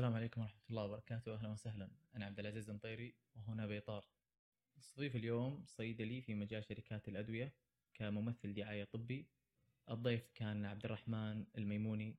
السلام 0.00 0.16
عليكم 0.16 0.40
ورحمة 0.40 0.60
الله 0.70 0.84
وبركاته. 0.84 1.34
أهلا 1.34 1.48
وسهلا. 1.48 1.88
أنا 2.16 2.26
عبد 2.26 2.38
العزيز 2.38 2.70
المطيري 2.70 3.14
وهنا 3.36 3.66
بيطار 3.66 4.04
نستضيف 4.78 5.16
اليوم 5.16 5.64
صيدلي 5.66 6.20
في 6.20 6.34
مجال 6.34 6.64
شركات 6.64 7.08
الأدوية 7.08 7.52
كممثل 7.94 8.54
دعاية 8.54 8.84
طبي. 8.84 9.26
الضيف 9.90 10.30
كان 10.34 10.64
عبد 10.64 10.84
الرحمن 10.84 11.44
الميموني. 11.58 12.16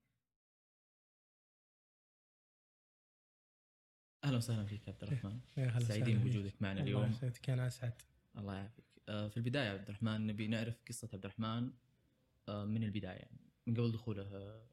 أهلا 4.24 4.38
وسهلا 4.38 4.66
فيك 4.66 4.90
عبد 4.90 5.04
الرحمن. 5.04 5.40
سعيدين 5.88 6.18
بوجودك 6.18 6.62
معنا 6.62 6.82
الله 6.82 6.92
اليوم. 6.92 7.12
يسعدك. 7.12 7.50
أنا 7.50 7.68
أسعد. 7.68 8.02
الله 8.38 8.56
يعافيك. 8.56 8.86
آه، 9.10 9.28
في 9.28 9.38
البداية 9.38 9.70
عبد 9.70 9.90
الرحمن 9.90 10.28
نبي 10.28 10.48
نعرف 10.48 10.82
قصة 10.88 11.10
عبد 11.14 11.26
الرحمن 11.26 11.72
آه، 12.50 12.66
من 12.66 12.84
البداية 12.84 13.18
يعني 13.18 13.40
من 13.68 13.74
قبل 13.74 13.92
دخوله 13.92 14.24
آه، 14.24 14.66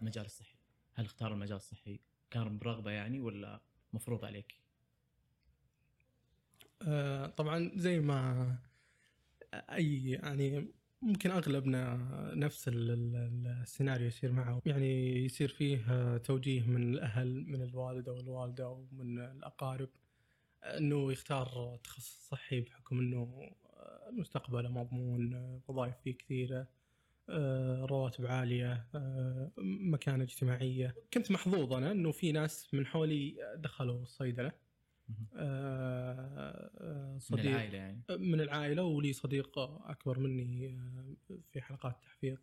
المجال 0.00 0.24
الصحي. 0.24 0.58
هل 0.94 1.04
اختار 1.04 1.32
المجال 1.32 1.56
الصحي؟ 1.56 2.00
كان 2.34 2.58
برغبة 2.58 2.90
يعني 2.90 3.20
ولا 3.20 3.60
مفروض 3.92 4.24
عليك؟ 4.24 4.54
آه، 6.82 7.26
طبعا 7.26 7.70
زي 7.76 8.00
ما 8.00 8.56
أي 9.54 10.10
يعني 10.10 10.68
ممكن 11.02 11.30
أغلبنا 11.30 11.96
نفس 12.34 12.68
ال- 12.68 12.90
ال- 12.90 13.58
السيناريو 13.62 14.06
يصير 14.06 14.32
معه 14.32 14.62
يعني 14.66 15.16
يصير 15.24 15.48
فيه 15.48 16.16
توجيه 16.16 16.62
من 16.62 16.94
الأهل 16.94 17.46
من 17.48 17.62
الوالد 17.62 18.08
أو 18.08 18.20
الوالدة 18.20 18.64
أو 18.64 18.86
من 18.92 19.18
الأقارب 19.18 19.88
إنه 20.64 21.12
يختار 21.12 21.78
تخصص 21.84 22.28
صحي 22.28 22.60
بحكم 22.60 22.98
إنه 22.98 23.50
مستقبله 24.12 24.68
مضمون 24.68 25.34
وظائف 25.68 25.94
فيه 26.04 26.18
كثيرة 26.18 26.68
رواتب 27.90 28.26
عالية 28.26 28.86
آه، 28.94 29.50
مكانة 29.58 30.24
اجتماعية. 30.24 30.94
كنت 31.14 31.30
محظوظ 31.30 31.72
أنا 31.72 31.90
إنه 31.92 32.10
في 32.12 32.32
ناس 32.32 32.74
من 32.74 32.86
حولي 32.86 33.36
دخلوا 33.56 34.02
الصيدلة. 34.02 34.52
آه، 35.36 36.70
آه، 36.80 37.12
من 37.12 37.18
صديق 37.18 37.44
العائلة 37.50 37.78
يعني؟ 37.78 38.02
من 38.10 38.40
العائلة 38.40 38.82
ولي 38.82 39.12
صديق 39.12 39.58
أكبر 39.58 40.18
مني 40.18 40.68
آه، 40.68 41.14
في 41.52 41.60
حلقات 41.60 41.94
التحفيظ 41.96 42.38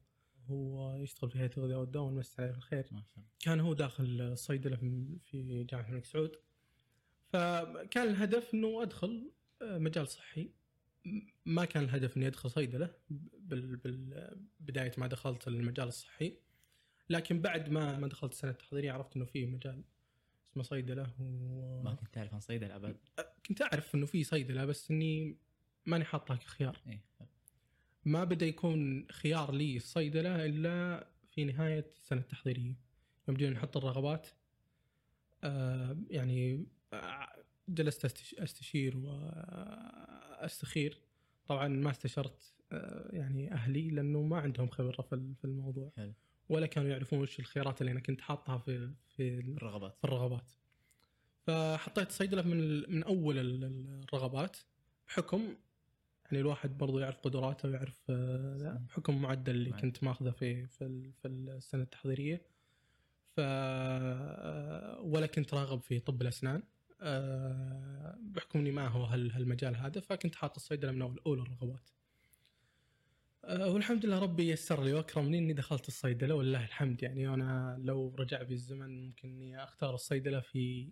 هو 0.50 0.96
يشتغل 0.96 1.32
في 1.32 1.40
هيئة 1.40 1.52
الغذاء 1.58 1.80
والدواء 1.80 2.06
ونمسي 2.06 2.42
عليه 2.42 2.52
بالخير. 2.52 2.86
كان 3.40 3.60
هو 3.60 3.74
داخل 3.74 4.04
الصيدلة 4.22 4.76
في- 5.24 5.64
جامعة 5.64 5.88
الملك 5.90 6.06
سعود. 6.06 6.32
فكان 7.34 8.08
الهدف 8.08 8.54
إنه 8.54 8.82
أدخل 8.84 9.32
آه، 9.62 9.78
مجال 9.78 10.08
صحي. 10.08 10.50
ما 11.46 11.66
كان 11.66 11.84
الهدف 11.84 12.18
إني 12.18 12.28
أدخل 12.28 12.52
صيدلة 12.52 12.94
بداية 14.60 14.92
ما 14.98 15.08
دخلت 15.08 15.48
المجال 15.48 15.88
الصحي. 15.88 16.38
لكن 17.10 17.42
بعد 17.42 17.70
ما 17.70 18.00
ما 18.00 18.08
دخلت 18.08 18.32
السنة 18.32 18.52
التحضيرية 18.52 18.92
عرفت 18.92 19.16
إنه 19.16 19.26
في 19.26 19.46
مجال 19.46 19.84
اسمه 20.52 20.64
صيدلة 20.64 21.14
و... 21.20 21.82
ما 21.84 21.94
كنت 21.94 22.14
تعرف 22.14 22.34
عن 22.34 22.40
صيدلة 22.40 22.76
أبد؟ 22.76 22.98
كنت 23.46 23.62
أعرف 23.62 23.96
إنه 23.96 24.06
في 24.06 24.24
صيدلة 24.24 24.66
بس 24.66 24.92
إني 24.92 25.38
ماني 25.86 26.06
حاطها 26.06 26.36
كخيار. 26.36 26.78
إيه. 26.88 27.02
ما 28.06 28.24
بدأ 28.24 28.46
يكون 28.46 29.08
خيار 29.12 29.52
لي 29.52 29.78
الصيدله 29.78 30.46
إلا 30.46 31.08
في 31.28 31.46
نهاية 31.46 31.86
السنة 31.98 32.20
التحضيرية. 32.20 32.76
يوم 33.28 33.38
جينا 33.38 33.52
نحط 33.52 33.78
الرغبات 33.78 34.28
آه 35.44 35.98
يعني 36.10 36.66
آه، 36.94 37.31
جلست 37.74 38.06
أستشير 38.40 38.98
وأستخير. 38.98 40.98
طبعا 41.48 41.68
ما 41.68 41.92
استشرت 41.92 42.54
آه 42.72 43.10
يعني 43.16 43.54
أهلي 43.54 43.90
لأنه 43.90 44.22
ما 44.22 44.38
عندهم 44.38 44.68
خبرة 44.70 45.02
في 45.02 45.16
ال- 45.16 45.36
في 45.36 45.46
الموضوع. 45.46 45.92
حلو. 45.98 46.14
ولا 46.50 46.66
كانوا 46.68 46.90
يعرفون 46.90 47.20
وش 47.20 47.40
الخيارات 47.40 47.82
اللي 47.82 47.92
أنا 47.92 48.00
كنت 48.00 48.22
حاطها 48.22 48.58
في 48.58 48.92
في 49.18 49.40
ال- 49.40 49.58
الرغبات. 49.58 49.98
في 49.98 50.04
الرغبات. 50.06 50.52
فحطيت 51.48 52.12
صيدلة 52.12 52.42
من 52.42 52.92
من 52.96 53.04
أول 53.04 53.40
ال- 53.40 53.64
ال- 53.64 54.04
الرغبات. 54.04 54.58
بحكم 55.08 55.56
يعني 56.26 56.40
الواحد 56.40 56.78
برضو 56.78 57.00
يعرف 57.00 57.20
قدراته 57.20 57.70
ويعرف 57.70 58.00
آه،. 58.10 58.82
بحكم 58.88 59.14
اللي 59.14 59.24
معدل. 59.28 59.74
كنت 59.82 60.04
ماخذه 60.04 60.30
في 60.32 60.68
في 60.68 61.12
في 61.22 61.28
السنة 61.28 61.84
التحضيرية. 61.84 62.42
ف 63.36 63.40
آه، 63.40 65.02
ولا 65.02 65.26
كنت 65.26 65.54
راغب 65.54 65.82
في 65.82 66.00
طب 66.00 66.22
الأسنان. 66.22 66.64
آه، 67.02 68.18
بحكم 68.22 68.60
اني 68.60 68.72
ما 68.72 68.88
هو 68.88 69.04
هال- 69.04 69.32
هالمجال 69.32 69.76
هذا 69.76 70.02
فكنت 70.02 70.36
حاط 70.36 70.56
الصيدله 70.56 70.92
من 70.92 71.02
اول 71.02 71.40
الرغبات 71.40 71.90
آه، 73.46 73.70
والحمد 73.74 74.06
لله 74.06 74.20
ربي 74.20 74.50
يسر 74.50 74.84
لي 74.84 74.94
وأكرمني 74.94 75.38
إني 75.38 75.54
دخلت 75.54 75.88
الصيدلة 75.88 76.36
ولله 76.36 76.66
الحمد. 76.66 77.04
يعني 77.04 77.28
أنا 77.30 77.78
لو 77.84 78.16
رجع 78.20 78.42
بي 78.44 78.54
الزمن 78.54 79.06
ممكن 79.08 79.30
إني 79.30 79.64
أختار 79.64 79.94
الصيدلة 79.96 80.40
في 80.40 80.90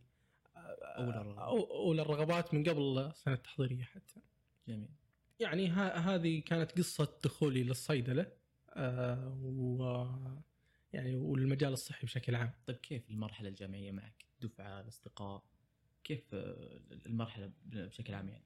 أول 0.56 1.10
الرغبات. 1.10 1.38
أو- 1.38 1.72
أول 1.72 2.00
الرغبات 2.00 2.54
من 2.54 2.64
قبل 2.64 3.00
السنة 3.00 3.34
التحضيريه 3.34 3.84
حتى. 3.84 4.22
جميل. 4.68 4.90
يعني 5.40 5.68
هذه 5.70 6.40
كانت 6.42 6.78
قصة 6.78 7.18
دخولي 7.24 7.64
للصيدلة 7.64 8.32
آه، 8.70 9.38
و 9.44 10.06
يعني 10.94 11.16
والمجال 11.16 11.74
الصحي 11.74 12.06
بشكل 12.06 12.36
عام. 12.36 12.52
طيب 12.66 12.76
كيف 12.78 13.10
المرحلة 13.10 13.50
الجامعية 13.50 13.92
معك؟ 13.92 14.26
دفعة 14.42 14.82
الأصدقاء؟ 14.82 15.44
كيف 16.10 16.34
آه، 16.34 16.80
المرحلة 17.06 17.52
بشكل 17.66 18.14
عام 18.14 18.30
يعني؟ 18.30 18.44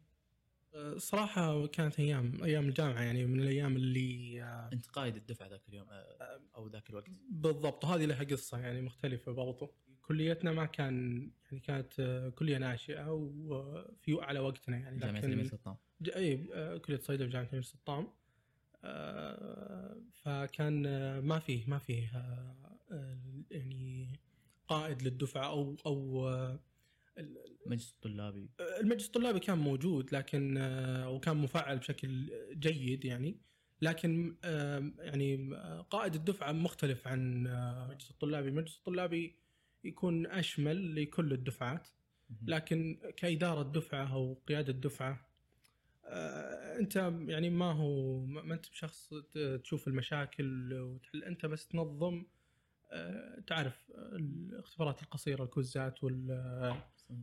آه، 0.76 0.98
صراحة 0.98 1.68
كانت 1.68 2.00
أيام 2.00 2.44
أيام 2.44 2.68
الجامعة 2.70 3.02
يعني 3.02 3.26
من 3.26 3.40
الأيام 3.40 3.76
اللي 3.76 4.44
آه، 4.44 4.70
أنت 4.74 4.86
قائد 4.86 5.16
الدفعة 5.16 5.48
ذاك 5.48 5.62
اليوم 5.70 5.88
أو 6.56 6.68
ذاك 6.68 6.90
الوقت. 6.90 7.10
بالضبط 7.30 7.84
وهذه 7.86 8.06
لها 8.06 8.24
قصة 8.24 8.58
يعني 8.60 8.82
مختلفة 8.82 9.32
برضو. 9.32 9.72
كليتنا 10.02 10.52
ما 10.52 10.66
كان 10.66 11.30
يعني 11.46 11.60
كانت 11.60 12.32
كلية 12.36 12.58
ناشئة 12.58 13.12
وفي 13.12 14.18
على 14.22 14.40
وقتنا 14.40 14.78
يعني 14.78 15.00
جامعة 15.00 15.20
الأمير 15.20 15.46
سلطان. 15.46 15.76
ج- 16.02 16.10
أي 16.10 16.48
آه، 16.54 16.78
كلية 16.78 16.98
صيدلة 16.98 17.26
بجامعة 17.28 17.46
الامير 17.46 17.62
سلطان. 17.64 18.08
آه، 18.84 19.98
فكان 20.14 20.84
ما 21.20 21.40
فيه 21.40 21.66
ما 21.68 21.78
فيه 21.80 22.12
يعني 23.52 24.08
قائد 24.68 25.02
للدفعة 25.02 25.48
أو 25.48 25.76
أو 25.86 26.28
آه، 27.18 27.22
ال- 27.22 27.38
مجلس 27.68 27.92
الطلابي. 27.92 28.50
المجلس 28.82 29.06
الطلابي 29.08 29.40
كان 29.40 29.58
موجود 29.58 30.16
لكن 30.16 30.58
آه، 30.58 31.10
وكان 31.10 31.38
مفعل 31.38 31.78
بشكل 31.80 32.30
جيد 32.54 33.06
يعني. 33.06 33.38
لكن 33.82 34.36
يعني 35.00 35.56
آه، 35.56 35.82
قائد 35.82 36.16
الدفعة 36.16 36.52
مختلف 36.52 37.08
عن 37.08 37.48
آه، 37.48 37.86
المجلس 37.86 38.12
الطلابي، 38.12 38.50
المجلس 38.50 38.78
الطلابي 38.78 39.36
يكون 39.84 40.26
أشمل 40.28 40.96
لكل 41.04 41.34
الدفعات. 41.34 41.88
لكن 42.48 43.00
كإدارة 43.18 43.64
دفعه 43.64 44.14
أو 44.14 44.34
قيادة 44.48 44.74
دفعه 44.74 45.28
أنت 46.80 46.96
يعني 47.28 47.50
ما 47.50 47.72
هو 47.72 48.20
ما 48.26 48.54
أنت 48.54 48.70
بشخص 48.70 49.14
تشوف 49.64 49.88
المشاكل 49.88 50.74
وتحل. 50.74 51.24
أنت 51.24 51.46
بس 51.46 51.68
تنظم 51.68 52.26
تعرف 53.48 53.92
الاختبارات 53.98 55.04
القصيرة 55.04 55.44
الكويزات 55.44 56.04
وال 56.04 56.28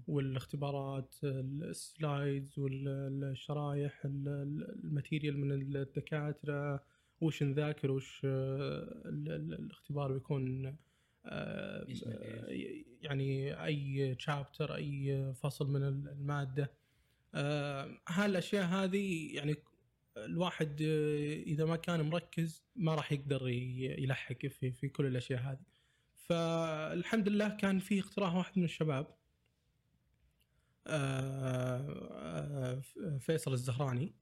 والاختبارات 0.06 1.14
ال 1.24 1.43
slides 1.43 2.58
والشرايح 2.58 4.04
ال- 4.04 4.28
ال- 4.28 4.84
ال 4.84 4.90
material 4.90 5.38
من 5.38 5.52
الدكاترة 5.76 6.84
وش 7.20 7.42
نذاكر 7.42 7.90
وش 7.90 8.22
آه، 8.24 9.02
ال- 9.08 9.32
ال- 9.32 9.54
الاختبار 9.54 10.12
بيكون 10.12 10.76
آه، 11.26 11.88
إيش؟ 11.88 12.04
يعني 13.02 13.64
أي 13.64 14.16
شابتر 14.18 14.74
أي 14.74 15.32
فصل 15.34 15.70
من 15.70 15.82
المادة. 15.82 16.70
آه، 17.34 17.98
هالأشياء 18.08 18.64
هذه 18.64 19.34
يعني 19.36 19.56
الواحد 20.16 20.82
آه، 20.82 21.42
إذا 21.42 21.64
ما 21.64 21.76
كان 21.76 22.10
مركز 22.10 22.64
ما 22.76 22.94
راح 22.94 23.12
يقدر 23.12 23.48
يلحق 23.48 24.46
في 24.46 24.72
في 24.72 24.88
كل 24.88 25.06
الأشياء 25.06 25.40
هذه. 25.40 25.60
فالحمد 26.14 27.28
لله 27.28 27.48
كان 27.48 27.78
في 27.78 28.00
اقتراح 28.00 28.34
واحد 28.34 28.58
من 28.58 28.64
الشباب. 28.64 29.06
آه، 29.06 29.10
آه، 29.10 29.19
فيصل 33.20 33.52
الزهراني 33.52 34.14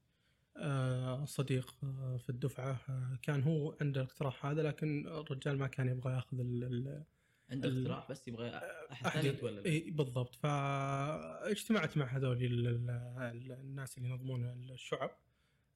آه، 0.56 1.24
صديق 1.24 1.74
آه، 1.84 2.16
في 2.16 2.30
الدفعة 2.30 2.80
آه، 2.88 3.18
كان 3.22 3.42
هو 3.42 3.76
عنده 3.80 4.00
الاقتراح 4.00 4.46
هذا 4.46 4.62
لكن 4.62 5.06
الرجال 5.06 5.58
ما 5.58 5.66
كان 5.66 5.88
يبغى 5.88 6.12
ياخذ 6.14 6.40
ال- 6.40 7.04
عنده 7.50 7.68
اقتراح 7.78 8.10
بس 8.10 8.28
يبغى 8.28 8.48
أحد 8.92 9.10
ثاني 9.10 9.28
يتولى. 9.28 9.64
إي 9.66 9.90
بالضبط. 9.90 10.34
فاجتمعت 10.34 11.96
مع 11.96 12.04
هذول 12.06 12.44
ال- 12.44 12.66
ال- 12.66 12.90
ال- 13.18 13.52
الناس 13.52 13.98
اللي 13.98 14.08
ينظمون 14.08 14.44
الشعب. 14.70 15.10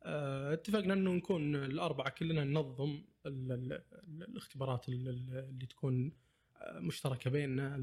آه، 0.03 0.53
اتفقنا 0.53 0.95
إنه 0.95 1.13
نكون 1.13 1.57
الأربعة 1.57 2.09
كلنا 2.11 2.45
ننظم 2.45 3.05
ال- 3.27 3.53
ال- 3.53 3.73
ال- 3.73 4.23
الاختبارات 4.23 4.89
ال- 4.89 5.09
ال- 5.09 5.39
اللي 5.49 5.67
تكون 5.67 6.07
آه، 6.07 6.13
مشتركة 6.71 7.31
بيننا 7.31 7.77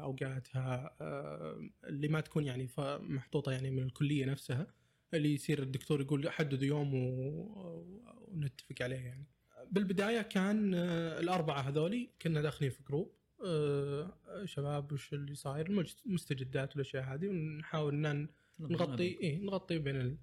أوقاتها 0.00 0.96
آه، 1.00 1.70
اللي 1.84 2.08
ما 2.08 2.20
تكون 2.20 2.44
يعني 2.44 2.68
محطوطة 2.78 3.52
يعني 3.52 3.70
من 3.70 3.82
الكلية 3.82 4.24
نفسها 4.24 4.66
اللي 5.14 5.34
يصير 5.34 5.62
الدكتور 5.62 6.00
يقول 6.00 6.30
حددوا 6.30 6.66
يوم 6.66 6.94
ونتفق 6.94 8.82
عليه 8.82 8.96
يعني. 8.96 9.26
بالبداية 9.70 10.22
كان 10.22 10.74
آه، 10.74 11.20
الأربعة 11.20 11.60
هذولي 11.60 12.10
كنا 12.22 12.42
داخلين 12.42 12.70
في 12.70 12.82
جروب 12.88 13.12
آه، 13.46 14.12
شباب 14.44 14.92
وش 14.92 15.12
اللي 15.12 15.34
صاير 15.34 15.86
المستجدات 16.06 16.76
والأشياء 16.76 17.04
هذه 17.04 17.28
ونحاول 17.28 18.06
إن 18.06 18.28
نغطي 18.60 19.22
اي 19.22 19.36
نغطي 19.36 19.78
بين 19.78 19.96
ال... 19.96 20.16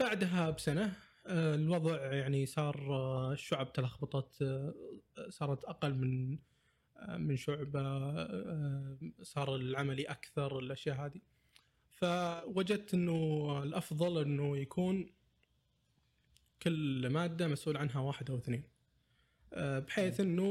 بعدها 0.00 0.50
بسنة 0.50 0.92
الوضع 1.26 2.12
يعني 2.12 2.46
صار 2.46 2.94
آه 2.94 3.32
الشعب 3.32 3.72
تلخبطت 3.72 4.42
آه 4.42 4.74
صارت 5.28 5.64
أقل 5.64 5.94
من 5.94 6.38
آه 6.96 7.16
من 7.16 7.36
شعبة 7.36 7.80
آه 7.80 8.98
صار 9.22 9.56
العملي 9.56 10.04
أكثر 10.04 10.58
الأشياء 10.58 10.96
هذه. 11.06 11.20
فوجدت 11.90 12.94
إنه 12.94 13.62
الأفضل 13.62 14.22
إنه 14.22 14.56
يكون 14.58 15.10
كل 16.62 17.08
مادة 17.10 17.48
مسؤول 17.48 17.76
عنها 17.76 18.00
واحد 18.00 18.30
أو 18.30 18.36
اثنين. 18.36 18.64
آه، 19.52 19.78
بحيث 19.78 20.20
إنه 20.20 20.42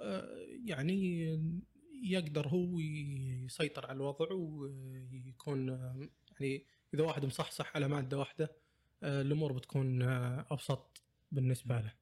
آه، 0.00 0.46
يعني 0.64 1.24
يقدر 2.02 2.48
هو 2.48 2.78
يسيطر 2.80 3.86
على 3.86 3.96
الوضع 3.96 4.32
ويكون 4.32 5.70
آه، 5.70 6.08
يعني 6.30 6.66
إذا 6.94 7.02
واحد 7.02 7.24
مصحصح 7.24 7.76
على 7.76 7.88
مادة 7.88 8.18
واحدة 8.18 8.44
آه، 8.44 8.63
الأمور 9.04 9.52
بتكون 9.52 10.02
آه، 10.02 10.46
أبسط 10.50 11.02
بالنسبة 11.32 11.80
له. 11.80 11.92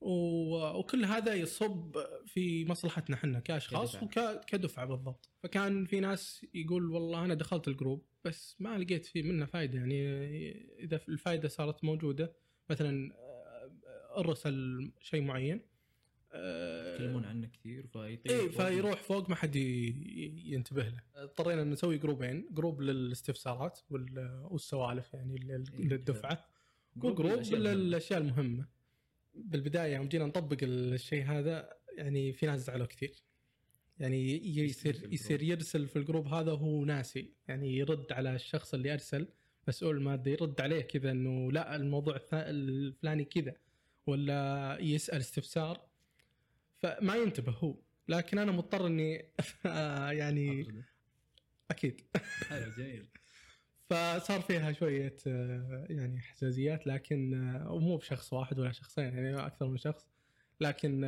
وكل 0.00 1.04
هذا 1.04 1.34
يصب 1.34 1.96
في 2.26 2.64
مصلحتنا 2.64 3.16
إحنا 3.16 3.40
كأشخاص. 3.40 4.02
وكدفعه 4.02 4.86
بالضبط. 4.86 5.30
فكان 5.42 5.84
في 5.84 6.00
ناس 6.00 6.46
يقول 6.54 6.90
والله 6.90 7.24
أنا 7.24 7.34
دخلت 7.34 7.68
الجروب 7.68 8.04
بس 8.24 8.56
ما 8.58 8.78
لقيت 8.78 9.06
فيه 9.06 9.22
منه 9.22 9.46
فائده 9.46 9.78
يعني 9.78 10.02
إذا 10.78 11.00
الفائده 11.08 11.48
صارت 11.48 11.84
موجودة 11.84 12.32
مثلا 12.70 13.14
آه، 13.14 14.20
أرسل 14.20 14.90
شيء 15.00 15.22
معين 15.22 15.56
آه، 15.56 15.73
يتكلمون 16.34 17.24
عنه 17.24 17.46
كثير 17.46 17.86
فيطير 17.86 18.32
إيه 18.32 18.48
فوق. 18.50 18.66
فيروح 18.66 19.02
فوق 19.02 19.30
ما 19.30 19.34
حد 19.36 19.56
ينتبه 19.56 20.82
له. 20.88 21.00
اضطرينا 21.14 21.64
نسوي 21.64 21.98
جروبين. 21.98 22.48
group 22.50 22.80
للاستفسارات 22.80 23.78
وال- 23.90 24.46
والسوالف 24.50 25.14
يعني 25.14 25.34
إيه، 25.34 25.56
للدفعة. 25.78 26.44
group 26.96 27.20
و 27.20 27.23
group. 27.23 27.40
للأشياء 27.54 28.20
المهمة. 28.20 28.68
بالبداية 29.34 29.94
يوم 29.94 30.08
جينا 30.08 30.26
نطبق 30.26 30.56
الشيء 30.62 31.24
هذا 31.24 31.70
يعني 31.96 32.32
في 32.32 32.46
ناس 32.46 32.60
زعلوا 32.66 32.86
كثير. 32.86 33.22
يعني 33.98 34.46
يصير. 34.58 35.08
يصير 35.12 35.42
يرسل 35.42 35.86
في 35.88 35.96
ال 35.96 36.01
group 36.01 36.26
هذا 36.26 36.52
وهو 36.52 36.84
ناسي. 36.84 37.32
يعني 37.48 37.76
يرد 37.78 38.12
على 38.12 38.34
الشخص 38.34 38.74
اللي 38.74 38.92
أرسل 38.92 39.28
مسؤول 39.68 39.96
الماده 39.96 40.30
يرد 40.30 40.60
عليه 40.60 40.80
كذا 40.80 41.10
إنه 41.10 41.52
لا 41.52 41.76
الموضوع 41.76 42.20
الفلاني 42.32 43.24
كذا. 43.24 43.54
ولا 44.06 44.78
يسأل 44.80 45.18
استفسار. 45.20 45.93
فما 46.84 47.16
ينتبه 47.16 47.52
هو. 47.52 47.76
لكن 48.08 48.38
أنا 48.38 48.52
مضطر 48.52 48.86
إني 48.86 49.24
يعني. 50.20 50.66
أكيد. 51.70 52.00
حلو 52.48 52.70
جميل. 52.78 53.08
فصار 53.90 54.40
فيها 54.40 54.72
شوية 54.72 55.16
يعني 55.90 56.20
حساسيات 56.20 56.86
لكن 56.86 57.34
ومو 57.66 57.96
بشخص 57.96 58.32
واحد 58.32 58.58
ولا 58.58 58.72
شخصين 58.72 59.04
يعني 59.04 59.46
أكثر 59.46 59.66
من 59.66 59.76
شخص. 59.78 60.06
لكن 60.60 61.02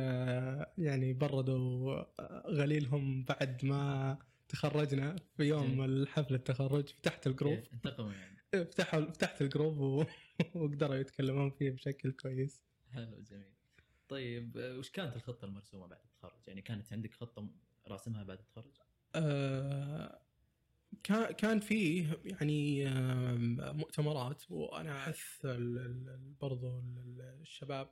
يعني 0.77 1.13
بردوا 1.13 2.03
غليلهم 2.51 3.23
بعد 3.23 3.65
ما 3.65 4.17
تخرجنا 4.49 5.15
في 5.37 5.43
يوم. 5.43 5.83
الحفل 5.83 6.33
التخرج. 6.35 6.87
فتحت 6.89 7.27
ال 7.27 7.31
group. 7.31 7.53
إيه، 7.53 7.63
انتقموا 7.73 8.13
يعني. 8.13 8.37
فتحوا 8.53 9.05
فتحت 9.11 9.41
الجروب 9.41 9.77
وقدروا 10.55 10.95
يتكلمون 10.95 11.49
فيه 11.49 11.71
بشكل 11.71 12.11
كويس. 12.11 12.63
حلو 12.93 13.21
جميل. 13.31 13.56
طيب 14.09 14.57
آه، 14.57 14.77
وش 14.77 14.89
كانت 14.89 15.15
الخطة 15.15 15.45
المرسومة 15.45 15.87
بعد 15.87 15.99
التخرج؟ 16.05 16.39
يعني 16.47 16.61
كانت 16.61 16.93
عندك 16.93 17.13
خطة 17.13 17.49
راسمها 17.87 18.23
بعد 18.23 18.39
التخرج؟ 18.39 18.71
آه، 19.15 20.21
كان 21.03 21.31
كان 21.31 21.59
فيه 21.59 22.19
يعني 22.25 22.87
آم، 22.87 23.77
مؤتمرات 23.77 24.51
وأنا 24.51 24.97
أحث 24.97 25.45
برضو 26.41 26.79
ال- 26.79 26.97
ال- 26.97 27.41
الشباب 27.41 27.89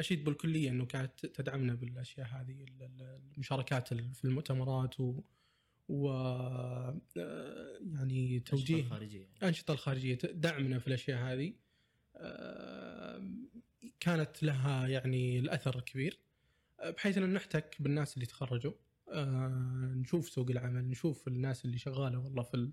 أشيد 0.00 0.24
بالكليه 0.24 0.70
إنه 0.70 0.86
كانت 0.86 1.26
تدعمنا 1.26 1.74
بالأشياء 1.74 2.26
هذه 2.26 2.62
ال- 2.62 2.82
ال- 2.82 3.20
المشاركات 3.34 3.92
ال- 3.92 4.14
في 4.14 4.24
المؤتمرات 4.24 5.00
و, 5.00 5.20
و 5.88 6.10
آه، 6.10 7.00
يعني 7.92 8.40
توجيه 8.40 8.80
الخارجيه. 8.80 9.28
الأنشطة 9.38 9.72
الخارجية 9.72 10.14
دعمنا 10.14 10.78
في 10.78 10.86
الأشياء 10.88 11.18
هذه 11.18 11.54
آه، 12.16 13.30
كانت 14.00 14.42
لها 14.42 14.86
يعني 14.88 15.38
الأثر 15.38 15.78
الكبير 15.78 16.18
بحيث 16.84 17.18
أن 17.18 17.32
نحتك 17.34 17.76
بالناس 17.80 18.14
اللي 18.14 18.26
تخرجوا. 18.26 18.72
آه، 19.12 19.92
نشوف 19.96 20.28
سوق 20.28 20.50
العمل 20.50 20.84
نشوف 20.88 21.28
الناس 21.28 21.64
اللي 21.64 21.78
شغالة 21.78 22.18
والله 22.18 22.42
في 22.42 22.70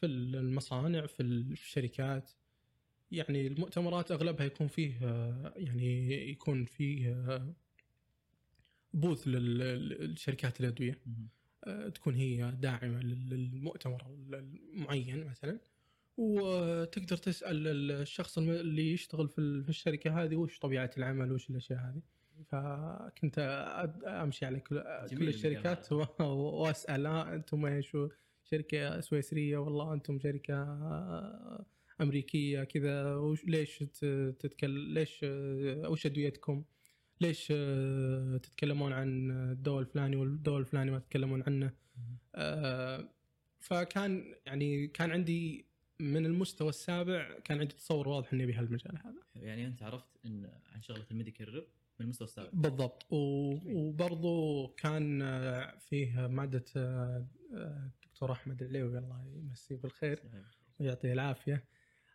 في 0.00 0.06
المصانع 0.06 1.06
في 1.06 1.20
ال- 1.22 1.56
في 1.56 1.62
الشركات. 1.62 2.30
يعني 3.10 3.46
المؤتمرات 3.46 4.10
أغلبها 4.12 4.46
يكون 4.46 4.68
فيه 4.68 4.98
آه، 5.02 5.54
يعني 5.56 6.12
يكون 6.30 6.64
فيه 6.64 7.12
آه، 7.12 7.54
بوث 8.94 9.28
للشركات. 9.28 10.60
آه، 11.64 11.88
تكون 11.88 12.14
هي 12.14 12.50
داعمة 12.50 13.00
لل- 13.00 13.28
للمؤتمر 13.30 14.06
المعين 14.34 15.26
مثلا. 15.26 15.60
وتقدر 16.20 17.16
تسأل 17.16 17.66
الشخص 17.90 18.38
اللي 18.38 18.92
يشتغل 18.92 19.28
في 19.28 19.38
ال- 19.40 19.62
في 19.64 19.68
الشركة 19.68 20.22
هذه 20.24 20.36
وش 20.36 20.58
طبيعة 20.58 20.90
العمل 20.98 21.32
وش 21.32 21.50
الأشياء 21.50 21.78
هذه. 21.78 22.02
فكنت 22.48 23.38
أمشي 24.06 24.46
على 24.46 24.60
كل, 24.60 24.82
كل 25.18 25.28
الشركات 25.28 25.92
وأسأل 26.22 27.06
آه، 27.06 27.34
أنتم 27.34 27.66
إيش؟ 27.66 27.96
شركة 28.44 29.00
سويسرية 29.00 29.58
والله 29.58 29.94
أنتم 29.94 30.18
شركة 30.18 30.54
آه، 30.54 31.66
أمريكية 32.00 32.64
كذا 32.64 33.14
وش 33.14 33.44
ليش 33.44 33.78
تتكلم 34.38 34.94
ليش 34.94 35.20
آه، 35.24 35.88
وش 35.88 36.06
أدويتكم؟ 36.06 36.64
ليش 37.20 37.46
تتكلمون 38.42 38.92
عن 38.92 39.30
الدواء 39.30 39.80
الفلاني 39.80 40.16
والدواء 40.16 40.58
الفلاني 40.60 40.90
ما 40.90 40.98
تتكلمون 40.98 41.42
عنه؟ 41.42 41.72
فكان 43.60 44.34
يعني 44.46 44.86
كان 44.88 45.10
عندي 45.10 45.69
من 46.00 46.26
المستوى 46.26 46.68
السابع 46.68 47.38
كان 47.44 47.60
عندي 47.60 47.74
تصور 47.74 48.08
واضح 48.08 48.32
إني 48.32 48.44
أبي 48.44 48.52
هالمجال 48.52 48.98
هذا. 48.98 49.22
يعني 49.34 49.66
أنت 49.66 49.82
عرفت 49.82 50.08
إن 50.26 50.50
عن 50.72 50.82
شغلة 50.82 51.04
الميديكال 51.10 51.48
ريب 51.54 51.64
من 51.98 52.04
المستوى 52.04 52.28
السابق 52.28 52.50
بالضبط. 52.54 53.06
و- 53.12 53.58
وبرضو 53.78 54.66
كان 54.68 55.22
آه، 55.22 55.78
فيه 55.78 56.26
مادة 56.26 56.64
آه، 56.76 57.26
آه، 57.54 57.90
الدكتور 58.04 58.32
أحمد 58.32 58.62
العليوي 58.62 58.98
الله 58.98 59.24
يمسيه 59.36 59.76
بالخير 59.76 60.20
ويعطيه 60.80 61.12
العافية. 61.12 61.64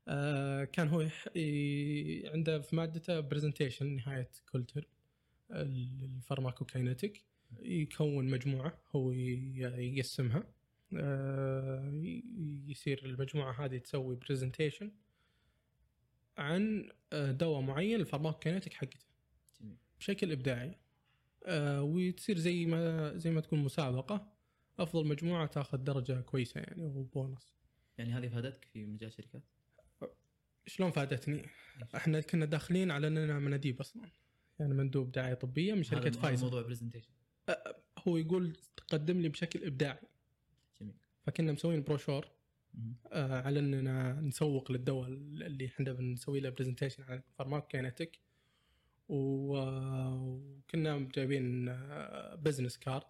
آه، 0.07 0.63
كان 0.63 0.87
هو 0.87 1.01
يح... 1.01 1.27
ي- 1.37 2.27
عنده 2.33 2.59
في 2.61 2.75
مادته 2.75 3.19
presentation 3.19 3.95
نهاية 3.95 4.29
كل 4.51 4.63
ترم 4.63 4.83
ال 5.51 5.62
pharmacokinetic 5.62 7.23
يكون 7.61 8.25
مجموعة 8.29 8.77
هو 8.95 9.11
يقسمها. 9.11 10.37
آه، 10.37 10.54
يصير 12.67 13.05
المجموعة 13.05 13.65
هذه 13.65 13.77
تسوي 13.77 14.15
presentation 14.15 14.91
عن 16.37 16.89
آه، 17.13 17.31
دواء 17.31 17.61
معين 17.61 17.99
ال 17.99 18.04
pharmacokinetic 18.04 18.73
حقته. 18.73 19.05
بشكل 19.99 20.31
إبداعي. 20.31 20.77
آه، 21.45 21.81
وتصير 21.83 22.37
زي 22.37 22.65
ما 22.65 23.17
زي 23.17 23.31
ما 23.31 23.41
تكون 23.41 23.59
مسابقة. 23.59 24.33
أفضل 24.79 25.07
مجموعة 25.07 25.45
تاخذ 25.45 25.77
درجة 25.77 26.21
كويسة 26.21 26.59
يعني 26.59 26.83
وبونص. 26.83 27.55
يعني 27.97 28.13
هذه 28.13 28.27
فادتك 28.27 28.65
في 28.65 28.85
مجال 28.85 29.09
الشركات؟ 29.09 29.43
شلون 30.67 30.91
فادتني؟ 30.91 31.41
إحنا 31.95 32.21
كنا 32.21 32.45
داخلين 32.45 32.91
على 32.91 33.07
إننا 33.07 33.39
مناديب 33.39 33.79
أصلا. 33.79 34.03
يعني 34.59 34.73
مندوب 34.73 35.11
دعاية 35.11 35.33
طبية 35.33 35.73
من 35.73 35.83
شركة 35.83 36.11
فايزر 36.11 36.43
موضوع 36.43 36.61
presentation 36.61 37.09
هو 37.99 38.17
يقول 38.17 38.57
تقدم 38.77 39.21
لي 39.21 39.29
بشكل 39.29 39.63
إبداعي. 39.63 40.07
فكنا 41.25 41.51
مسوين 41.51 41.83
بروشور. 41.83 42.27
آه، 43.11 43.41
على 43.41 43.59
إننا 43.59 44.21
نسوق 44.21 44.71
للدواء 44.71 45.07
اللي 45.07 45.65
إحنا 45.65 45.93
بنسوي 45.93 46.39
له 46.39 46.49
presentation 46.49 47.03
على 47.03 47.21
pharmacokinetic 47.37 48.19
وكنا 49.09 50.99
جايبين 51.15 51.65
business 52.35 52.77
card 52.77 53.03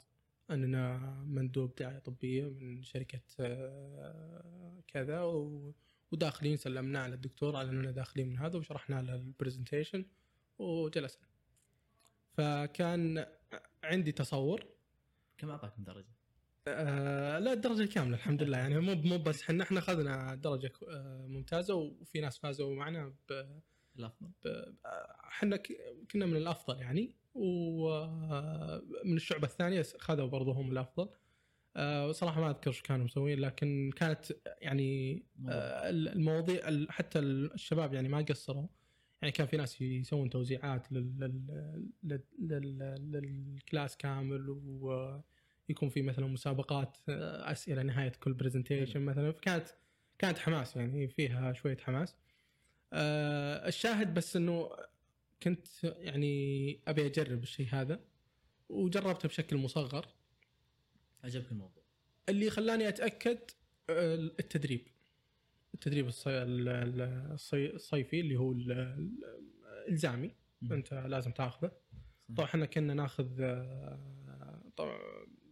إننا 0.51 0.97
مندوب 1.27 1.75
دعاية 1.75 1.99
طبية 1.99 2.49
من 2.49 2.83
شركة 2.83 3.21
آه، 3.39 4.81
كذا 4.87 5.21
وداخلين 6.11 6.57
سلمناه 6.57 7.01
على 7.01 7.15
الدكتور 7.15 7.55
على 7.55 7.69
إننا 7.69 7.91
داخلين 7.91 8.29
من 8.29 8.37
هذا 8.37 8.57
وشرحنا 8.57 9.01
له 9.01 9.15
ال 9.15 9.22
presentation 9.22 10.05
وجلسنا 10.59 11.27
فكان 12.33 13.25
عندي 13.83 14.11
تصور 14.11 14.65
كم 15.37 15.49
أعطاك 15.49 15.79
من 15.79 15.85
درجة؟ 15.85 16.15
آه 16.67 17.39
لا 17.39 17.53
الدرجة 17.53 17.81
الكاملة 17.81 18.15
الحمد 18.15 18.43
لله. 18.43 18.57
يعني 18.57 18.79
مو 18.79 18.95
مو 18.95 19.17
بس 19.17 19.41
إحنا 19.41 19.63
إحنا 19.63 19.79
اخذنا 19.79 20.35
درجة 20.35 20.71
آه 20.89 21.25
ممتازة 21.27 21.75
وفي 21.75 22.21
ناس 22.21 22.37
فازوا 22.37 22.75
معنا 22.75 23.13
ب 23.29 23.45
الأفضل. 23.99 24.31
آه، 24.45 25.15
إحنا 25.27 25.57
كنا 26.11 26.25
من 26.25 26.35
الأفضل 26.35 26.79
يعني 26.81 27.15
ومن 27.33 29.15
الشعبة 29.15 29.47
الثانية 29.47 29.81
خذوا 29.99 30.27
برضو 30.27 30.51
هم 30.51 30.71
الأفضل. 30.71 31.09
آه، 31.75 32.11
صراحة 32.11 32.41
ما 32.41 32.49
أذكر 32.49 32.69
إيش 32.71 32.81
كانوا 32.81 33.05
مسوين 33.05 33.39
لكن 33.39 33.91
كانت 33.95 34.25
يعني 34.61 35.23
آه، 35.49 35.89
المواضيع 35.89 36.67
ال- 36.67 36.91
حتى 36.91 37.19
الشباب 37.19 37.93
يعني 37.93 38.09
ما 38.09 38.17
قصروا. 38.21 38.67
يعني 39.21 39.31
كان 39.31 39.47
في 39.47 39.57
ناس 39.57 39.81
يسوون 39.81 40.29
توزيعات 40.29 40.91
لل- 40.91 41.19
لل- 41.19 41.89
لل- 42.03 42.23
لل- 42.39 43.11
لل 43.11 43.36
class 43.36 43.97
كامل 43.97 44.49
ويكون 45.69 45.89
في 45.89 46.01
مثلا 46.01 46.27
مسابقات 46.27 46.97
آه، 47.09 47.51
اسئله 47.51 47.83
نهاية 47.83 48.09
كل 48.11 48.33
presentation 48.33 49.01
مثلا. 49.01 49.31
فكانت 49.31 49.67
كانت 50.17 50.37
حماس 50.37 50.75
يعني 50.75 51.07
فيها 51.07 51.53
شوية 51.53 51.77
حماس. 51.77 52.15
آه، 52.93 53.67
الشاهد 53.67 54.13
بس 54.13 54.35
إنه 54.35 54.69
كنت 55.43 55.67
يعني 55.83 56.79
أبي 56.87 57.05
أجرب 57.05 57.43
الشيء 57.43 57.67
هذا 57.71 57.99
وجربته 58.69 59.27
بشكل 59.27 59.57
مصغر. 59.57 60.05
عجبك 61.23 61.51
الموضوع؟ 61.51 61.83
اللي 62.29 62.49
خلاني 62.49 62.87
أتأكد 62.87 63.37
آه، 63.89 64.15
التدريب. 64.15 64.87
التدريب 65.73 66.07
الصي... 66.07 66.29
ال- 66.29 66.69
ال- 66.69 67.31
الصي... 67.33 67.65
الصيفي 67.69 68.19
اللي 68.19 68.35
هو 68.35 68.51
ال- 68.51 68.71
ال- 68.71 69.23
الالزامي 69.87 70.31
مم. 70.61 70.73
أنت 70.73 70.93
لازم 70.93 71.31
تأخذه. 71.31 71.71
طبعا 72.35 72.45
إحنا 72.49 72.65
كنا 72.65 72.93
ناخذ 72.93 73.27
طبعا 74.77 74.97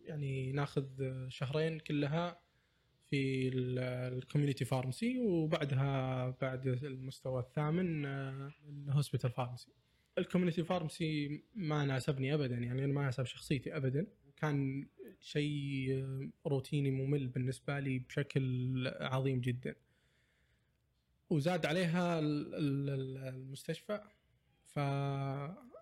يعني 0.06 0.52
ناخذ 0.52 0.86
شهرين 1.30 1.80
كلها 1.80 2.40
في 3.10 3.48
ال 3.54 3.65
community 3.65 4.66
pharmacy 4.66 5.20
وبعدها 5.20 6.30
بعد 6.42 6.68
المستوى 6.68 7.40
الثامن 7.42 8.06
ال 8.70 8.77
hospital 8.77 9.32
pharmacy. 9.32 9.72
ال 10.18 10.22
community 10.22 10.64
pharmacy 10.64 11.44
ما 11.56 11.86
ناسبني 11.86 12.34
ابدا 12.34 12.56
يعني 12.56 12.84
أنا 12.84 12.94
ما 12.94 13.02
ناسب 13.04 13.24
شخصيتي 13.26 13.76
ابدا. 13.78 14.08
كان 14.38 14.88
شيء 15.20 15.92
آه، 15.94 16.30
روتيني 16.50 16.92
ممل 16.92 17.28
بالنسبة 17.28 17.80
لي 17.80 18.00
بشكل 18.00 18.88
عظيم 18.88 19.42
جدا. 19.42 19.76
وزاد 21.30 21.66
عليها 21.66 22.20
ال- 22.20 22.56
ال- 22.56 22.90
ال- 22.90 23.18
المستشفى 23.18 24.02
ف 24.66 24.80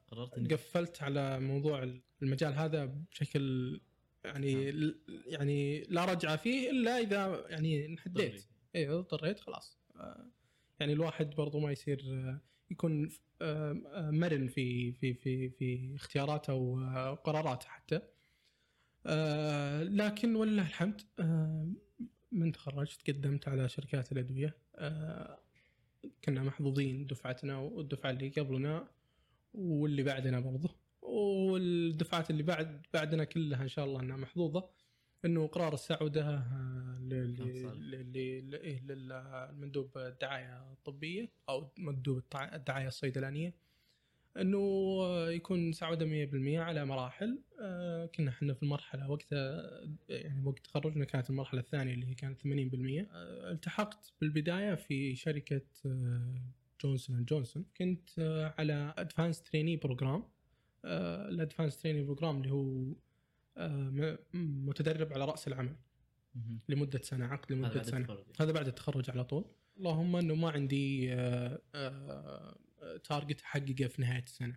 قررت 0.07 0.53
قفلت 0.53 1.03
على 1.03 1.39
موضوع 1.39 1.91
المجال 2.21 2.53
هذا 2.53 2.85
بشكل 2.85 3.79
يعني 4.25 4.73
يعني 5.25 5.83
لا 5.83 6.05
رجعة 6.05 6.35
فيه 6.35 6.69
إلا 6.71 6.99
إذا 6.99 7.45
يعني 7.49 7.85
انحديت. 7.85 8.45
اي 8.75 8.89
اضطريت 8.89 9.39
خلاص. 9.39 9.77
آه، 9.95 10.31
يعني 10.79 10.93
الواحد 10.93 11.29
برضو 11.29 11.59
ما 11.59 11.71
يصير 11.71 12.01
آه، 12.11 12.41
يكون 12.71 13.09
آه، 13.41 13.73
مرن 14.11 14.47
في 14.47 14.91
في 14.91 15.13
في 15.13 15.49
في 15.49 15.95
اختياراته 15.95 16.53
وقراراته 16.53 17.67
حتى. 17.67 18.01
لكن 19.83 20.35
ولله 20.35 20.61
الحمد 20.61 21.01
من 22.31 22.51
تخرجت 22.51 23.09
قدمت 23.09 23.47
على 23.47 23.69
شركات 23.69 24.11
الأدوية. 24.11 24.57
كنا 26.25 26.43
محظوظين 26.43 27.07
دفعتنا 27.07 27.57
والدفعه 27.57 28.09
اللي 28.09 28.29
قبلنا 28.29 28.87
واللي 29.53 30.03
بعدنا 30.03 30.39
برضه 30.39 30.80
والدفعات 31.51 32.29
اللي 32.29 32.43
بعد 32.43 32.85
بعدنا 32.93 33.23
كلها 33.23 33.63
إن 33.63 33.67
شاء 33.67 33.85
الله 33.85 33.99
إنها 34.01 34.17
محظوظة. 34.17 34.69
إنه 35.25 35.47
قرار 35.47 35.73
السعودة 35.73 36.21
آه، 36.37 36.99
ل- 37.01 37.35
كان 37.37 37.47
ل- 37.49 37.61
صالح. 37.61 37.79
ل- 37.79 38.49
ل- 38.49 38.55
إيه، 38.55 38.81
للمندوب 38.81 39.97
الدعاية 39.97 40.71
الطبية 40.71 41.29
أو 41.49 41.71
مندوب 41.77 42.23
الدعاية 42.53 42.87
الصيدلانية. 42.87 43.53
إنه 44.37 44.57
آه، 45.01 45.31
يكون 45.31 45.71
سعودة 45.73 46.05
100% 46.05 46.59
على 46.59 46.85
مراحل. 46.85 47.39
آه، 47.61 48.05
كنا 48.05 48.29
إحنا 48.29 48.53
في 48.53 48.63
المرحلة 48.63 49.09
وقتها 49.11 49.61
يعني 50.09 50.41
وقت 50.45 50.59
تخرجنا 50.59 51.05
كانت 51.05 51.29
المرحلة 51.29 51.59
الثانية 51.61 51.93
اللي 51.93 52.05
هي 52.07 52.13
كانت 52.13 52.41
80% 52.41 53.07
آه، 53.11 53.51
التحقت 53.51 54.13
بالبداية 54.21 54.75
في 54.75 55.15
شركة 55.15 55.61
آه، 55.85 56.35
Johnson 56.83 57.15
and 57.15 57.25
Johnson. 57.25 57.65
كنت 57.77 58.09
آه، 58.19 58.53
على 58.57 58.93
advanced 58.97 59.41
trainee 59.43 59.75
program 59.77 60.23
ال 60.85 60.96
advanced 60.96 61.77
trainee 61.77 62.03
program 62.03 62.37
اللي 62.37 62.51
هو 62.51 62.93
آه، 63.57 64.17
متدرب 64.33 65.13
على 65.13 65.25
رأس 65.25 65.47
العمل. 65.47 65.75
لمدة 66.69 67.01
سنة 67.01 67.25
عقد 67.25 67.51
هذا 67.51 67.59
لمدة 67.59 67.73
بعد 67.73 67.85
سنة 67.85 67.99
التخرج. 67.99 68.25
هذا 68.39 68.51
بعد 68.51 68.67
التخرج 68.67 69.09
على 69.09 69.23
طول 69.23 69.45
اللهم 69.77 70.15
إنه 70.15 70.35
ما 70.35 70.49
عندي 70.49 71.13
آه، 71.13 71.61
آه، 71.75 72.55
target 73.03 73.41
أحققه 73.41 73.87
في 73.87 74.01
نهاية 74.01 74.23
السنة. 74.23 74.55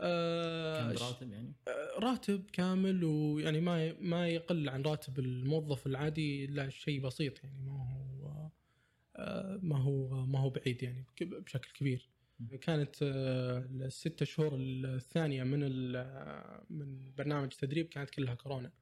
آه، 0.00 0.92
كم 0.92 1.04
راتب 1.04 1.30
يعني؟ 1.32 1.52
آه، 1.68 1.98
راتب 1.98 2.50
كامل 2.52 3.04
ويعني 3.04 3.60
ما 3.60 3.92
ما 4.00 4.28
يقل 4.28 4.68
عن 4.68 4.82
راتب 4.82 5.18
الموظف 5.18 5.86
العادي 5.86 6.44
الا 6.44 6.68
شيء 6.68 7.00
بسيط 7.00 7.44
يعني 7.44 7.60
ما 7.64 7.72
هو 7.72 8.50
آه، 9.16 9.60
ما 9.62 9.78
هو 9.78 10.26
ما 10.26 10.38
هو 10.38 10.50
بعيد 10.50 10.82
يعني 10.82 11.04
بشكل 11.20 11.72
كبير. 11.72 12.08
كانت 12.60 12.96
آه، 13.02 13.58
الست 13.70 14.24
شهور 14.24 14.56
الثانية 14.60 15.42
من 15.42 15.58
ال- 15.62 16.60
من 16.70 17.14
برنامج 17.14 17.48
التدريب 17.52 17.86
كانت 17.86 18.10
كلها 18.10 18.34
كورونا. 18.34 18.72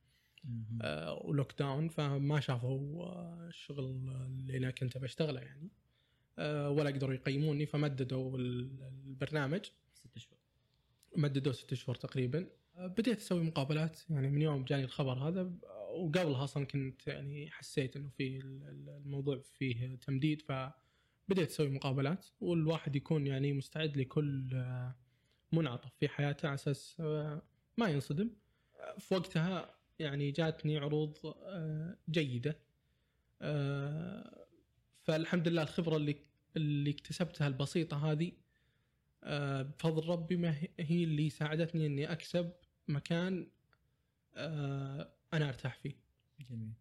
آه، 0.83 1.23
ولوك 1.25 1.59
داون 1.59 1.89
فما 1.89 2.41
شافوا 2.41 3.03
آه، 3.05 3.47
الشغل 3.49 3.85
اللي 3.85 4.57
أنا 4.57 4.71
كنت 4.71 4.99
بشتغله 4.99 5.41
يعني. 5.41 5.69
آه، 6.39 6.71
ولا 6.71 6.91
قدروا 6.91 7.15
يقيموني 7.15 7.67
فمددوا 7.67 8.39
ال- 8.39 8.83
البرنامج. 9.07 9.65
ست 9.95 10.19
شهور. 10.19 10.39
مددوه 11.17 11.53
ست 11.53 11.75
شهور 11.75 11.95
تقريبا. 11.97 12.47
آه، 12.77 12.87
بديت 12.87 13.19
أسوي 13.19 13.43
مقابلات 13.43 14.01
يعني 14.11 14.29
من 14.31 14.43
يوم 14.43 14.65
جاني 14.65 14.85
الخبر 14.85 15.19
هذا 15.29 15.41
آه، 15.41 15.91
وقبلها 15.91 16.45
أصلا 16.45 16.67
كنت 16.67 17.07
يعني 17.07 17.51
حسيت 17.51 17.97
إنه 17.97 18.09
في 18.09 18.37
ال- 18.39 18.63
ال- 18.63 18.89
الموضوع 19.05 19.39
فيه 19.39 19.97
تمديد 19.97 20.43
فبديت 21.29 21.51
أسوي 21.51 21.69
مقابلات 21.69 22.27
والواحد 22.41 22.97
يكون 22.97 23.27
يعني 23.27 23.53
مستعد 23.53 23.97
لكل 23.97 24.51
آه، 24.55 24.95
منعطف 25.53 25.91
في 26.01 26.09
حياته 26.09 26.47
على 26.47 26.55
أساس 26.55 26.97
آه، 27.01 27.43
ما 27.79 27.89
ينصدم. 27.89 28.31
في 28.99 29.15
وقتها 29.15 29.75
يعني 29.99 30.31
جاتني 30.31 30.79
عروض 30.79 31.19
آه، 31.45 31.97
جيدة. 32.11 32.59
فالحمد 35.03 35.49
لله 35.49 35.63
الخبرة 35.63 35.97
اللي 35.97 36.17
اللي 36.57 36.91
اكتسبتها 36.91 37.47
البسيطة 37.47 38.13
هذه 38.13 38.33
بفضل 39.63 40.09
ربي 40.09 40.37
ما 40.37 40.51
هي- 40.79 41.05
اللي 41.05 41.31
ساعدتني 41.31 41.87
إني 41.87 42.13
أكسب 42.13 42.53
مكان 42.89 43.47
أنا 45.35 45.49
أرتاح 45.49 45.77
فيه. 45.79 45.93
جميل. 46.51 46.73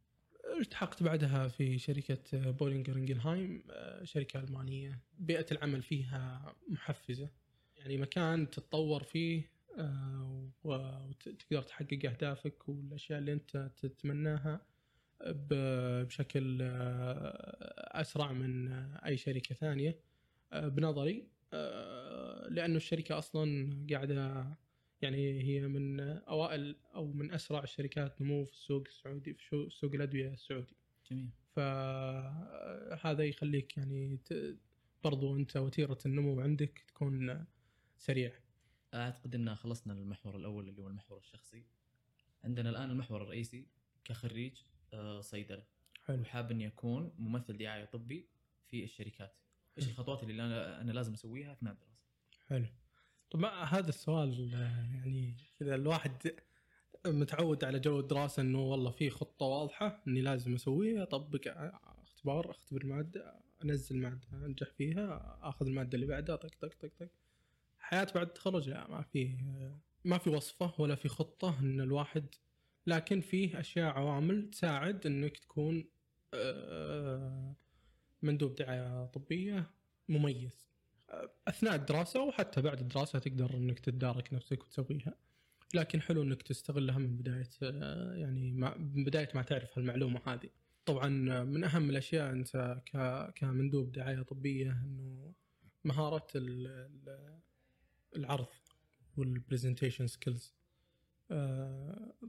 التحقت 0.59 1.03
بعدها 1.03 1.47
في 1.47 1.79
شركة 1.79 2.51
Boehringer 2.51 2.95
Ingelheim 2.95 3.63
آه، 3.71 4.03
شركة 4.03 4.39
ألمانية. 4.39 4.99
بيئة 5.19 5.45
العمل 5.51 5.81
فيها 5.81 6.55
محفزة. 6.67 7.29
يعني 7.77 7.97
مكان 7.97 8.49
تتطور 8.49 9.03
فيه 9.03 9.51
آه، 9.77 10.49
وتقدر 10.63 11.61
تحقق 11.61 11.99
أهدافك 12.05 12.69
والأشياء 12.69 13.19
اللي 13.19 13.33
أنت 13.33 13.71
تتمناها 13.77 14.65
بشكل 15.25 16.59
آه، 16.61 18.01
أسرع 18.01 18.31
من 18.31 18.71
أي 18.95 19.17
شركة 19.17 19.55
ثانية. 19.55 19.99
آه، 20.53 20.67
بنظري 20.67 21.27
لأنه 22.49 22.75
الشركة 22.77 23.17
أصلا 23.17 23.77
قاعدة 23.91 24.45
يعني 25.03 25.43
هي 25.43 25.67
من 25.67 25.99
أوائل 25.99 26.75
أو 26.95 27.13
من 27.13 27.31
أسرع 27.31 27.63
الشركات 27.63 28.21
نمو 28.21 28.45
في 28.45 28.53
السوق 28.53 28.83
السعودي 28.87 29.33
في 29.33 29.67
سوق 29.69 29.93
الأدوية 29.93 30.33
السعودي. 30.33 30.75
جميل. 31.11 31.29
فهذا 31.55 33.23
يخليك 33.23 33.77
يعني 33.77 34.19
برضو 35.03 35.35
أنت 35.35 35.57
وتيرة 35.57 35.97
النمو 36.05 36.41
عندك 36.41 36.83
تكون 36.87 37.45
سريع. 37.97 38.33
أعتقد 38.93 39.35
إن 39.35 39.55
خلصنا 39.55 39.93
المحور 39.93 40.35
الأول 40.35 40.69
اللي 40.69 40.81
هو 40.81 40.87
المحور 40.87 41.17
الشخصي. 41.17 41.63
عندنا 42.43 42.69
الآن 42.69 42.91
المحور 42.91 43.21
الرئيسي 43.21 43.67
كخريج 44.03 44.53
آه، 44.93 45.21
صيدلة. 45.21 45.63
حلو. 46.05 46.21
وحاب 46.21 46.51
إني 46.51 46.67
أكون 46.67 47.13
ممثل 47.17 47.57
دعاية 47.57 47.85
طبي 47.85 48.27
في 48.67 48.83
الشركات. 48.83 49.35
إيش 49.77 49.87
الخطوات 49.87 50.23
اللي 50.23 50.43
أنا 50.45 50.81
أنا 50.81 50.91
لازم 50.91 51.13
أسويها 51.13 51.51
اثناء 51.51 51.73
الدراسة؟ 51.73 52.03
حلو. 52.47 52.65
طب 53.33 53.39
ما 53.39 53.63
هذا 53.63 53.89
السؤال 53.89 54.53
يعني 54.93 55.37
كذا 55.59 55.75
الواحد 55.75 56.31
متعود 57.07 57.63
على 57.63 57.79
جو 57.79 57.99
الدراسة 57.99 58.41
إنه 58.41 58.61
والله 58.61 58.91
في 58.91 59.09
خطة 59.09 59.45
واضحة 59.45 60.03
إني 60.07 60.21
لازم 60.21 60.55
أسويها 60.55 61.03
أطبق 61.03 61.41
اختبار 62.01 62.51
أختبر 62.51 62.81
المادة 62.81 63.35
أنزل 63.63 63.97
مادة 63.97 64.27
أنجح 64.45 64.67
فيها 64.69 65.39
أخذ 65.41 65.65
المادة 65.65 65.95
اللي 65.95 66.05
بعدها 66.05 66.35
طق 66.35 66.49
طق 66.61 66.73
طق 66.79 66.89
طق. 66.99 67.07
حياة 67.79 68.07
بعد 68.15 68.27
التخرج 68.27 68.69
لا 68.69 68.87
ما 68.87 69.01
في 69.01 69.37
ما 70.05 70.17
في 70.17 70.29
وصفة 70.29 70.73
ولا 70.81 70.95
في 70.95 71.07
خطة 71.09 71.59
إن 71.59 71.81
الواحد 71.81 72.25
لكن 72.87 73.21
فيه 73.21 73.59
أشياء 73.59 73.93
عوامل 73.93 74.49
تساعد 74.49 75.05
إنك 75.05 75.37
تكون 75.37 75.85
آه، 76.33 77.55
مندوب 78.21 78.55
دعاية 78.55 79.05
طبية 79.05 79.71
مميز. 80.09 80.72
أثناء 81.47 81.75
الدراسة 81.75 82.21
وحتى 82.23 82.61
بعد 82.61 82.79
الدراسة 82.79 83.19
تقدر 83.19 83.53
إنك 83.57 83.79
تتدارك 83.79 84.33
نفسك 84.33 84.63
وتسويها. 84.63 85.15
لكن 85.73 86.01
حلو 86.01 86.23
إنك 86.23 86.41
تستغلها 86.41 86.97
من 86.97 87.17
بداية 87.17 87.49
آه، 87.63 88.13
يعني 88.15 88.51
من 88.79 89.03
بداية 89.03 89.29
ما 89.35 89.41
تعرف 89.41 89.77
المعلومه 89.77 90.21
هذه. 90.27 90.49
طبعا 90.85 91.09
من 91.43 91.63
أهم 91.63 91.89
الأشياء 91.89 92.31
أنت 92.31 92.81
كمندوب 93.35 93.91
دعاية 93.91 94.21
طبية 94.21 94.71
إنه 94.71 95.33
مهارة 95.83 96.27
ال- 96.35 96.67
ال- 96.67 97.39
العرض 98.15 98.47
وال 99.17 99.30
presentation 99.30 100.07
skills 100.07 100.53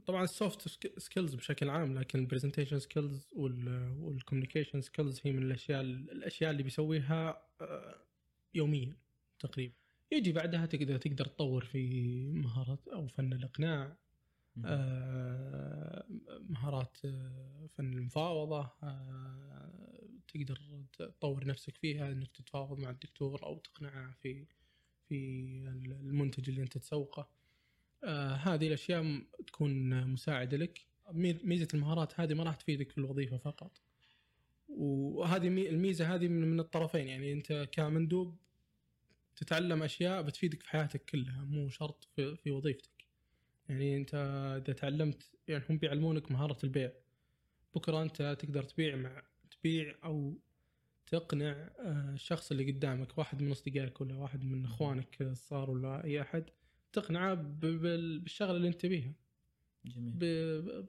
طبعا 0.05 0.23
ال 0.23 0.32
soft 0.32 0.67
skills 0.99 1.35
بشكل 1.35 1.69
عام 1.69 1.99
لكن 1.99 2.19
ال 2.19 2.24
presentation 2.24 2.79
skills 2.79 3.27
وال 3.33 3.53
communication 3.53 4.81
skills 4.81 5.21
هي 5.23 5.31
من 5.31 5.43
الأشياء 5.43 5.81
الأشياء 5.81 6.51
اللي 6.51 6.63
بيسويها 6.63 7.41
آه، 7.61 7.95
يوميا 8.55 8.95
تقريبا. 9.39 9.73
يجي 10.11 10.31
بعدها 10.31 10.65
تقدر 10.65 10.97
تقدر 10.97 11.25
تطور 11.25 11.65
في 11.65 12.31
مهارة 12.31 12.79
أو 12.93 13.07
فن 13.07 13.33
الإقناع. 13.33 13.95
آه، 14.65 16.05
مهارات 16.49 16.97
آه، 17.05 17.69
فن 17.77 17.93
المفاوضة 17.93 18.69
آه، 18.83 19.99
تقدر 20.27 20.59
تطور 20.97 21.45
نفسك 21.47 21.77
فيها 21.77 22.11
إنك 22.11 22.31
تتفاوض 22.31 22.79
مع 22.79 22.89
الدكتور 22.89 23.43
أو 23.43 23.57
تقنعه 23.57 24.11
في 24.21 24.45
في 25.09 25.15
المنتج 26.03 26.49
اللي 26.49 26.61
أنت 26.61 26.77
تسوقه. 26.77 27.27
آه، 28.03 28.33
هذه 28.33 28.67
الأشياء 28.67 29.21
تكون 29.47 30.03
مساعدة 30.07 30.57
لك. 30.57 30.85
مي- 31.11 31.39
ميزة 31.43 31.67
المهارات 31.73 32.19
هذه 32.19 32.33
ما 32.33 32.43
راح 32.43 32.55
تفيدك 32.55 32.91
في 32.91 32.97
الوظيفة 32.97 33.37
فقط. 33.37 33.81
وهذه 34.67 35.49
مي- 35.49 35.69
الميزة 35.69 36.15
هذه 36.15 36.27
من 36.27 36.47
من 36.47 36.59
الطرفين 36.59 37.07
يعني 37.07 37.33
أنت 37.33 37.67
كمندوب 37.71 38.37
تتعلم 39.35 39.83
أشياء 39.83 40.21
بتفيدك 40.21 40.63
في 40.63 40.69
حياتك 40.69 41.05
كلها 41.05 41.43
مو 41.45 41.69
شرط 41.69 42.03
في, 42.15 42.35
في 42.35 42.51
وظيفتك. 42.51 43.05
يعني 43.69 43.97
أنت 43.97 44.15
إذا 44.65 44.73
تعلمت 44.73 45.31
يعني 45.47 45.63
هم 45.69 45.77
بيعلمونك 45.77 46.31
مهارة 46.31 46.57
البيع. 46.63 46.91
بكرة 47.75 48.01
أنت 48.01 48.37
تقدر 48.39 48.63
تبيع 48.63 48.95
مع 48.95 49.23
تبيع 49.51 49.95
أو 50.03 50.37
تقنع 51.07 51.51
آه، 51.79 52.11
الشخص 52.13 52.51
اللي 52.51 52.71
قدامك 52.71 53.17
واحد 53.17 53.41
من 53.41 53.51
أصدقائك 53.51 54.01
ولا 54.01 54.15
واحد 54.15 54.43
من 54.43 54.65
إخوانك 54.65 55.21
الصغار 55.21 55.69
ولا 55.71 56.03
أي 56.03 56.21
أحد 56.21 56.45
تقنعه 56.93 57.33
بالشغله 57.33 58.57
اللي 58.57 58.67
أنت 58.67 58.85
بيها. 58.85 59.13
جميل. 59.85 60.13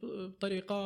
بطريقة 0.03 0.76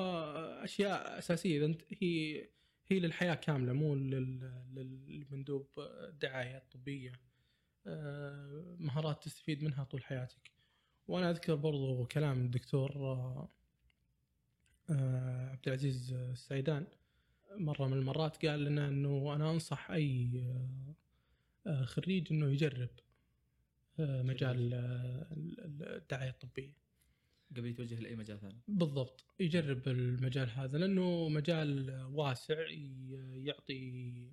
أشياء 0.64 1.18
أساسية. 1.18 1.56
إذا 1.58 1.66
أنت 1.66 1.82
هي 2.00 2.48
هي 2.88 3.00
للحياة 3.00 3.34
كاملة 3.34 3.72
مو 3.72 3.94
لل- 3.94 4.64
للمندوب 4.74 5.66
الدعايه 5.78 6.56
الطبيه 6.56 7.12
مهارات 8.78 9.24
تستفيد 9.24 9.64
منها 9.64 9.84
طول 9.84 10.04
حياتك. 10.04 10.50
وأنا 11.08 11.30
أذكر 11.30 11.54
برضو 11.54 12.04
كلام 12.06 12.40
الدكتور 12.40 12.92
آه، 12.96 13.48
آه، 14.90 15.48
عبد 15.50 15.66
العزيز 15.68 16.12
السعيدان 16.12 16.86
مرة 17.56 17.86
من 17.86 17.92
المرات 17.92 18.46
قال 18.46 18.64
لنا 18.64 18.88
إنه 18.88 19.34
أنا 19.34 19.50
أنصح 19.50 19.90
أي 19.90 20.30
آه، 20.44 20.94
آه، 21.70 21.84
خريج 21.84 22.32
إنه 22.32 22.46
يجرب 22.50 22.88
آه، 24.00 24.22
مجال 24.22 24.74
آه، 24.74 25.26
الدعاية 25.96 26.30
الطبية. 26.30 26.80
قبل 27.56 27.66
يتوجه 27.66 28.00
لأي 28.00 28.16
مجال 28.16 28.40
ثاني. 28.40 28.60
بالضبط 28.68 29.24
يجرب 29.40 29.88
المجال 29.88 30.50
هذا 30.50 30.78
لأنه 30.78 31.28
مجال 31.28 32.02
واسع 32.12 32.66
يعطي 33.34 34.32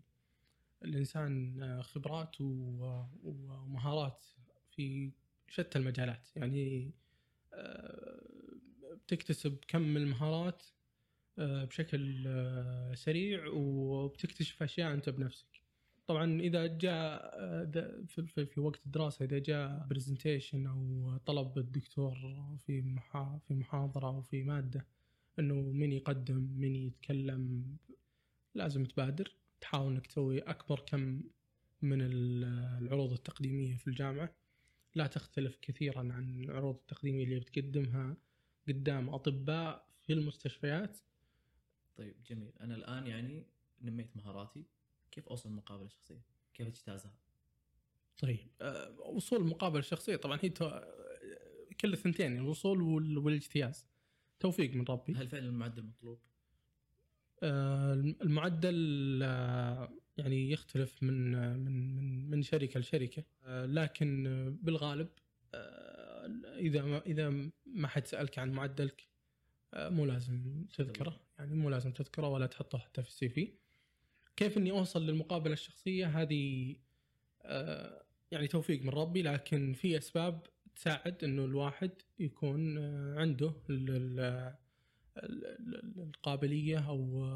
الإنسان 0.83 1.81
خبرات 1.83 2.41
و- 2.41 3.03
ومهارات 3.23 4.25
في 4.71 5.11
شتى 5.47 5.79
المجالات. 5.79 6.27
يعني 6.35 6.91
آه، 7.53 8.21
بتكتسب 9.05 9.57
كم 9.67 9.97
المهارات 9.97 10.63
آه، 11.39 11.65
بشكل 11.65 12.23
آه، 12.27 12.93
سريع 12.93 13.47
وبتكتشف 13.47 14.63
أشياء 14.63 14.93
أنت 14.93 15.09
بنفسك. 15.09 15.47
طبعا 16.07 16.41
إذا 16.41 16.67
جاء 16.67 17.31
آه، 17.33 17.63
في- 18.07 18.25
وقت 18.59 18.85
الدراسة 18.85 19.25
إذا 19.25 19.39
جاء 19.39 19.85
برزنتيشن 19.89 20.67
أو 20.67 21.17
طلب 21.25 21.57
الدكتور 21.57 22.15
في 22.65 22.81
في 23.47 23.53
محاضرة 23.55 24.07
أو 24.07 24.21
في 24.21 24.43
مادة 24.43 24.85
إنه 25.39 25.55
من 25.55 25.91
يقدم 25.91 26.47
من 26.57 26.75
يتكلم 26.75 27.63
لازم 28.55 28.85
تبادر. 28.85 29.31
تحاول 29.61 29.93
إنك 29.93 30.07
تسوي 30.07 30.39
أكبر 30.39 30.79
كم 30.79 31.21
من 31.81 32.01
ال- 32.01 32.43
العروض 32.83 33.11
التقديمية 33.11 33.75
في 33.77 33.87
الجامعة 33.87 34.35
لا 34.95 35.07
تختلف 35.07 35.57
كثيرا 35.61 35.99
عن 35.99 36.43
العروض 36.43 36.75
التقديمية 36.75 37.23
اللي 37.23 37.39
بتقدمها 37.39 38.17
قدام 38.67 39.09
أطباء 39.09 39.87
في 40.01 40.13
المستشفيات 40.13 40.97
طيب 41.97 42.15
جميل 42.29 42.51
أنا 42.61 42.75
الآن 42.75 43.07
يعني 43.07 43.45
نميت 43.81 44.17
مهاراتي 44.17 44.65
كيف 45.11 45.27
أوصل 45.27 45.49
المقابله 45.49 45.85
الشخصية؟ 45.85 46.21
كيف 46.53 46.67
أجتازها؟ 46.67 47.13
طيب 48.17 48.47
آه، 48.61 48.99
وصول 48.99 49.39
المقابلة 49.41 49.79
الشخصية 49.79 50.15
طبعا 50.15 50.39
هي 50.41 50.49
تو- 50.49 50.81
كل 51.81 51.93
الثنتين 51.93 52.37
الوصول 52.37 52.81
وال- 52.81 53.17
والإجتياز 53.17 53.85
توفيق 54.39 54.73
من 54.75 54.85
ربي 54.89 55.13
هل 55.13 55.27
فعلا 55.29 55.45
المعدل 55.45 55.83
مطلوب؟ 55.83 56.19
آه، 57.43 57.93
المعدل 57.93 59.19
آه، 59.23 59.89
يعني 60.17 60.51
يختلف 60.51 61.03
من 61.03 61.31
من 61.59 61.95
من 61.95 62.29
من 62.29 62.41
شركة 62.41 62.79
لشركة. 62.79 63.23
آه، 63.45 63.65
لكن 63.65 64.23
بالغالب 64.61 65.07
إذا 66.59 66.81
ما 66.81 67.01
إذا 67.05 67.49
ما 67.65 67.87
حد 67.87 68.07
سألك 68.07 68.39
عن 68.39 68.51
معدلك 68.51 69.07
مو 69.75 70.05
لازم 70.05 70.65
تذكره. 70.73 71.19
يعني 71.39 71.55
مو 71.55 71.69
لازم 71.69 71.91
تذكره 71.91 72.27
ولا 72.27 72.45
تحطه 72.45 72.77
حتى 72.77 73.03
في 73.03 73.09
السي 73.09 73.29
في. 73.29 73.53
كيف 74.35 74.57
إني 74.57 74.71
أوصل 74.71 75.05
للمقابلة 75.05 75.53
الشخصية؟ 75.53 76.05
هذه 76.05 76.75
يعني 78.31 78.47
توفيق 78.47 78.81
من 78.81 78.89
ربي 78.89 79.21
لكن 79.21 79.73
في 79.73 79.97
أسباب 79.97 80.47
تساعد 80.75 81.23
إنه 81.23 81.45
الواحد 81.45 81.91
يكون 82.19 82.77
عنده 83.17 83.53
القابلية 85.97 86.87
أو 86.89 87.29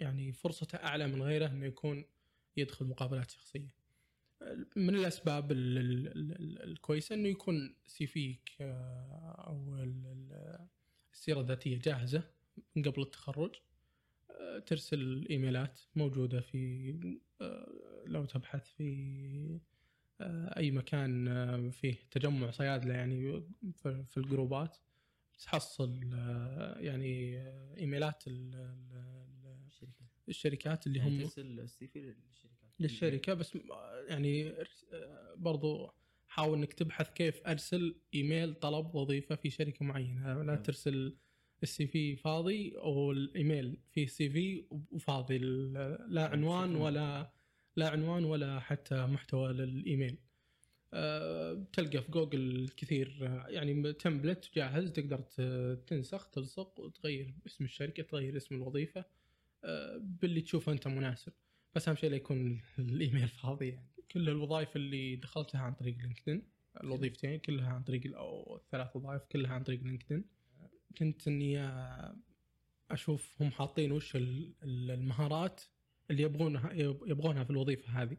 يعني 0.00 0.32
فرصته 0.32 0.76
أعلى 0.76 1.06
من 1.06 1.22
غيره 1.22 1.46
إنه 1.46 1.66
يكون 1.66 2.04
يدخل 2.56 2.86
مقابلات 2.86 3.30
شخصية. 3.30 3.74
من 4.76 4.94
الأسباب 4.94 5.52
ال- 5.52 5.78
ال- 5.78 6.08
ال- 6.32 6.62
الكويسة 6.62 7.14
إنه 7.14 7.28
يكون 7.28 7.74
سي 7.86 8.06
فيك 8.06 8.50
آه، 8.60 9.44
أو 9.46 9.76
ال- 9.76 10.06
ال- 10.06 10.66
السيرة 11.12 11.40
الذاتية 11.40 11.78
جاهزة 11.78 12.22
من 12.76 12.82
قبل 12.82 13.02
التخرج 13.02 13.54
آه، 14.30 14.58
ترسل 14.58 15.26
ايميلات 15.30 15.80
موجودة 15.96 16.40
في 16.40 16.90
آه، 17.40 18.02
لو 18.06 18.24
تبحث 18.24 18.68
في 18.68 19.60
أي 20.56 20.70
مكان 20.70 21.70
فيه 21.70 21.94
تجمع 22.10 22.50
صيادلة 22.50 22.94
يعني 22.94 23.42
في 24.04 24.16
الجروبات 24.16 24.76
تحصل 25.44 26.10
آه، 26.14 26.78
يعني 26.78 27.38
آه، 27.38 27.76
إيميلات 27.78 28.26
ال- 28.28 28.54
ال- 28.54 29.66
الشركة 29.66 30.06
الشركات 30.28 30.86
اللي 30.86 30.98
يعني 30.98 31.10
هم 31.16 31.22
ترسل 31.22 31.60
ال 31.60 31.86
CV 31.88 31.98
للشركات. 32.00 32.70
للشركة 32.80 33.34
بس 33.34 33.56
آه، 33.56 34.04
يعني 34.08 34.54
برضو 35.36 35.90
حاول 36.26 36.58
إنك 36.58 36.72
تبحث 36.72 37.10
كيف 37.10 37.46
أرسل 37.46 37.96
إيميل 38.14 38.54
طلب 38.54 38.94
وظيفة 38.94 39.34
في 39.34 39.50
شركة 39.50 39.84
معينة. 39.84 40.34
لا 40.34 40.42
نعم. 40.42 40.62
ترسل 40.62 41.16
ال 41.62 41.86
CV 41.86 42.16
فاضي 42.16 42.76
أو 42.78 43.12
الإيميل 43.12 43.78
فيه 43.90 44.06
CV 44.06 44.66
وفاضي. 44.90 45.38
لا 45.38 46.28
عنوان 46.28 46.68
بشكل 46.70 46.82
ولا 46.82 47.32
لا 47.76 47.88
عنوان 47.90 48.24
ولا 48.24 48.60
حتى 48.60 49.06
محتوى 49.06 49.52
للإيميل. 49.52 50.18
آه، 50.94 51.52
بتلقى 51.52 52.02
في 52.02 52.10
جوجل 52.12 52.68
كثير 52.76 53.16
يعني 53.48 53.92
template 53.92 54.50
جاهز 54.54 54.92
تقدر 54.92 55.20
تنسخ 55.86 56.30
تلصق 56.30 56.80
وتغير 56.80 57.34
اسم 57.46 57.64
الشركة 57.64 58.02
تغير 58.02 58.36
اسم 58.36 58.54
الوظيفة 58.54 59.04
آه، 59.64 59.96
باللي 60.02 60.40
تشوفه 60.40 60.72
أنت 60.72 60.88
مناسب. 60.88 61.32
بس 61.74 61.88
أهم 61.88 61.96
شيء 61.96 62.10
لا 62.10 62.16
يكون 62.16 62.60
الإيميل 62.78 63.28
فاضي 63.28 63.68
يعني 63.68 63.88
كل 64.10 64.28
الوظائف 64.28 64.76
اللي 64.76 65.16
دخلتها 65.16 65.60
عن 65.60 65.72
طريق 65.74 65.96
LinkedIn 65.98 66.42
الوظيفتين 66.84 67.38
كلها 67.38 67.68
عن 67.68 67.82
طريق 67.82 68.16
أو 68.16 68.56
الثلاث 68.56 68.96
وظائف 68.96 69.22
كلها 69.22 69.52
عن 69.52 69.62
طريق 69.64 69.82
LinkedIn. 69.82 70.24
كنت 70.98 71.28
إني 71.28 71.70
أشوف 72.90 73.42
هم 73.42 73.50
حاطين 73.50 73.92
وش 73.92 74.16
ال- 74.16 74.54
ال- 74.62 74.90
المهارات 74.90 75.60
اللي 76.10 76.22
يبغونها 76.22 76.72
يبغونها 77.06 77.44
في 77.44 77.50
الوظيفة 77.50 78.02
هذه. 78.02 78.16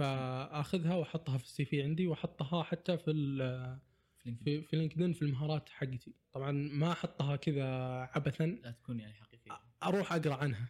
فاخذها 0.00 0.94
واحطها 0.94 1.38
في 1.38 1.44
السي 1.44 1.64
في 1.64 1.82
عندي 1.82 2.06
واحطها 2.06 2.62
حتى 2.62 2.98
في 2.98 3.12
في 4.24 4.62
في 4.62 4.76
لينكدين 4.76 5.12
في 5.12 5.22
المهارات 5.22 5.68
حقتي. 5.68 6.14
طبعا 6.32 6.52
ما 6.52 6.92
أحطها 6.92 7.36
كذا 7.36 7.64
عبثا. 8.14 8.46
لا 8.46 8.70
تكون 8.70 9.00
يعني 9.00 9.14
حقيقية. 9.14 9.60
أروح 9.82 10.12
أقرأ 10.12 10.34
عنها. 10.34 10.68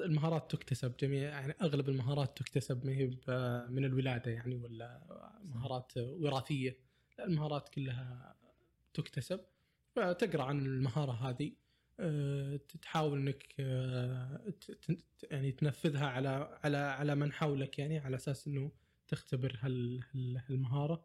المهارات 0.00 0.50
تكتسب 0.50 0.96
جميع 0.96 1.22
يعني 1.22 1.54
أغلب 1.62 1.88
المهارات 1.88 2.38
تكتسب 2.38 2.86
ما 2.86 2.92
هي 2.92 3.06
من 3.70 3.84
الولادة 3.84 4.30
يعني 4.30 4.54
ولا 4.54 5.00
مهارات 5.44 5.92
وراثية. 5.96 6.78
لا 7.18 7.26
المهارات 7.26 7.68
كلها 7.68 8.36
تكتسب. 8.94 9.40
فتقرأ 9.96 10.42
عن 10.42 10.66
المهارة 10.66 11.12
هذه. 11.12 11.52
تحاول 12.82 13.18
إنك 13.18 13.54
آه، 13.60 14.52
يعني 15.30 15.52
تنفذها 15.52 16.06
على 16.06 16.58
على 16.64 16.76
على 16.76 17.14
من 17.14 17.32
حولك 17.32 17.78
يعني 17.78 17.98
على 17.98 18.16
أساس 18.16 18.46
إنه 18.46 18.70
تختبر 19.08 19.58
هال 19.60 20.00
هال- 20.12 20.40
هالمهارة. 20.46 21.04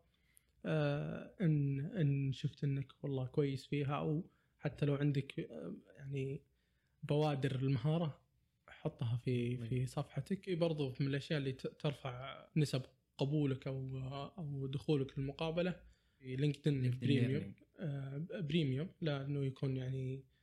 آه، 0.65 1.32
إن 1.41 1.80
إن 1.80 2.34
شفت 2.34 2.63
إنك 2.63 2.88
والله 3.04 3.26
كويس 3.26 3.65
فيها 3.65 3.95
أو 3.95 4.23
حتى 4.60 4.86
لو 4.86 4.95
عندك 4.95 5.39
آه، 5.39 5.73
يعني 5.97 6.41
بوادر 7.04 7.56
المهارة 7.56 8.19
حطها 8.67 9.17
في 9.17 9.58
في 9.58 9.86
صفحتك. 9.86 10.50
برضو 10.50 10.93
من 11.00 11.08
الأشياء 11.08 11.39
اللي 11.39 11.52
ترفع 11.52 12.45
نسب 12.56 12.82
قبولك 13.17 13.67
أو 13.67 13.97
أو 14.38 14.67
دخولك 14.67 15.19
للمقابلة 15.19 15.76
في 16.19 16.36
LinkedIn 16.36 17.00
Premium. 17.02 17.54
آه، 17.80 18.28
بريميوم. 18.39 18.89
لأنه 19.02 19.45
يكون 19.45 19.78
يعني 19.78 20.15
آه، 20.15 20.37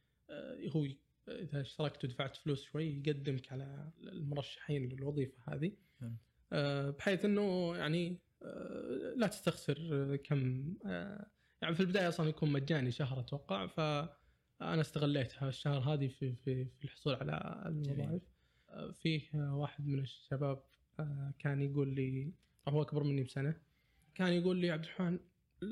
هو 0.77 0.85
ي- 0.85 0.99
إذا 1.29 1.61
اشتركت 1.61 2.05
ودفعت 2.05 2.37
فلوس 2.37 2.65
شوي 2.65 2.85
يقدمك 3.07 3.53
على 3.53 3.91
المرشحين 4.03 4.89
للوظيفة 4.89 5.39
هذه. 5.55 5.73
حلو. 6.01 6.13
آه، 6.53 6.91
بحيث 6.91 7.25
إنه 7.25 7.77
يعني 7.77 8.19
آه، 8.43 9.15
لا 9.17 9.27
تستخسر 9.27 9.79
آه، 9.93 10.17
كم 10.17 10.75
آه، 10.87 11.27
يعني 11.63 11.75
في 11.75 11.81
البداية 11.81 12.09
أصلا 12.09 12.29
يكون 12.29 12.53
مجاني 12.53 12.91
شهر 12.91 13.21
أتوقع 13.21 13.67
فأنا 13.67 14.81
استغليتها 14.81 15.49
الشهر 15.49 15.79
هذه 15.95 16.09
في 16.09 16.35
في 16.35 16.65
في 16.65 16.85
الحصول 16.85 17.15
على 17.15 17.63
الوظائف 17.67 18.23
آه، 18.71 18.91
فيه 18.91 19.23
آه، 19.35 19.57
واحد 19.57 19.87
من 19.87 19.99
الشباب 19.99 20.63
آه، 21.01 21.35
كان 21.39 21.63
يقول 21.63 21.95
لي 21.95 22.33
هو 22.69 22.83
أكبر 22.83 23.03
مني 23.05 23.23
بسنة 23.23 23.55
كان 24.15 24.33
يقول 24.33 24.57
لي 24.57 24.71
عبد 24.71 24.85
الرحمن 24.85 25.19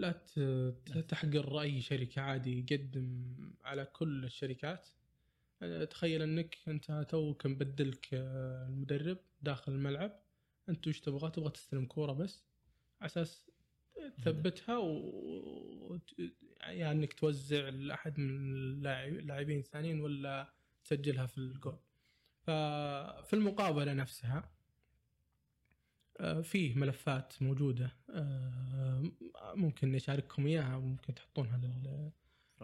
لا 0.00 0.12
تحقر 1.09 1.61
اي 1.61 1.81
شركة 1.81 2.22
عادي 2.22 2.66
قدم 2.70 3.35
على 3.64 3.85
كل 3.85 4.24
الشركات. 4.24 4.88
أه، 5.62 5.85
تخيل 5.85 6.22
أنك 6.22 6.59
أنت 6.68 7.07
توك 7.09 7.46
مبدلك 7.46 8.09
أه، 8.14 8.66
المدرب 8.68 9.18
داخل 9.42 9.72
الملعب. 9.72 10.20
أنت 10.68 10.88
وش 10.88 11.00
تبغى؟ 11.00 11.31
تبغى 11.31 11.50
تستلم 11.50 11.87
كورة 11.87 12.12
بس. 12.12 12.44
على 13.00 13.07
أساس 13.07 13.50
تثبتها 14.16 14.78
و 14.78 15.98
يعني 16.61 16.90
أنك 16.92 17.12
توزع 17.12 17.68
لأحد 17.68 18.20
من 18.20 18.31
اللاعب- 18.31 19.12
اللاعبين 19.18 19.59
الثانيين 19.59 20.00
ولا 20.00 20.52
تسجلها 20.85 21.26
في 21.26 21.38
الجول. 21.38 21.78
ففي 22.40 23.33
المقابلة 23.33 23.92
نفسها 23.92 24.52
فيه 26.42 26.75
ملفات 26.75 27.42
موجودة 27.42 27.90
آه، 28.11 29.12
ممكن 29.55 29.92
نشارككم 29.92 30.46
إياها 30.46 30.79
ممكن 30.79 31.14
تحطونها 31.14 31.59
لل 31.59 32.12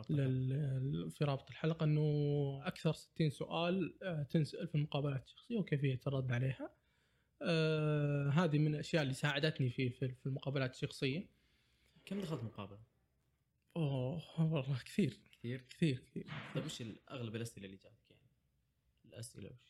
لل- 0.09 1.11
في 1.11 1.25
رابط 1.25 1.51
الحلقة 1.51 1.85
إنه 1.85 2.03
أكثر 2.65 2.93
60 2.93 3.31
سؤال 3.31 3.99
آه، 4.03 4.23
تنسأل 4.23 4.69
في 4.69 4.75
المقابلات 4.75 5.25
الشخصية 5.27 5.59
وكيفية 5.59 6.01
الرد 6.07 6.33
عليها. 6.33 6.71
آه، 7.43 8.29
هذه 8.31 8.59
من 8.59 8.75
الأشياء 8.75 9.03
اللي 9.03 9.15
ساعدتني 9.15 9.71
في 9.71 9.91
في 9.91 10.27
المقابلات 10.27 10.75
الشخصية. 10.75 11.29
كم 12.07 12.21
دخلت 12.21 12.43
مقابلة؟ 12.45 12.79
أوه 13.77 14.23
والله 14.53 14.79
كثير 14.85 15.19
كثير 15.33 15.65
كثير 15.71 15.99
كثير. 15.99 16.27
طيب 16.55 16.65
وش 16.65 16.81
ال- 16.81 17.11
أغلب 17.11 17.37
الأسئلة 17.37 17.67
اللي 17.67 17.77
جاتك 17.77 18.11
يعني؟ 18.11 18.23
الأسئلة 19.05 19.51
وش؟ 19.51 19.68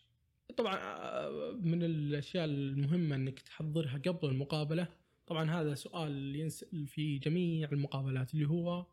طبعا 0.57 0.77
آه، 0.77 1.53
من 1.53 1.83
الأشياء 1.83 2.45
المهمة 2.45 3.17
إنك 3.17 3.41
تحضرها 3.41 3.99
قبل 3.99 4.29
المقابلة. 4.29 4.89
طبعا 5.27 5.51
هذا 5.51 5.75
سؤال 5.75 6.37
ينسأل 6.37 6.87
في 6.87 7.19
جميع 7.19 7.69
المقابلات 7.73 8.35
اللي 8.35 8.49
هو 8.49 8.87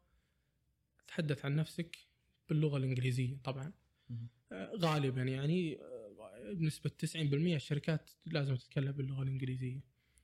تحدث 1.08 1.46
عن 1.46 1.56
نفسك 1.56 1.98
باللغة 2.50 2.78
الإنجليزية 2.78 3.38
طبعا. 3.44 3.72
آه، 4.52 4.72
غالبا 4.76 5.22
يعني 5.22 5.82
آه، 5.82 6.54
بنسبة 6.54 6.90
90% 6.90 7.56
الشركات 7.56 8.12
لازم 8.26 8.56
تتكلم 8.56 8.92
باللغة 8.92 9.24
الإنجليزية. 9.24 9.82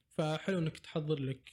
فحلو 0.07 0.59
إنك 0.59 0.79
تحضر 0.79 1.19
لك 1.19 1.49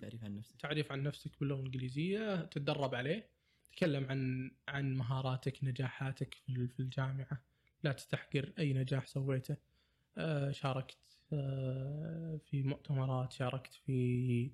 تعريف 0.00 0.24
عن 0.24 0.36
نفسك. 0.36 0.56
تعريف 0.56 0.92
عن 0.92 1.02
نفسك 1.02 1.40
باللغة 1.40 1.60
الإنجليزية 1.60 2.44
تتدرب 2.44 2.94
عليه 2.94 3.28
تكلم 3.72 4.04
عن 4.04 4.50
عن 4.68 4.94
مهاراتك 4.94 5.64
نجاحاتك 5.64 6.34
في 6.34 6.80
الجامعة. 6.80 7.53
لا 7.84 7.92
تستحقر 7.92 8.52
أي 8.58 8.72
نجاح 8.72 9.06
سويته. 9.06 9.56
آه، 10.18 10.50
شاركت 10.50 10.98
آه، 11.32 12.36
في 12.44 12.62
مؤتمرات 12.62 13.32
شاركت 13.32 13.74
في 13.74 14.50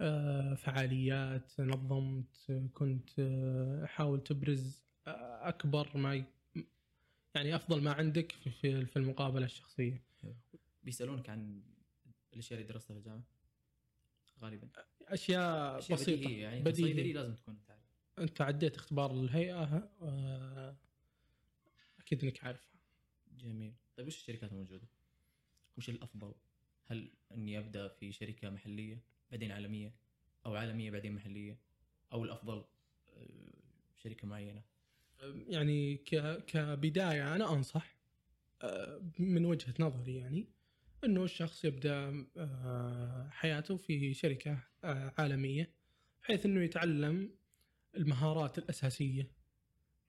آه، 0.00 0.54
فعاليات 0.54 1.60
نظمت 1.60 2.52
كنت 2.74 3.10
آه، 3.18 3.86
حاول 3.86 4.22
تبرز 4.24 4.82
آه، 5.06 5.48
أكبر 5.48 5.96
ما 5.96 6.14
ي- 6.14 6.24
يعني 7.34 7.56
أفضل 7.56 7.82
ما 7.82 7.92
عندك 7.92 8.32
في- 8.32 8.50
في 8.50 8.86
في 8.86 8.96
المقابلة 8.96 9.44
الشخصية. 9.44 10.02
بيسألونك 10.82 11.28
عن 11.30 11.62
الأشياء 12.32 12.60
اللي 12.60 12.72
درستها 12.72 12.94
في 12.94 12.98
الجامعة؟ 13.00 13.22
غالبا. 14.42 14.68
أشياء 15.08 15.78
أشياء 15.78 15.98
بسيطة. 15.98 16.30
يعني 16.30 16.60
بديهية. 16.62 16.86
صيدلي 16.94 17.12
لازم 17.12 17.34
تكون 17.34 17.58
تعرف. 17.66 17.80
أنت 18.18 18.40
عديت 18.40 18.76
اختبار 18.76 19.10
الهيئة 19.10 19.90
آه، 20.02 20.76
أكيد 22.08 22.24
إنك 22.24 22.44
عارفها 22.44 22.70
جميل 23.38 23.74
طيب 23.96 24.06
وش 24.06 24.16
الشركات 24.16 24.52
الموجودة؟ 24.52 24.88
وش 25.76 25.88
الأفضل؟ 25.90 26.34
هل 26.86 27.10
إني 27.34 27.58
أبدأ 27.58 27.88
في 27.88 28.12
شركة 28.12 28.50
محلية 28.50 29.02
بعدين 29.30 29.52
عالمية 29.52 29.94
أو 30.46 30.54
عالمية 30.54 30.90
بعدين 30.90 31.12
محلية 31.14 31.58
أو 32.12 32.24
الأفضل 32.24 32.64
آه، 33.08 33.52
شركة 33.96 34.28
معينة؟ 34.28 34.62
يعني 35.48 35.96
ك- 35.96 36.44
كبداية 36.46 37.34
أنا 37.36 37.52
أنصح 37.52 37.96
آه، 38.62 39.02
من 39.18 39.44
وجهة 39.44 39.74
نظري 39.80 40.16
يعني 40.16 40.46
إنه 41.04 41.24
الشخص 41.24 41.64
يبدأ 41.64 42.26
آه، 42.36 43.28
حياته 43.30 43.76
في 43.76 44.14
شركة 44.14 44.58
عالمية 45.18 45.70
بحيث 46.22 46.46
إنه 46.46 46.62
يتعلم 46.62 47.30
المهارات 47.96 48.58
الأساسية 48.58 49.30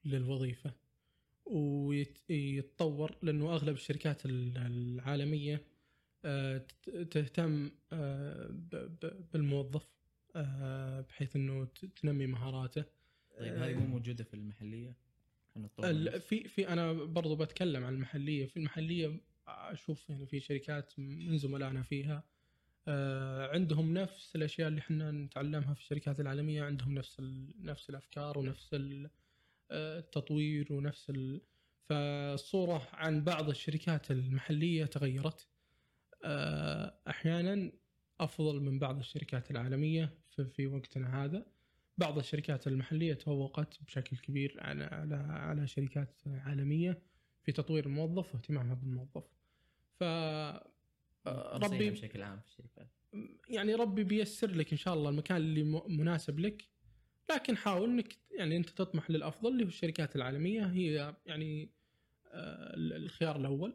للوظيفة 0.05 0.73
ويتطور 1.49 3.15
لأنه 3.21 3.53
أغلب 3.53 3.75
الشركات 3.75 4.25
ال- 4.25 4.57
العالمية 4.57 5.61
آه، 6.25 6.65
تهتم 7.11 7.71
آه، 7.93 8.47
بالموظف 9.33 9.87
آه، 10.35 11.01
بحيث 11.01 11.35
إنه 11.35 11.67
تنمي 12.01 12.27
مهاراته. 12.27 12.83
طيب 13.39 13.53
هذه 13.53 13.73
مو 13.73 13.85
موجودة 13.87 14.23
في 14.23 14.33
المحلية؟ 14.33 14.95
في 16.19 16.47
في 16.47 16.67
أنا 16.69 16.93
برضو 16.93 17.35
بتكلم 17.35 17.83
عن 17.83 17.93
المحلية. 17.93 18.45
في 18.45 18.57
المحلية 18.57 19.21
أشوف 19.47 20.09
يعني 20.09 20.25
في 20.25 20.39
شركات 20.39 20.93
من 20.99 21.37
زملائنا 21.37 21.83
فيها 21.83 22.23
عندهم 23.53 23.93
نفس 23.93 24.35
الأشياء 24.35 24.67
اللي 24.67 24.79
إحنا 24.79 25.11
نتعلمها 25.11 25.73
في 25.73 25.79
الشركات 25.79 26.19
العالمية 26.19 26.63
عندهم 26.63 26.93
نفس 26.93 27.17
نفس 27.61 27.89
الأفكار 27.89 28.37
ونفس 28.39 28.73
ال- 28.73 29.09
التطوير 29.71 30.73
ونفس 30.73 31.09
ال... 31.09 31.41
فالصورة 31.89 32.87
عن 32.93 33.23
بعض 33.23 33.49
الشركات 33.49 34.11
المحلية 34.11 34.85
تغيرت. 34.85 35.47
آه، 36.23 36.99
أحيانا 37.07 37.71
أفضل 38.19 38.61
من 38.61 38.79
بعض 38.79 38.97
الشركات 38.97 39.51
العالمية 39.51 40.17
في, 40.53 40.67
وقتنا 40.67 41.23
هذا. 41.25 41.45
بعض 41.97 42.17
الشركات 42.17 42.67
المحلية 42.67 43.13
تفوقت 43.13 43.83
بشكل 43.83 44.17
كبير 44.17 44.57
على 44.59 44.83
على 44.83 45.15
على 45.15 45.67
شركات 45.67 46.21
عالمية 46.25 47.01
في 47.43 47.51
تطوير 47.51 47.85
الموظف 47.85 48.35
واهتمامها 48.35 48.73
بالموظف. 48.73 49.23
ف 49.99 50.03
آه، 50.03 51.57
ربي 51.57 51.89
بشكل 51.89 52.21
عام 52.21 52.39
في 52.39 52.47
الشركات. 52.47 52.91
يعني 53.49 53.75
ربي 53.75 54.03
بيسر 54.03 54.51
لك 54.51 54.71
إن 54.71 54.77
شاء 54.77 54.93
الله 54.93 55.09
المكان 55.09 55.37
اللي 55.37 55.63
مناسب 55.87 56.39
لك. 56.39 56.69
لكن 57.31 57.57
حاول 57.57 57.89
إنك 57.89 58.15
يعني 58.31 58.57
أنت 58.57 58.69
تطمح 58.69 59.11
للأفضل 59.11 59.51
اللي 59.51 59.63
هو 59.63 59.67
الشركات 59.67 60.15
العالمية. 60.15 60.65
هي 60.65 61.15
يعني 61.25 61.69
آه، 62.31 62.73
الخيار 62.75 63.35
الأول. 63.35 63.73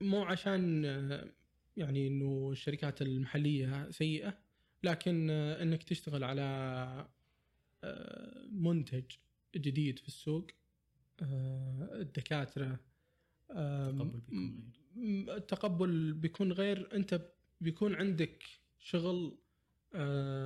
مو 0.00 0.22
عشان 0.22 0.84
آه، 0.84 1.28
يعني 1.76 2.08
إنه 2.08 2.50
الشركات 2.52 3.02
المحلية 3.02 3.90
سيئة 3.90 4.38
لكن 4.82 5.30
آه، 5.30 5.62
إنك 5.62 5.82
تشتغل 5.82 6.24
على 6.24 7.08
منتج 8.50 9.04
جديد 9.56 9.98
في 9.98 10.08
السوق. 10.08 10.46
الدكاترة 11.22 12.80
آه، 13.50 13.90
تقبل 13.90 14.12
بيكون 14.12 14.52
غير. 14.92 15.36
التقبل 15.36 16.12
بيكون 16.12 16.52
غير. 16.52 16.94
أنت 16.94 17.30
بيكون 17.60 17.94
عندك 17.94 18.44
شغل 18.78 19.38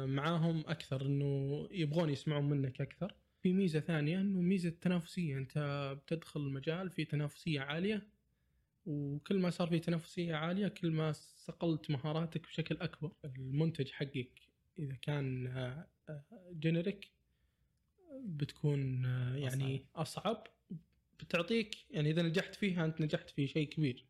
معاهم 0.07 0.65
أكثر 0.67 1.07
إنه 1.07 1.69
يبغون 1.71 2.11
يسمعون 2.11 2.45
منك 2.45 2.81
أكثر. 2.81 3.15
في 3.43 3.53
ميزة 3.53 3.81
ثانية 3.81 4.21
إنه 4.21 4.41
ميزة 4.41 4.71
تنافسية. 4.71 5.39
أنت 5.39 5.59
بتدخل 6.03 6.41
المجال 6.41 6.91
في 6.91 7.05
تنافسية 7.05 7.61
عالية 7.61 8.09
وكل 8.87 9.39
ما 9.39 9.51
صار 9.51 9.69
في 9.69 9.79
تنافسية 9.79 10.35
عالية 10.35 10.69
كل 10.69 10.91
ما 10.91 11.13
صقلت 11.13 11.91
مهاراتك 11.91 12.43
بشكل 12.43 12.77
أكبر. 12.81 13.13
المنتج 13.25 13.91
حقك 13.91 14.41
إذا 14.79 14.95
كان 14.95 15.85
جينيريك 16.53 17.11
بتكون 18.25 19.07
آه، 19.07 19.37
يعني 19.37 19.87
أصعب. 19.97 20.47
بتعطيك 21.21 21.75
يعني 21.91 22.11
إذا 22.11 22.23
نجحت 22.23 22.55
فيها 22.55 22.85
أنت 22.85 23.01
نجحت 23.01 23.31
في 23.31 23.47
شيء 23.47 23.69
كبير. 23.69 24.05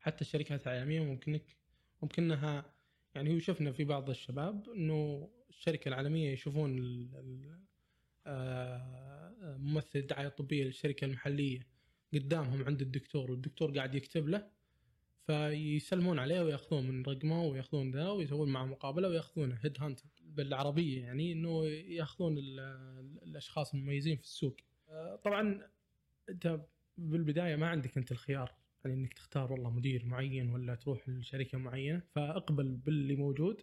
حتى 0.00 0.20
الشركات 0.20 0.66
العالمية 0.66 1.00
ممكنك 1.00 1.56
ممكنها 2.02 2.73
يعني 3.14 3.34
هو 3.34 3.38
شفنا 3.38 3.72
في 3.72 3.84
بعض 3.84 4.10
الشباب 4.10 4.68
إنه 4.68 5.28
الشركة 5.50 5.88
العالمية 5.88 6.32
يشوفون 6.32 6.78
آه، 8.26 9.56
ممثل 9.58 9.98
الدعايه 9.98 10.26
الطبيه 10.26 10.64
للشركة 10.64 11.04
المحلية 11.04 11.66
قدامهم 12.14 12.64
عند 12.64 12.82
الدكتور 12.82 13.30
والدكتور 13.30 13.76
قاعد 13.76 13.94
يكتب 13.94 14.28
له 14.28 14.50
فيسلمون 15.26 16.18
عليه 16.18 16.40
ويأخذون 16.40 16.86
من 16.90 17.02
رقمه 17.02 17.44
ويأخذون 17.44 17.90
ذا 17.90 18.08
ويسوون 18.08 18.48
معه 18.48 18.64
مقابلة 18.64 19.08
وياخذونه 19.08 19.58
head 19.62 19.76
hunter 19.80 20.04
بالعربية 20.20 21.02
يعني 21.02 21.32
إنه 21.32 21.66
يأخذون 21.66 22.38
الأشخاص 23.22 23.74
المميزين 23.74 24.16
في 24.16 24.22
السوق. 24.22 24.56
آه، 24.88 25.16
طبعا 25.16 25.70
أنت 26.28 26.60
بالبداية 26.96 27.56
ما 27.56 27.68
عندك 27.68 27.96
أنت 27.96 28.12
الخيار 28.12 28.54
يعني 28.84 29.00
إنك 29.00 29.12
تختار 29.14 29.52
والله 29.52 29.70
مدير 29.70 30.04
معين 30.04 30.50
ولا 30.50 30.74
تروح 30.74 31.08
لشركة 31.08 31.58
معينة 31.58 32.02
فأقبل 32.14 32.68
باللي 32.68 33.16
موجود 33.16 33.62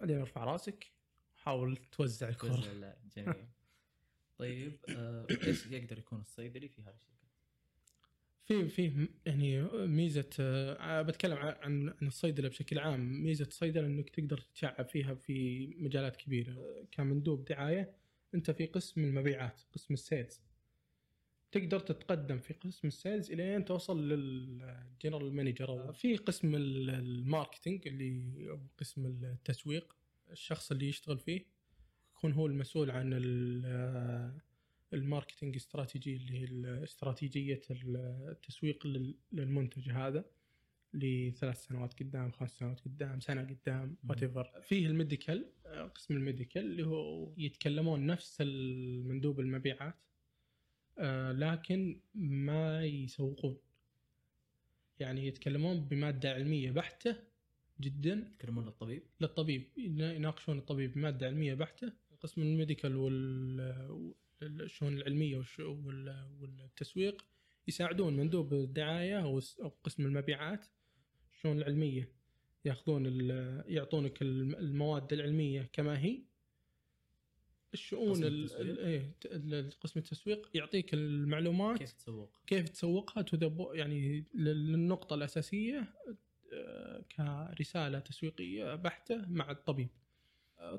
بعدين 0.00 0.18
أرفع 0.18 0.44
رأسك 0.44 0.92
حاول 1.36 1.76
توزع 1.76 2.28
الكرة. 2.28 2.50
جميل. 3.16 3.46
طيب 4.38 4.78
آه، 4.88 5.26
إيش 5.30 5.66
يقدر 5.66 5.98
يكون 5.98 6.20
الصيدلي 6.20 6.68
في 6.68 6.82
هذه 6.82 6.94
الشركة؟ 6.94 7.16
في 8.46 8.68
في 8.68 9.08
يعني 9.26 9.62
ميزة 9.86 10.30
أه 10.40 11.02
بتكلم 11.02 11.36
عن 11.36 11.88
عن 11.88 12.06
الصيدله 12.06 12.48
بشكل 12.48 12.78
عام 12.78 13.22
ميزة 13.22 13.44
الصيدله 13.44 13.86
إنك 13.86 14.10
تقدر 14.10 14.38
تتشعب 14.38 14.88
فيها 14.88 15.14
في 15.14 15.66
مجالات 15.66 16.16
كبيرة 16.16 16.86
كمندوب 16.92 17.44
دعاية 17.44 17.96
أنت 18.34 18.50
في 18.50 18.66
قسم 18.66 19.04
المبيعات 19.04 19.60
قسم 19.72 19.94
ال 19.94 20.02
sales 20.02 20.40
تقدر 21.52 21.80
تتقدم 21.80 22.38
في 22.38 22.54
قسم 22.54 22.88
ال 22.88 22.95
sales 22.95 23.30
الين 23.30 23.64
توصل 23.64 24.08
لل 24.08 24.36
general 24.36 25.34
manager 25.34 25.92
في 25.92 26.16
قسم 26.16 26.54
ال 26.54 26.67
marketing 26.67 27.88
اللي 27.88 28.50
أو 28.50 28.60
قسم 28.78 29.06
التسويق. 29.06 29.96
الشخص 30.30 30.70
اللي 30.72 30.88
يشتغل 30.88 31.18
فيه 31.18 31.46
يكون 32.16 32.32
هو 32.32 32.46
المسؤول 32.46 32.90
عن 32.90 33.12
ال 34.92 34.98
marketing 34.98 35.56
strategy 35.56 36.16
اللي 36.16 36.38
هي 36.38 36.84
استراتيجية 36.84 37.60
التسويق 37.70 38.86
للمنتج 39.32 39.90
هذا 39.90 40.24
لثلاث 40.94 41.64
سنوات 41.64 42.02
قدام 42.02 42.30
خمس 42.30 42.58
سنوات 42.58 42.80
قدام 42.80 43.20
سنة 43.20 43.42
قدام 43.42 43.96
وات 44.08 44.64
فيه 44.64 44.86
ال 44.86 44.94
medical 44.94 45.52
قسم 45.94 46.14
ال 46.14 46.20
medical 46.20 46.62
اللي 46.64 46.86
هو 46.86 47.32
يتكلمون 47.36 48.06
نفس 48.06 48.36
المندوب 48.40 49.40
المبيعات. 49.40 49.94
آه، 50.98 51.32
لكن 51.32 52.00
ما 52.14 52.84
يسوقون. 52.84 53.56
يعني 54.98 55.26
يتكلمون 55.26 55.80
بمادة 55.80 56.34
علمية 56.34 56.70
بحتة 56.70 57.16
جدا. 57.80 58.28
يتكلمون 58.32 58.64
للطبيب؟ 58.64 59.02
للطبيب. 59.20 59.68
يناقشون 59.76 60.58
الطبيب 60.58 60.94
بمادة 60.94 61.26
علمية 61.26 61.54
بحتة. 61.54 61.92
قسم 62.20 62.42
الميديكال 62.42 62.96
وال 62.96 64.14
الشؤون 64.42 64.96
العلمية 64.96 65.44
والتسويق. 66.40 67.24
يساعدون 67.68 68.16
مندوب 68.16 68.54
الدعاية 68.54 69.22
أو 69.22 69.40
قسم 69.84 70.06
المبيعات 70.06 70.66
الشؤون 71.32 71.58
العلمية 71.58 72.12
ياخذون 72.64 73.06
يعطونك 73.68 74.22
المواد 74.22 75.12
العلمية 75.12 75.70
كما 75.72 75.98
هي. 75.98 76.22
الشؤون 77.76 78.24
إيه 78.24 79.16
قسم 79.80 80.00
التسويق 80.00 80.50
يعطيك 80.54 80.94
المعلومات 80.94 81.78
كيف 81.78 81.92
تسوق؟ 81.92 82.30
كيف 82.46 82.68
تسوقها 82.68 83.24
يعني 83.74 84.24
للنقطة 84.34 85.14
الأساسية 85.14 85.94
آه، 86.52 87.04
كرسالة 87.56 87.98
تسويقية 87.98 88.74
بحتة 88.74 89.24
مع 89.28 89.50
الطبيب. 89.50 89.88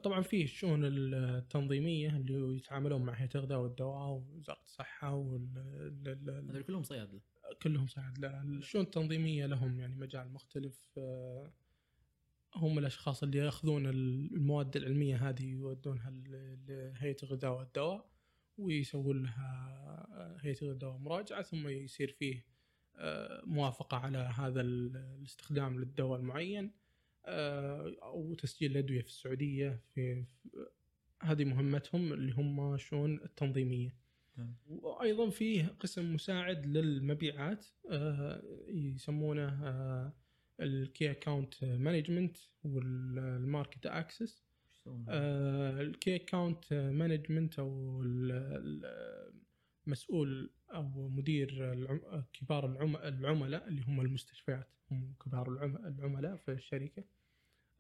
طبعا 0.04 0.22
فيه 0.22 0.44
الشؤون 0.44 0.82
التنظيمية 0.84 2.10
اللي 2.10 2.58
يتعاملون 2.58 3.02
مع 3.02 3.14
هيئه 3.14 3.30
الغذاء 3.36 3.60
والدواء 3.60 4.08
ووزاره 4.08 4.62
الصحة 4.66 5.16
وال 5.16 6.64
كلهم 6.68 6.84
صيادلة. 6.84 7.22
كلهم 7.62 7.88
صيادلة. 7.88 8.42
الشؤون 8.42 8.84
التنظيمية 8.84 9.46
لهم 9.46 9.80
يعني 9.80 9.96
مجال 9.96 10.34
مختلف 10.34 10.90
آه، 10.98 11.52
هم 12.58 12.80
الأشخاص 12.80 13.24
اللي 13.24 13.38
يأخذون 13.38 13.86
المواد 13.86 14.76
العلمية 14.76 15.30
هذه 15.30 15.46
يودونها 15.46 16.12
لهيئه 16.68 17.18
الغذاء 17.24 17.58
والدواء 17.58 18.10
ويسوون 18.58 19.24
لها 19.24 20.38
هيئة 20.42 20.62
الغذاء 20.62 20.98
مراجعه 20.98 21.42
ثم 21.42 21.68
يصير 21.68 22.16
فيه 22.20 22.46
آه، 22.96 23.42
موافقة 23.46 23.98
على 23.98 24.18
هذا 24.18 24.62
الاستخدام 24.62 25.80
للدواء 25.80 26.20
المعين 26.20 26.72
آه، 27.26 27.96
أو 28.04 28.34
تسجيل 28.34 28.72
الأدوية 28.72 29.02
في 29.02 29.08
السعودية 29.08 29.82
في 29.96 30.24
هذه 31.22 31.46
مهمتهم 31.46 32.14
اللي 32.14 32.32
هم 32.32 32.74
الشؤون 32.74 33.16
التنظيمية. 33.24 33.96
وأيضا 34.68 35.30
فيه 35.30 35.76
قسم 35.80 36.14
مساعد 36.14 36.66
للمبيعات 36.66 37.66
آه، 37.92 38.44
يسمونه 38.68 39.64
ال 40.60 40.73
key 40.73 41.12
account 41.12 41.64
management 41.64 42.38
وال 42.64 42.94
market 42.94 43.86
access. 43.86 44.48
ال 45.10 45.36
key 45.36 46.16
account 46.16 46.74
management 46.74 47.60
أو 47.60 48.02
المسؤول 49.88 50.54
أو 50.74 51.10
مدير 51.10 51.76
كبار 52.34 52.66
العملاء 53.08 53.68
اللي 53.68 53.82
هم 53.82 54.02
المستشفيات. 54.02 54.74
هم 54.92 55.16
كبار 55.26 55.66
العملاء 55.88 56.36
في 56.36 56.52
الشركة. 56.52 57.04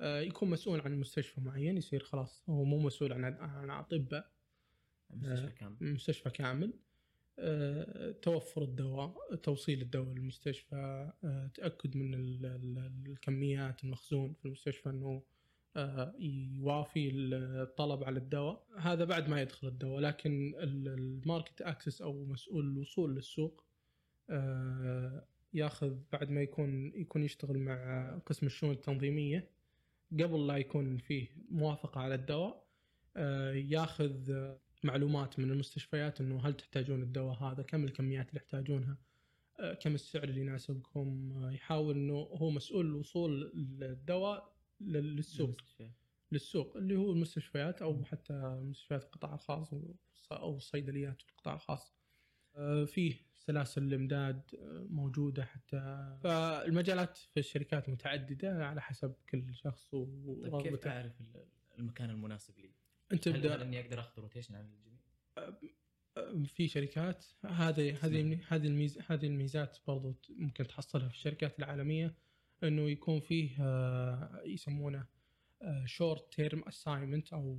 آه، 0.01 0.19
يكون 0.19 0.49
مسؤول 0.49 0.81
عن 0.81 0.99
مستشفى 0.99 1.41
معين 1.41 1.77
يصير 1.77 2.03
خلاص 2.03 2.43
هو 2.49 2.63
مو 2.63 2.79
مسؤول 2.79 3.13
عن 3.13 3.23
عن 3.23 3.69
أطباء. 3.69 4.31
مستشفى 5.09 5.51
كامل. 5.51 5.77
مستشفى 5.81 6.29
كامل. 6.29 6.73
آه، 6.73 6.86
توفر 8.21 8.63
الدواء 8.63 9.35
توصيل 9.35 9.81
الدواء 9.81 10.13
للمستشفى 10.13 11.11
آه، 11.23 11.47
تأكد 11.53 11.97
من 11.97 12.13
الكميات 13.07 13.83
المخزون 13.83 14.33
في 14.33 14.45
المستشفى 14.45 14.89
إنه 14.89 15.23
يوافي 16.19 17.11
الطلب 17.13 18.03
على 18.03 18.19
الدواء. 18.19 18.67
هذا 18.77 19.05
بعد 19.05 19.29
ما 19.29 19.41
يدخل 19.41 19.67
الدواء 19.67 19.99
لكن 19.99 20.53
الماركت 20.63 21.61
أكسس 21.61 22.01
أو 22.01 22.25
مسؤول 22.25 22.65
الوصول 22.65 23.15
للسوق 23.15 23.63
ياخذ 25.53 25.97
بعد 26.11 26.29
ما 26.29 26.41
يكون 26.41 26.91
يكون 26.95 27.23
يشتغل 27.23 27.57
مع 27.57 28.09
قسم 28.25 28.45
الشؤون 28.45 28.71
التنظيمية. 28.71 29.49
قبل 30.11 30.47
لا 30.47 30.57
يكون 30.57 30.97
فيه 30.97 31.27
موافقة 31.49 32.01
على 32.01 32.15
الدواء 32.15 32.67
آه، 33.17 33.53
ياخذ 33.53 34.31
معلومات 34.83 35.39
من 35.39 35.51
المستشفيات 35.51 36.21
إنه 36.21 36.47
هل 36.47 36.53
تحتاجون 36.53 37.01
الدواء 37.01 37.35
هذا؟ 37.43 37.63
كم 37.63 37.83
الكميات 37.83 38.29
اللي 38.29 38.41
يحتاجونها؟ 38.41 38.97
آه، 39.59 39.73
كم 39.73 39.95
السعر 39.95 40.23
اللي 40.23 40.41
يناسبكم؟ 40.41 41.33
آه، 41.43 41.51
يحاول 41.51 41.95
إنه 41.95 42.13
هو 42.13 42.49
مسؤول 42.49 42.85
الوصول 42.85 43.51
الدواء 43.81 44.55
للسوق. 44.81 45.61
للسوق 46.31 46.77
اللي 46.77 46.95
هو 46.95 47.11
المستشفيات 47.11 47.81
أو 47.81 48.03
حتى 48.03 48.33
مستشفيات 48.63 49.03
القطاع 49.03 49.33
الخاص 49.33 49.73
أو 50.31 50.57
الصيدليات 50.57 51.21
في 51.21 51.29
القطاع 51.29 51.53
الخاص. 51.53 51.93
فيه 52.85 53.15
سلاسل 53.33 53.83
الإمداد 53.83 54.41
موجودة 54.89 55.45
حتى. 55.45 56.17
فالمجالات 56.23 57.17
في 57.17 57.39
الشركات 57.39 57.89
متعددة 57.89 58.65
على 58.65 58.81
حسب 58.81 59.13
كل 59.29 59.55
شخص 59.55 59.93
ورغبته 59.93 60.59
طيب 60.59 60.75
كيف 60.75 60.87
اعرف 60.87 61.13
المكان 61.79 62.09
المناسب 62.09 62.59
لي؟ 62.59 62.76
أنت 63.13 63.29
تبدا 63.29 63.61
إني 63.61 63.79
أقدر 63.79 63.99
أخذ 63.99 64.21
rotation 64.21 64.55
عن 64.55 64.65
الجميع؟ 64.65 64.97
في 66.45 66.67
شركات. 66.67 67.25
هذه 67.45 68.05
هذه 68.05 68.39
هذه 68.47 68.67
الميز 68.67 68.99
هذه 69.07 69.25
الميزات 69.25 69.77
برضو 69.87 70.15
ممكن 70.29 70.67
تحصلها 70.67 71.07
في 71.07 71.15
الشركات 71.15 71.59
العالمية 71.59 72.15
إنه 72.63 72.89
يكون 72.89 73.19
فيه 73.19 73.49
آه، 73.59 74.41
يسمونه 74.45 75.05
short 75.85 76.33
term 76.33 76.63
assignment 76.67 77.33
أو 77.33 77.57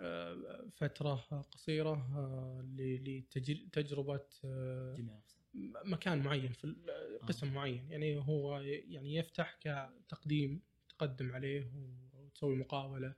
آه، 0.00 0.68
فترة 0.76 1.14
قصيرة 1.52 1.92
آه، 2.16 2.64
لتجربه 2.76 4.20
آه، 4.44 4.96
مكان 5.84 6.22
معين 6.22 6.52
في 6.52 6.76
قسم 7.28 7.48
آه. 7.48 7.52
معين. 7.52 7.90
يعني 7.90 8.16
هو 8.16 8.58
يعني 8.60 9.14
يفتح 9.14 9.58
كتقديم 9.60 10.62
تقدم 10.88 11.32
عليه 11.32 11.72
وتسوي 12.14 12.56
مقابلة. 12.56 13.14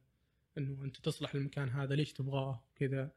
إنه 0.59 0.85
أنت 0.85 0.97
تصلح 0.97 1.35
للمكان 1.35 1.69
هذا 1.69 1.95
ليش 1.95 2.13
تبغاه 2.13 2.65
كذا 2.77 3.11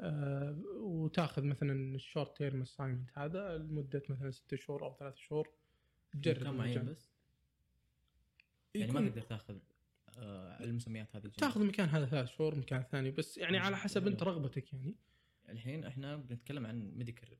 آه، 0.00 0.62
وتاخذ 0.76 1.44
مثلا 1.44 1.94
ال 1.94 2.01
short 2.01 2.36
term 2.36 2.62
assignment 2.62 3.10
هذا 3.18 3.58
لمدة 3.58 4.02
مثلا 4.08 4.30
ست 4.30 4.54
شهور 4.54 4.84
أو 4.84 4.96
ثلاث 4.98 5.16
شهور 5.16 5.48
تجرب 6.12 6.38
مكان 6.40 6.54
معين. 6.54 6.84
بس 6.84 7.10
يعني 8.74 8.92
ما 8.92 9.08
تقدر 9.08 9.22
تاخذ 9.22 9.58
آه 10.18 10.64
المسميات 10.64 11.16
هذه. 11.16 11.26
تاخذ 11.26 11.64
مكان 11.64 11.88
هذا 11.88 12.06
ثلاث 12.06 12.28
شهور 12.28 12.54
مكان 12.54 12.82
ثاني 12.82 13.10
بس 13.10 13.38
يعني 13.38 13.58
على 13.58 13.76
حسب. 13.76 14.06
أنت 14.06 14.22
رغبتك 14.22 14.72
يعني 14.72 14.96
الحين 15.48 15.84
إحنا 15.84 16.16
بنتكلم 16.16 16.66
عن 16.66 16.92
medical 16.96 17.28
rep 17.28 17.38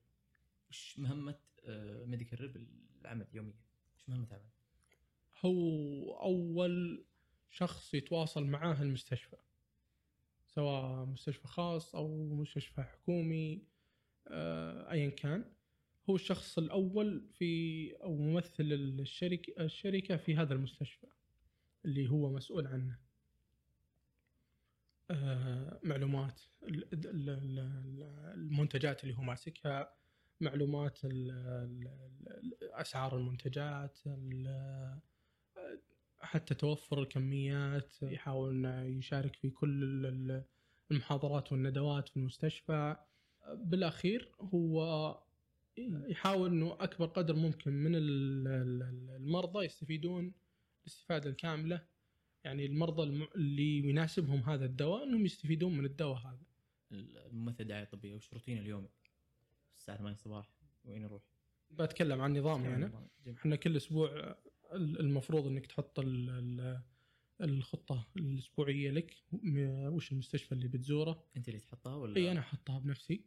وش 0.70 0.98
مهمة 0.98 1.38
آه 1.64 2.04
medical 2.04 2.40
rep 2.40 2.68
العمل 3.00 3.26
يوميا؟ 3.32 3.54
وش 3.96 4.08
مهمة 4.08 4.28
عمل؟ 4.32 4.50
هو 5.44 6.20
أول 6.20 7.04
شخص 7.50 7.94
يتواصل 7.94 8.44
معاه 8.46 8.82
المستشفى 8.82 9.36
سواء 10.46 11.04
مستشفى 11.04 11.48
خاص 11.48 11.94
أو 11.94 12.34
مستشفى 12.34 12.82
حكومي 12.82 13.62
آه، 14.28 14.90
ايا 14.90 15.10
كان. 15.10 15.44
هو 16.10 16.14
الشخص 16.14 16.58
الأول 16.58 17.28
في 17.32 17.92
أو 18.02 18.16
ممثل 18.16 18.72
الشركة 18.72 19.64
الشركة 19.64 20.16
في 20.16 20.36
هذا 20.36 20.54
المستشفى 20.54 21.06
اللي 21.84 22.10
هو 22.10 22.30
مسؤول 22.32 22.66
عنه. 22.66 22.98
آه، 25.10 25.80
معلومات 25.82 26.40
ال- 26.62 26.92
ال- 26.92 27.28
ال- 27.28 28.02
المنتجات 28.34 29.04
اللي 29.04 29.16
هو 29.18 29.22
ماسكها 29.22 29.94
معلومات 30.40 30.98
أسعار 32.62 33.16
المنتجات 33.16 33.98
ال- 34.06 35.00
حتى 36.24 36.54
توفر 36.54 37.02
الكميات 37.02 38.02
يحاول 38.02 38.50
إنه 38.66 38.82
يشارك 38.98 39.36
في 39.36 39.50
كل 39.50 39.82
ال- 39.82 40.06
ال- 40.06 40.44
المحاضرات 40.90 41.52
والندوات 41.52 42.08
في 42.08 42.16
المستشفى 42.16 42.96
بالأخير 43.54 44.32
هو 44.40 45.18
يحاول 46.08 46.50
إنه 46.50 46.76
أكبر 46.80 47.06
قدر 47.06 47.36
ممكن 47.36 47.72
من 47.72 47.94
ال- 47.94 48.48
ال- 48.48 49.10
المرضى 49.16 49.64
يستفيدون 49.64 50.32
الاستفادة 50.82 51.30
الكاملة 51.30 51.86
يعني 52.44 52.66
المرضى 52.66 53.02
الم- 53.02 53.28
اللي 53.34 53.78
يناسبهم 53.78 54.40
هذا 54.40 54.64
الدواء 54.64 55.04
إنهم 55.04 55.24
يستفيدون 55.24 55.76
من 55.78 55.84
الدواء 55.84 56.18
هذا 56.18 56.42
الممثل 56.92 57.64
دعاية 57.64 57.84
طبية 57.84 58.14
وش 58.14 58.32
روتين 58.32 58.58
اليومي؟ 58.58 58.88
الساعة 59.76 59.98
8 59.98 60.14
الصباح 60.14 60.50
وين 60.84 61.02
يروح؟ 61.02 61.22
بتكلم 61.70 62.20
عن 62.20 62.36
نظامي 62.38 62.68
أنا. 62.74 62.86
إحنا 63.38 63.56
كل 63.56 63.76
أسبوع 63.76 64.36
المفروض 64.76 65.46
إنك 65.46 65.66
تحط 65.66 65.98
ال- 66.00 66.30
ال- 66.30 66.80
الخطة 67.40 68.06
الأسبوعية 68.16 68.90
لك. 68.90 69.14
وش 69.92 70.12
المستشفى 70.12 70.52
اللي 70.52 70.68
بتزوره؟ 70.68 71.24
أنت 71.36 71.48
اللي 71.48 71.60
تحطها 71.60 71.94
ولا؟ 71.94 72.16
إي 72.16 72.30
أنا 72.30 72.40
أحطها 72.40 72.78
بنفسي. 72.78 73.24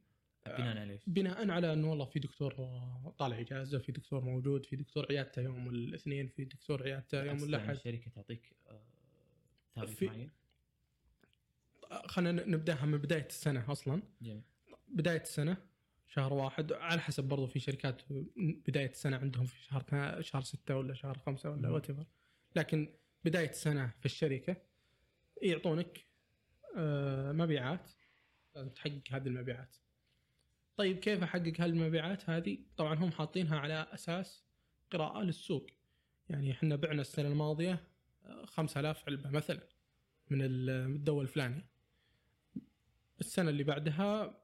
بناء 0.47 0.77
على 0.77 0.93
إيش؟ 0.93 1.01
بناء 1.07 1.49
على 1.49 1.73
إنه 1.73 1.89
والله 1.89 2.05
في 2.05 2.19
دكتور 2.19 2.53
طالع 3.17 3.39
إجازة 3.39 3.79
في 3.79 3.91
دكتور 3.91 4.23
موجود 4.23 4.65
في 4.65 4.75
دكتور 4.75 5.05
عيادته 5.09 5.41
يوم 5.41 5.69
الاثنين 5.69 6.27
في 6.27 6.45
دكتور 6.45 6.83
عيادته 6.83 7.17
يوم 7.23 7.29
أقصد 7.29 7.49
يعني 7.49 7.55
الاحد 7.63 7.75
الشركة 7.75 8.11
تعطيك 8.11 8.55
آه، 9.77 9.85
في- 9.85 10.05
معين؟ 10.07 10.29
خلينا 12.05 12.45
نبدأها 12.47 12.85
من 12.85 12.97
بداية 12.97 13.25
السنة 13.25 13.71
أصلا. 13.71 14.01
جميل. 14.21 14.41
بداية 14.87 15.21
السنة. 15.21 15.57
شهر 16.07 16.33
واحد 16.33 16.73
على 16.73 17.01
حسب 17.01 17.23
برضو 17.23 17.47
في 17.47 17.59
شركات 17.59 18.01
بداية 18.67 18.89
السنة 18.89 19.17
عندهم 19.17 19.45
في 19.45 19.63
شهر 19.63 20.21
شهر 20.21 20.41
ستة 20.41 20.75
ولا 20.75 20.93
شهر 20.93 21.17
خمسة 21.17 21.49
ولا. 21.49 21.69
وات 21.69 21.87
لكن 22.55 22.93
بداية 23.25 23.49
السنة 23.49 23.93
في 23.99 24.05
الشركة 24.05 24.57
يعطونك 25.41 26.05
آه، 26.77 27.31
مبيعات. 27.31 27.91
لازم 28.55 28.69
تحقق 28.69 29.01
هذه 29.11 29.27
المبيعات. 29.27 29.75
طيب 30.77 30.99
كيف 30.99 31.23
أحقق 31.23 31.53
هالمبيعات 31.61 32.29
هذه 32.29 32.57
طبعا 32.77 32.93
هم 32.95 33.11
حاطينها 33.11 33.59
على 33.59 33.87
أساس 33.93 34.43
قراءة 34.91 35.21
للسوق. 35.21 35.67
يعني 36.29 36.51
إحنا 36.51 36.75
بعنا 36.75 37.01
السنة 37.01 37.27
الماضية 37.27 37.83
آه، 38.25 38.45
5000 38.45 39.03
علبة 39.07 39.29
مثلا 39.29 39.67
من 40.29 40.41
ال- 40.41 40.87
من 40.89 40.95
الدواء 40.95 41.21
الفلاني 41.21 41.65
السنة 43.19 43.49
اللي 43.49 43.63
بعدها 43.63 44.37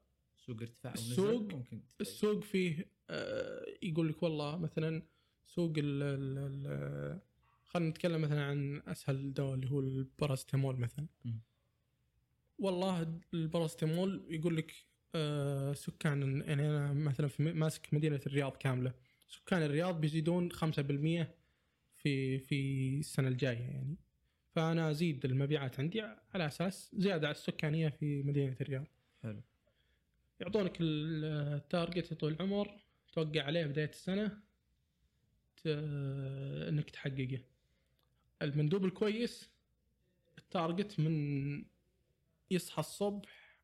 سوق 0.46 0.60
ارتفاع 0.60 0.92
ونزل 0.92 1.12
السوق- 1.12 1.40
ممكن 1.42 1.62
تتغير. 1.64 1.82
السوق 2.00 2.40
فيه 2.44 2.86
آه، 3.10 3.66
يقول 3.82 4.08
لك 4.08 4.22
والله 4.22 4.56
مثلا 4.58 5.02
سوق 5.46 5.72
ال 5.76 7.20
خلينا 7.64 7.90
نتكلم 7.90 8.20
مثلا 8.22 8.44
عن 8.44 8.82
أسهل 8.86 9.34
دواء 9.34 9.54
اللي 9.54 9.70
هو 9.70 9.80
الباراستامول 9.80 10.76
مثلا. 10.76 11.06
والله 12.58 13.18
الباراستامول 13.34 14.24
يقول 14.30 14.56
لك 14.56 14.72
آه، 15.14 15.72
سكان 15.72 16.40
يعني 16.46 16.66
أنا 16.70 16.92
مثلا 16.92 17.28
في 17.28 17.42
ماسك 17.42 17.94
مدينة 17.94 18.20
الرياض 18.26 18.56
كاملة. 18.56 18.92
سكان 19.28 19.62
الرياض 19.62 20.00
بيزيدون 20.00 20.52
5% 20.52 21.34
في 21.96 22.38
في 22.38 22.88
السنة 22.98 23.28
الجاية 23.28 23.58
يعني. 23.58 23.96
فأنا 24.50 24.90
أزيد 24.90 25.24
المبيعات 25.24 25.80
عندي 25.80 26.00
على 26.34 26.46
أساس 26.46 26.90
زيادة 26.94 27.26
على 27.28 27.34
السكانية 27.36 27.88
في 27.88 28.22
مدينة 28.22 28.56
الرياض. 28.60 28.86
حلو. 29.22 29.40
يعطونك 30.40 30.80
ال- 30.80 31.24
target 31.54 32.10
يا 32.10 32.16
طويل 32.16 32.34
العمر 32.34 32.80
توقع 33.12 33.42
عليه 33.42 33.66
بداية 33.66 33.88
السنة 33.88 34.40
ت- 35.56 35.66
إنك 36.68 36.90
تحققه. 36.90 37.38
المندوب 38.42 38.84
الكويس 38.84 39.50
ال 40.38 40.47
target 40.47 41.00
من 41.00 41.64
يصحى 42.50 42.80
الصبح 42.80 43.58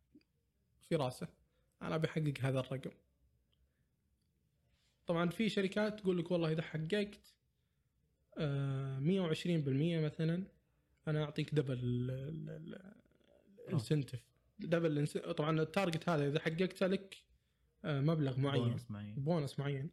في 0.83 0.97
راسه. 0.97 1.29
أنا 1.83 1.97
بحقق 1.97 2.35
هذا 2.41 2.61
الرقم. 2.61 2.91
طبعا 5.07 5.31
في 5.31 5.49
شركات 5.49 6.01
تقول 6.01 6.19
لك 6.19 6.31
والله 6.31 6.53
إذا 6.53 6.63
حققت 6.63 7.35
آه، 8.39 8.99
120% 8.99 10.01
مثلا 10.05 10.45
أنا 11.09 11.25
أعطيك 11.25 11.55
double 11.55 11.79
ال 13.69 13.75
incentive 13.75 14.30
double 14.67 15.07
طبعا 15.09 15.61
ال 15.63 15.69
target 15.69 16.09
هذا 16.09 16.29
إذا 16.29 16.41
حققته 16.41 16.87
لك 16.87 17.17
آه، 17.85 18.01
مبلغ 18.01 18.39
معين. 18.41 18.63
بونص 18.69 18.91
معين. 18.91 19.15
بونص 19.15 19.59
معين. 19.59 19.91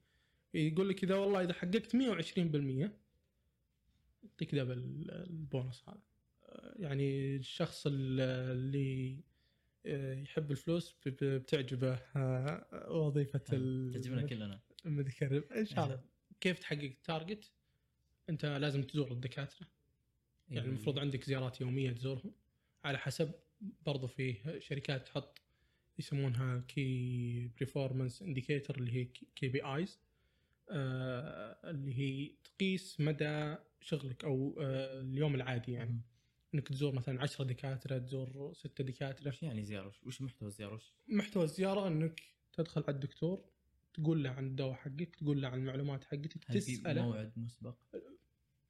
يقول 0.54 0.90
لك 0.90 1.04
إذا 1.04 1.16
والله 1.16 1.42
إذا 1.44 1.54
حققت 1.54 1.96
120% 1.96 2.92
يعطيك 4.24 4.56
دبل 4.56 5.06
البونص 5.10 5.90
هذا. 5.90 6.02
آه، 6.44 6.74
يعني 6.80 7.36
الشخص 7.36 7.88
ال- 7.88 8.20
اللي 8.52 9.20
آه، 9.86 10.14
يحب 10.14 10.52
الفلوس 10.52 10.96
بتعجبه 11.06 12.00
وظيفة 12.90 13.42
ال- 13.54 13.92
تعجبنا 13.94 14.22
كلنا. 14.22 14.60
المذكر. 14.86 15.44
ان 15.56 15.66
شاء 15.66 15.86
الله 15.86 16.02
كيف 16.42 16.60
تحقق 16.60 16.82
ال 16.84 16.94
target 16.94 17.52
أنت 18.30 18.46
لازم 18.46 18.84
تزور 18.84 19.12
الدكاترة. 19.12 19.68
يعني 20.50 20.62
إيه. 20.66 20.70
المفروض 20.70 21.00
عندك 21.00 21.24
زيارات 21.24 21.62
يومية 21.62 21.92
تزورهم. 21.92 22.32
على 22.84 22.98
حسب 22.98 23.32
برضو 23.86 24.08
في 24.08 24.36
شركات 24.60 25.06
تحط 25.08 25.42
يسمونها 26.00 26.60
key 26.68 27.48
performance 27.58 28.22
indicator 28.22 28.78
اللي 28.78 28.92
هي 28.96 29.06
KPIs 29.36 30.00
اللي 30.72 31.94
هي 32.00 32.32
تقيس 32.44 33.00
مدى 33.02 33.56
شغلك 33.82 34.24
أو 34.26 34.58
آه، 34.62 35.02
اليوم 35.02 35.36
العادي 35.36 35.72
يعني. 35.72 36.02
إنك 36.56 36.68
تزور 36.68 36.96
مثلا 36.96 37.22
10 37.22 37.46
دكاترة 37.46 37.98
تزور 37.98 38.54
ستة 38.54 38.84
دكاترة. 38.84 39.28
وش 39.30 39.44
يعني 39.44 39.64
زيارة؟ 39.66 39.94
وش- 40.04 40.22
محتوى 40.22 40.48
الزيارة؟ 40.48 40.82
محتوى 41.08 41.44
الزيارة 41.44 41.88
إنك 41.88 42.22
تدخل 42.54 42.84
على 42.88 42.96
الدكتور 42.96 43.46
تقول 43.94 44.24
له 44.24 44.30
عن 44.30 44.48
الدواء 44.48 44.74
حقك 44.74 45.16
تقول 45.16 45.42
له 45.42 45.48
عن 45.48 45.60
المعلومات 45.60 46.04
حقتك 46.04 46.44
تسأله. 46.44 47.02
موعد 47.06 47.32
مسبق؟ 47.38 47.76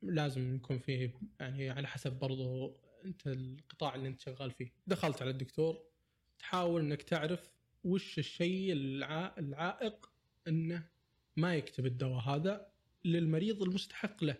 لازم 0.01 0.55
يكون 0.55 0.79
فيه 0.79 1.13
يعني 1.39 1.69
على 1.69 1.87
حسب 1.87 2.19
برضو 2.19 2.77
انت 3.07 3.27
القطاع 3.27 3.95
اللي 3.95 4.07
انت 4.07 4.19
شغال 4.21 4.51
فيه 4.51 4.71
دخلت 4.87 5.21
على 5.21 5.31
الدكتور 5.31 5.83
تحاول 6.39 6.81
انك 6.81 7.01
تعرف 7.01 7.51
وش 7.83 8.19
الشيء 8.19 8.73
الع- 8.73 9.35
العائق 9.37 10.09
انه 10.47 10.87
ما 11.37 11.55
يكتب 11.55 11.85
الدواء 11.85 12.19
هذا 12.21 12.67
للمريض 13.05 13.63
المستحق 13.63 14.23
له. 14.23 14.35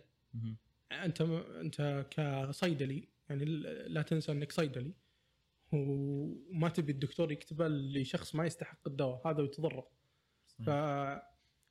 انت 0.91 1.21
انت 1.61 2.05
كصيدلي 2.11 3.07
يعني 3.29 3.45
لا 3.87 4.01
تنسى 4.01 4.31
انك 4.31 4.51
صيدلي 4.51 4.93
وما 5.71 6.69
تبي 6.69 6.91
الدكتور 6.91 7.31
يكتبه 7.31 7.67
لشخص 7.67 8.35
ما 8.35 8.45
يستحق 8.45 8.87
الدواء 8.87 9.27
هذا 9.27 9.41
ويتضرر. 9.41 9.87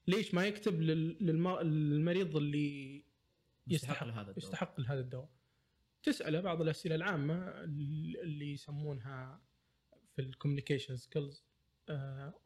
فليش 0.06 0.34
ما 0.34 0.46
يكتب 0.46 0.80
لل- 0.82 1.16
للم- 1.20 1.62
للمريض 1.62 2.36
اللي 2.36 3.02
يستحق 3.66 4.06
لهذا 4.06 4.20
الدواء. 4.20 4.38
يستحق 4.38 4.80
لهذا 4.80 5.00
الدواء 5.00 5.28
تسأله 6.06 6.40
بعض 6.40 6.60
الأسئلة 6.62 6.94
العامة 6.94 7.34
اللي 7.64 8.52
يسمونها 8.52 9.40
في 10.16 10.22
ال 10.22 10.28
communication 10.28 10.96
skills 10.96 11.44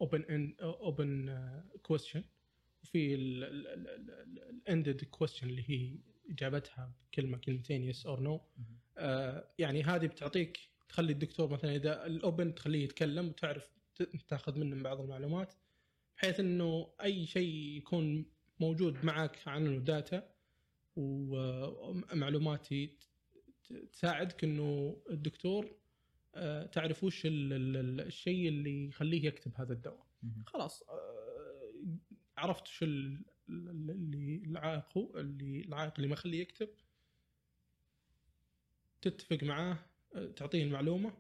open 0.01 0.23
ان 0.23 0.55
open 0.61 1.39
question 1.83 2.25
وفي 2.83 3.15
ال 3.15 3.47
ended 3.47 5.05
question 5.05 5.49
اللي 5.49 5.65
هي 5.71 5.99
إجابتها 6.31 6.93
بكلمة 7.13 7.39
كلمتين 7.39 7.85
yes 7.85 8.07
or 8.07 8.21
no. 8.21 8.41
يعني 9.59 9.83
هذه 9.83 10.07
بتعطيك 10.07 10.59
تخلي 10.89 11.13
الدكتور 11.13 11.49
مثلا 11.51 11.77
إذا 11.77 12.07
ال 12.07 12.16
open 12.16 12.55
تخليه 12.55 12.85
يتكلم 12.85 13.29
وتعرف 13.29 13.71
تاخذ 14.29 14.59
منهم 14.59 14.83
بعض 14.83 15.01
المعلومات 15.01 15.55
بحيث 16.17 16.41
إنه 16.41 16.91
أي 17.03 17.27
شيء 17.27 17.55
يكون 17.77 18.27
موجود 18.61 19.05
معك 19.05 19.49
عنه 19.49 19.79
داتا 19.79 20.31
ومعلومات 20.97 22.75
ت- 22.75 23.10
تساعدك 23.93 24.45
إنه 24.45 24.97
الدكتور 25.11 25.77
آه، 26.35 26.67
تعرف 26.67 27.05
وش 27.05 27.27
ال- 27.27 27.53
ال- 27.53 27.77
ال- 27.77 28.01
الشيء 28.01 28.49
اللي 28.49 28.85
يخليه 28.87 29.25
يكتب 29.27 29.53
هذا 29.57 29.73
الدواء. 29.73 30.07
خلاص 30.47 30.83
آه، 30.83 31.73
عرفت 32.37 32.67
شو 32.67 32.85
ال- 32.85 33.23
ال- 33.49 33.91
اللي 33.91 34.43
العائق 34.47 34.99
هو 34.99 35.19
اللي 35.19 35.61
العائق 35.61 35.93
اللي 35.97 36.07
ما 36.09 36.13
يخليه 36.13 36.41
يكتب 36.41 36.69
تتفق 39.03 39.43
معاه 39.43 39.79
آه، 40.15 40.27
تعطيه 40.31 40.65
المعلومة 40.65 41.13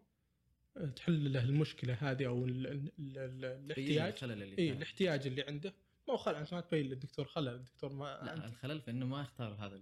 تحل 0.96 1.32
له 1.32 1.44
المشكلة 1.44 1.94
هذه 1.94 2.26
أو 2.26 2.44
ال- 2.44 2.66
ال- 2.66 2.92
ال- 2.98 3.44
الاحتياج 3.44 4.12
الخلل 4.12 4.32
اللي 4.42 4.58
اي 4.58 4.68
كان. 4.68 4.76
الاحتياج 4.76 5.26
اللي 5.26 5.42
عنده 5.42 5.74
ما 6.10 6.14
هو 6.14 6.18
خلل 6.18 6.36
أنت 6.36 6.54
ما 6.54 6.60
تبين 6.60 6.86
للدكتور 6.86 7.24
خلل 7.24 7.48
الدكتور 7.48 7.92
ما 7.92 8.04
لا 8.04 8.46
الخلل 8.46 8.80
في 8.80 8.90
إنه 8.90 9.06
ما 9.06 9.22
اختار 9.22 9.52
هذا. 9.52 9.80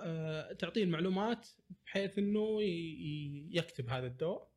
آه، 0.00 0.52
تعطيه 0.52 0.84
المعلومات 0.84 1.48
بحيث 1.86 2.18
إنه 2.18 2.62
يكتب 3.52 3.88
هذا 3.88 4.06
الدواء. 4.06 4.48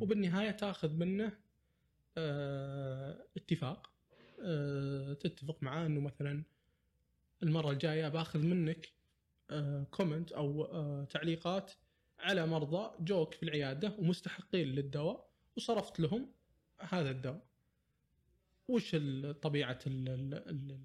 وبالنهاية 0.00 0.50
تأخذ 0.50 0.92
منه 0.92 1.32
آه، 2.16 3.26
اتفاق 3.36 3.90
آه، 4.42 5.12
تتفق 5.12 5.62
معاه 5.62 5.86
إنه 5.86 6.00
مثلا 6.00 6.42
المرة 7.42 7.70
الجاية 7.70 8.08
بأخذ 8.08 8.38
منك 8.38 8.92
كومنت 9.90 10.32
أو 10.32 10.64
آه، 10.64 11.04
تعليقات 11.04 11.72
على 12.18 12.46
مرضى 12.46 12.90
جوك 13.00 13.34
في 13.34 13.42
العيادة 13.42 13.96
ومستحقين 13.98 14.68
للدواء 14.68 15.28
وصرفت 15.56 16.00
لهم 16.00 16.30
هذا 16.80 17.10
الدواء. 17.10 17.46
وش 18.68 18.96
طبيعة 19.42 19.78
ال 19.86 20.08
ال 20.08 20.34
ال 20.34 20.78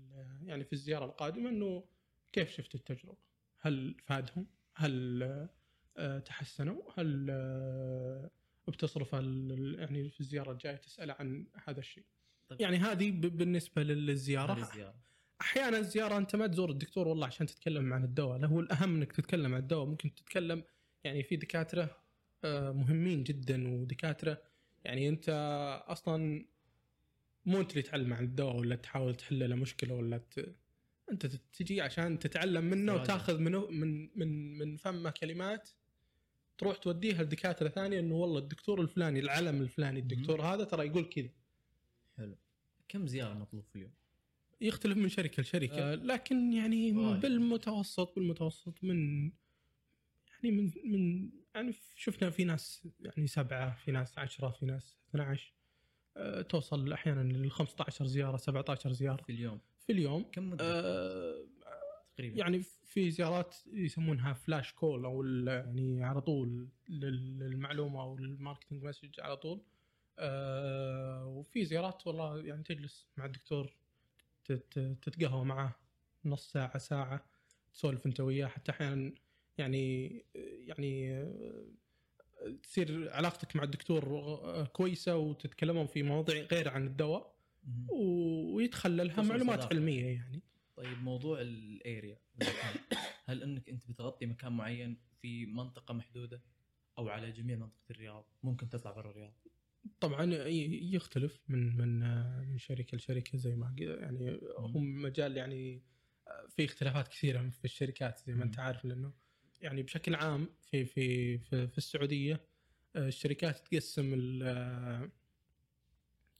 يعني 0.47 0.63
في 0.63 0.73
الزيارة 0.73 1.05
القادمة 1.05 1.49
إنه 1.49 1.83
كيف 2.33 2.51
شفت 2.51 2.75
التجربة؟ 2.75 3.17
هل 3.59 3.95
فادهم؟ 4.05 4.47
هل 4.75 5.23
آه، 5.97 6.19
تحسنوا؟ 6.19 6.81
هل 6.97 7.27
آه، 7.29 8.29
بتصرف 8.67 9.13
يعني 9.13 10.09
في 10.09 10.19
الزيارة 10.19 10.51
الجاية 10.51 10.75
تسأل 10.75 11.11
عن 11.11 11.47
هذا 11.65 11.79
الشيء؟ 11.79 12.03
طيب. 12.49 12.61
يعني 12.61 12.77
هذه 12.77 13.11
بالنسبة 13.11 13.83
للزيارة 13.83 14.53
هذه 14.53 14.61
الزيارة 14.61 14.95
أحيانا 15.41 15.77
الزيارة 15.77 16.17
أنت 16.17 16.35
ما 16.35 16.47
تزور 16.47 16.69
الدكتور 16.69 17.07
والله 17.07 17.27
عشان 17.27 17.47
تتكلم 17.47 17.93
عن 17.93 18.03
الدواء 18.03 18.45
هو 18.45 18.59
الأهم 18.59 18.95
إنك 18.95 19.11
تتكلم 19.11 19.53
عن 19.53 19.59
الدواء 19.59 19.85
ممكن 19.85 20.15
تتكلم 20.15 20.63
يعني 21.03 21.23
في 21.23 21.35
دكاترة 21.35 21.97
آه، 22.43 22.71
مهمين 22.71 23.23
جدا 23.23 23.67
ودكاترة 23.75 24.41
يعني 24.85 25.09
أنت 25.09 25.29
أصلا 25.87 26.45
مو 27.49 27.59
أنت 27.61 27.71
اللي 27.71 27.81
تعلم 27.81 28.13
عن 28.13 28.23
الدواء 28.23 28.55
ولا 28.55 28.75
تحاول 28.75 29.15
تحل 29.15 29.49
له 29.49 29.55
مشكلة 29.55 29.95
ولا 29.95 30.17
ت... 30.17 30.55
أنت 31.11 31.25
تجي 31.25 31.81
عشان 31.81 32.19
تتعلم 32.19 32.65
منه. 32.65 32.93
وتاخذ 32.93 33.39
منه 33.39 33.67
من 33.67 34.09
من 34.15 34.57
من 34.57 34.77
فمه 34.77 35.09
كلمات 35.09 35.69
تروح 36.57 36.77
توديها 36.77 37.23
لدكاترة 37.23 37.69
ثانية 37.69 37.99
إنه 37.99 38.15
والله 38.15 38.39
الدكتور 38.39 38.81
الفلاني 38.81 39.19
العلم 39.19 39.61
الفلاني 39.61 39.99
الدكتور 39.99 40.41
هذا 40.41 40.63
ترى 40.63 40.87
يقول 40.87 41.05
كذا 41.05 41.29
حلو 42.17 42.35
كم 42.87 43.07
زيارة 43.07 43.33
مطلوب 43.33 43.63
في 43.69 43.75
اليوم؟ 43.75 43.91
يختلف 44.61 44.97
من 44.97 45.09
شركة 45.09 45.41
لشركة 45.41 45.95
لكن 45.95 46.53
يعني 46.53 46.91
وايد. 46.91 47.21
بالمتوسط 47.21 48.15
بالمتوسط 48.15 48.83
من 48.83 49.31
يعني 50.29 50.51
من 50.51 50.71
من 50.85 51.29
يعني 51.55 51.73
شفنا 51.95 52.29
في 52.29 52.43
ناس 52.43 52.87
يعني 52.99 53.27
سبعة 53.27 53.75
في 53.75 53.91
ناس 53.91 54.19
عشرة 54.19 54.49
في 54.49 54.65
ناس 54.65 54.97
12 55.09 55.53
أه 55.53 55.58
توصل 56.49 56.93
أحيانا 56.93 57.21
لل 57.33 57.51
15 57.51 58.05
زيارة 58.05 58.37
17 58.37 58.91
زيارة 58.93 59.21
في 59.23 59.31
اليوم. 59.31 59.59
في 59.87 59.91
اليوم. 59.93 60.23
كم 60.31 60.49
مدة؟ 60.49 60.65
أه 60.65 61.45
تقريبا؟ 62.17 62.37
يعني 62.39 62.61
في 62.85 63.11
زيارات 63.11 63.55
يسمونها 63.73 64.33
flash 64.33 64.73
call 64.73 65.05
أو 65.05 65.23
يعني 65.47 66.03
على 66.03 66.21
طول 66.21 66.67
لل- 66.89 67.39
للمعلومة 67.39 68.01
أو 68.01 68.15
ال 68.17 68.24
marketing 68.24 68.83
message 68.83 69.19
على 69.19 69.37
طول. 69.37 69.61
أه 70.19 71.25
وفي 71.25 71.65
زيارات 71.65 72.07
والله 72.07 72.41
يعني 72.41 72.63
تجلس 72.63 73.07
مع 73.17 73.25
الدكتور 73.25 73.73
تت- 74.45 74.97
تتقهوى 75.01 75.45
معه 75.45 75.75
نص 76.25 76.51
ساعة 76.51 76.77
ساعة 76.77 77.25
تسولف 77.73 78.05
أنت 78.05 78.19
وياه. 78.19 78.47
حتى 78.47 78.71
أحيانا 78.71 79.11
يعني 79.57 80.07
يعني 80.67 81.13
آه، 81.13 81.65
تصير 82.63 83.09
علاقتك 83.13 83.55
مع 83.55 83.63
الدكتور 83.63 84.19
آه، 84.19 84.63
كويسة 84.65 85.17
وتتكلمون 85.17 85.85
في 85.85 86.03
مواضيع 86.03 86.43
غير 86.43 86.69
عن 86.69 86.87
الدواء 86.87 87.35
ويتخللها 87.89 89.21
معلومات 89.21 89.59
صداقة. 89.59 89.73
علمية 89.75 90.05
يعني 90.05 90.41
طيب 90.75 91.03
موضوع 91.03 91.41
الاريا. 91.41 92.19
هل 93.25 93.43
انك 93.43 93.69
انت 93.69 93.87
بتغطي 93.89 94.25
مكان 94.25 94.51
معين 94.51 94.97
في 95.21 95.45
منطقة 95.45 95.93
محدودة 95.93 96.41
أو 96.97 97.09
على 97.09 97.31
جميع 97.31 97.55
منطقة 97.57 97.83
الرياض 97.91 98.25
ممكن 98.43 98.69
تطلع 98.69 98.91
برا 98.91 99.11
الرياض 99.11 99.33
طبعا 99.99 100.33
ي- 100.33 100.93
يختلف 100.93 101.39
من 101.47 101.77
من 101.77 102.03
آه، 102.03 102.41
من 102.41 102.57
شركة 102.57 102.97
لشركة 102.97 103.37
زي 103.37 103.55
ما 103.55 103.75
يعني 103.77 104.39
هم 104.57 105.01
مجال 105.01 105.37
يعني 105.37 105.81
آه، 106.27 106.47
في 106.49 106.65
اختلافات 106.65 107.07
كثيرة 107.07 107.49
في 107.49 107.65
الشركات 107.65 108.19
زي 108.27 108.33
ما 108.33 108.43
انت. 108.43 108.59
عارف 108.59 108.85
لأنه 108.85 109.13
يعني 109.61 109.83
بشكل 109.83 110.15
عام 110.15 110.49
في 110.71 110.85
في 110.85 111.37
في, 111.37 111.67
في 111.67 111.77
السعودية 111.77 112.41
آه، 112.95 113.07
الشركات 113.07 113.59
تقسم 113.67 114.13
آه، 114.43 115.09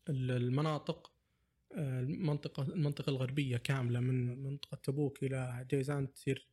ال- 0.09 0.31
المناطق 0.31 1.11
آه، 1.73 2.01
المنطقة 2.01 2.63
المنطقة 2.63 3.09
الغربية 3.09 3.57
كاملة 3.57 3.99
من 3.99 4.43
منطقة 4.43 4.75
تبوك 4.75 5.23
إلى 5.23 5.65
جيزان 5.69 6.13
تصير 6.13 6.47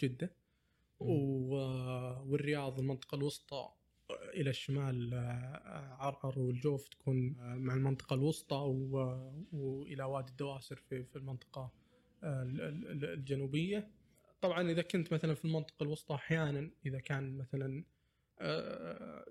جدة 0.00 0.26
مم. 1.00 1.08
و- 1.08 2.22
والرياض 2.32 2.78
المنطقة 2.78 3.14
الوسطى 3.16 3.68
إلى 4.10 4.50
الشمال 4.50 5.14
عرعر 5.98 6.38
والجوف 6.38 6.88
تكون 6.88 7.36
مع 7.38 7.74
المنطقة 7.74 8.14
الوسطى 8.14 8.56
وإلى 9.52 10.04
وادي 10.04 10.30
الدواسر 10.30 10.76
في 10.76 11.16
المنطقة 11.16 11.72
ال- 12.26 12.60
ال- 12.60 13.04
الجنوبية. 13.04 13.88
طبعا 14.40 14.70
إذا 14.70 14.82
كنت 14.82 15.12
مثلا 15.12 15.34
في 15.34 15.44
المنطقة 15.44 15.82
الوسطى 15.84 16.14
أحيانا 16.14 16.70
إذا 16.86 16.98
كان 17.00 17.38
مثلا 17.38 17.84
آه، 18.38 19.24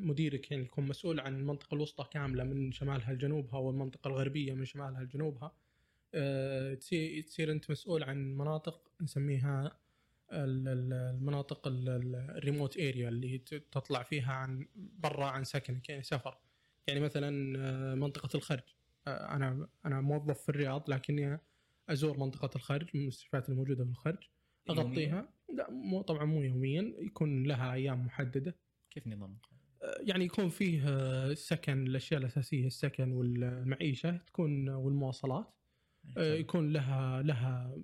مديرك 0.00 0.50
يعني 0.50 0.62
يكون 0.62 0.86
مسؤول 0.88 1.20
عن 1.20 1.36
المنطقة 1.36 1.74
الوسطى 1.74 2.06
كاملة 2.12 2.44
من 2.44 2.72
شمالها 2.72 3.12
لجنوبها 3.12 3.58
والمنطقة 3.58 4.08
الغربية 4.08 4.54
من 4.54 4.64
شمالها 4.64 5.02
لجنوبها 5.02 5.52
آه، 6.14 6.74
تصير 6.74 7.52
أنت 7.52 7.70
مسؤول 7.70 8.04
عن 8.04 8.34
مناطق 8.36 8.90
نسميها 9.00 9.78
ال- 10.32 10.68
ال- 10.68 10.92
المناطق 10.92 11.66
ال- 11.66 11.88
ال- 11.88 12.14
الريموت 12.36 12.76
اريا 12.76 13.08
اللي 13.08 13.38
تطلع 13.72 14.02
فيها 14.02 14.32
عن 14.32 14.66
برا 14.76 15.24
عن 15.26 15.44
سكنك 15.44 15.88
يعني 15.88 16.02
سفر. 16.02 16.38
يعني 16.86 17.00
مثلا 17.00 17.58
آه، 17.58 17.94
منطقة 17.94 18.36
الخرج. 18.36 18.62
أنا 19.06 19.68
أنا 19.86 20.00
موظف 20.00 20.42
في 20.42 20.48
الرياض 20.48 20.90
لكني 20.90 21.40
أزور 21.88 22.18
منطقة 22.18 22.50
الخرج 22.56 22.88
من 22.94 23.00
المستشفيات 23.00 23.48
الموجودة 23.48 23.84
في 23.84 23.90
الخرج 23.90 24.18
أغطيها. 24.70 25.28
لا 25.54 25.70
مو 25.70 26.02
طبعا 26.02 26.24
مو 26.24 26.42
يوميا 26.42 26.94
يكون 26.98 27.44
لها 27.44 27.72
أيام 27.72 28.06
محددة. 28.06 28.56
كيف 28.90 29.06
نظام؟ 29.06 29.38
آه، 29.82 29.98
يعني 30.00 30.24
يكون 30.24 30.48
فيه 30.48 30.88
آه، 30.88 31.34
سكن 31.34 31.86
الأشياء 31.86 32.20
الأساسية 32.20 32.66
السكن 32.66 33.12
والمعيشة 33.12 34.16
تكون 34.16 34.68
والمواصلات. 34.68 35.52
آه، 36.18 36.34
يكون 36.34 36.72
لها 36.72 37.22
لها 37.22 37.78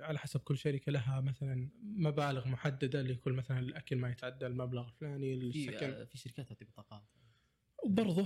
على 0.00 0.18
حسب 0.18 0.40
كل 0.40 0.58
شركة 0.58 0.92
لها 0.92 1.20
مثلا 1.20 1.68
مبالغ 1.82 2.48
محددة 2.48 3.02
لكل 3.02 3.32
مثلا 3.32 3.58
الأكل 3.58 3.96
ما 3.96 4.10
يتعدى 4.10 4.46
المبلغ 4.46 4.88
الفلاني 4.88 5.40
في 5.40 5.46
السكن. 5.46 6.04
في 6.04 6.18
شركات 6.18 6.48
تعطي 6.48 6.64
بطاقات. 6.64 7.02
وبرضه 7.84 8.24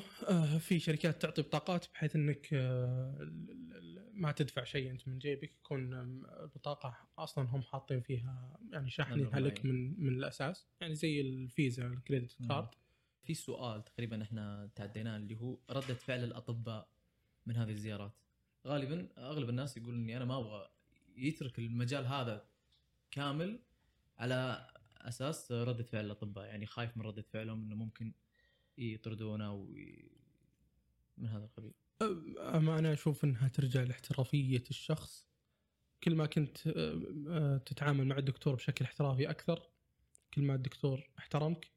في 0.59 0.79
شركات 0.79 1.23
تعطي 1.23 1.43
بطاقات 1.43 1.87
بحيث 1.95 2.17
إنك 2.17 2.49
ما 4.23 4.33
تدفع 4.33 4.65
شيء 4.65 4.91
أنت 4.91 5.09
من 5.09 5.19
جيبك 5.19 5.53
يكون 5.53 5.95
البطاقه 5.95 6.97
أصلا 7.19 7.45
هم 7.45 7.63
حاطين 7.63 8.01
فيها 8.01 8.59
يعني 8.73 8.91
مبلغ 9.01 9.39
لك 9.39 9.65
من 9.65 10.05
من 10.05 10.13
الأساس. 10.19 10.67
يعني 10.81 10.95
زي 10.95 11.21
الفيزا 11.21 11.87
الكريدت. 11.87 12.37
كارد. 12.49 12.69
في 13.23 13.35
سؤال 13.35 13.85
تقريبا 13.85 14.23
إحنا 14.23 14.71
تعديناه 14.75 15.17
اللي 15.17 15.41
هو 15.41 15.59
ردة 15.71 15.95
فعل 15.95 16.25
الأطباء 16.25 16.89
من 17.47 17.57
هذه 17.57 17.71
الزيارات. 17.71 18.13
غالبا 18.67 19.09
أغلب 19.19 19.49
الناس 19.49 19.77
يقول 19.77 19.95
إني 19.95 20.17
أنا 20.17 20.25
ما 20.25 20.39
أبغى 20.39 20.71
يترك 21.17 21.59
المجال 21.59 22.07
هذا 22.07 22.45
كامل 23.11 23.59
على 24.19 24.69
أساس 24.97 25.53
ردة 25.53 25.85
فعل 25.85 26.05
الأطباء. 26.05 26.47
يعني 26.47 26.67
خايف 26.67 26.97
من 26.97 27.03
ردة 27.03 27.23
فعلهم 27.23 27.63
إنه 27.63 27.75
ممكن 27.75 28.13
يطردونه 28.79 29.47
أو 29.47 29.77
ي... 29.77 30.11
من 31.19 31.29
هذا 31.29 31.45
القبيل. 31.45 31.73
اما 32.39 32.79
أنا 32.79 32.93
أشوف 32.93 33.25
إنها 33.25 33.49
ترجع 33.49 33.83
لاحترافية 33.83 34.65
الشخص. 34.71 35.27
كل 36.05 36.15
ما 36.15 36.27
كنت 36.27 36.59
تتعامل 37.67 38.07
مع 38.07 38.19
الدكتور 38.19 38.55
بشكل 38.55 38.85
احترافي 38.85 39.31
أكثر 39.31 39.63
كل 40.35 40.43
ما 40.43 40.55
الدكتور 40.55 41.11
احترمك 41.19 41.71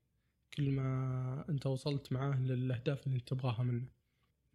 كل 0.54 0.72
ما 0.72 1.46
أنت 1.50 1.68
وصلت 1.68 2.14
معاه 2.14 2.40
للأهداف 2.40 3.08
اللي 3.08 3.18
أنت 3.18 3.28
تبغاها 3.28 3.64
منه. 3.64 3.88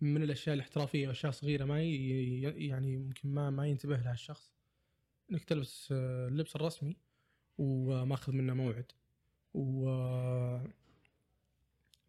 من 0.00 0.22
الأشياء 0.22 0.54
الاحترافية 0.54 1.08
واشياء 1.08 1.32
صغيرة 1.32 1.64
ما. 1.64 1.82
يعني 1.82 2.96
ممكن 2.96 3.28
ما 3.28 3.50
ما 3.50 3.66
ينتبه 3.66 3.96
لها 3.96 4.12
الشخص. 4.12 4.52
إنك 5.30 5.44
تلبس 5.44 5.88
آه، 5.92 6.28
اللبس 6.28 6.56
الرسمي 6.56 6.96
وماخذ 7.58 8.32
منه 8.32 8.54
موعد. 8.54 8.92
و 9.54 9.88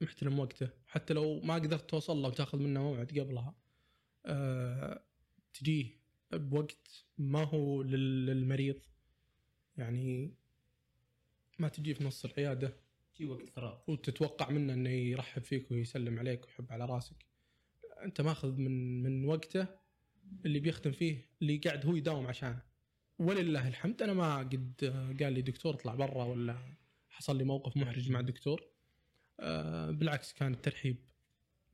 محترم 0.01 0.39
وقته. 0.39 0.69
حتى 0.87 1.13
لو 1.13 1.39
ما 1.39 1.53
قدرت 1.55 1.89
توصل 1.89 2.17
له 2.17 2.27
وتاخذ 2.27 2.57
منه 2.59 2.81
موعد 2.83 3.19
قبلها 3.19 3.55
أه 4.25 5.03
تجيه 5.53 6.01
بوقت 6.33 7.05
ما 7.17 7.43
هو 7.43 7.81
لل- 7.81 8.25
للمريض. 8.25 8.79
يعني 9.77 10.33
ما 11.59 11.67
تجي 11.67 11.93
في 11.93 12.03
نص 12.03 12.25
العيادة. 12.25 12.73
في 13.13 13.25
وقت 13.25 13.49
فراغ. 13.49 13.79
وتتوقع 13.87 14.49
منه 14.49 14.73
إنه 14.73 14.89
يرحب 14.89 15.43
فيك 15.43 15.71
ويسلم 15.71 16.19
عليك 16.19 16.45
ويحب 16.45 16.71
على 16.71 16.85
راسك. 16.85 17.25
أنت 18.03 18.21
ماخذ 18.21 18.51
من 18.57 19.03
من 19.03 19.25
وقته 19.25 19.67
اللي 20.45 20.59
بيخدم 20.59 20.91
فيه 20.91 21.29
اللي 21.41 21.57
قاعد 21.57 21.85
هو 21.85 21.95
يداوم 21.95 22.27
عشانه. 22.27 22.61
ولله 23.19 23.67
الحمد. 23.67 24.01
أنا 24.01 24.13
ما 24.13 24.37
قد 24.37 24.73
قال 25.21 25.33
لي 25.33 25.41
دكتور 25.41 25.73
اطلع 25.73 25.95
برا 25.95 26.23
ولا 26.23 26.57
حصل 27.09 27.37
لي 27.37 27.43
موقف 27.43 27.77
محرج 27.77 28.11
مع 28.11 28.19
الدكتور 28.19 28.61
آه، 28.61 28.70
بالعكس 29.91 30.33
كان 30.33 30.53
الترحيب 30.53 30.97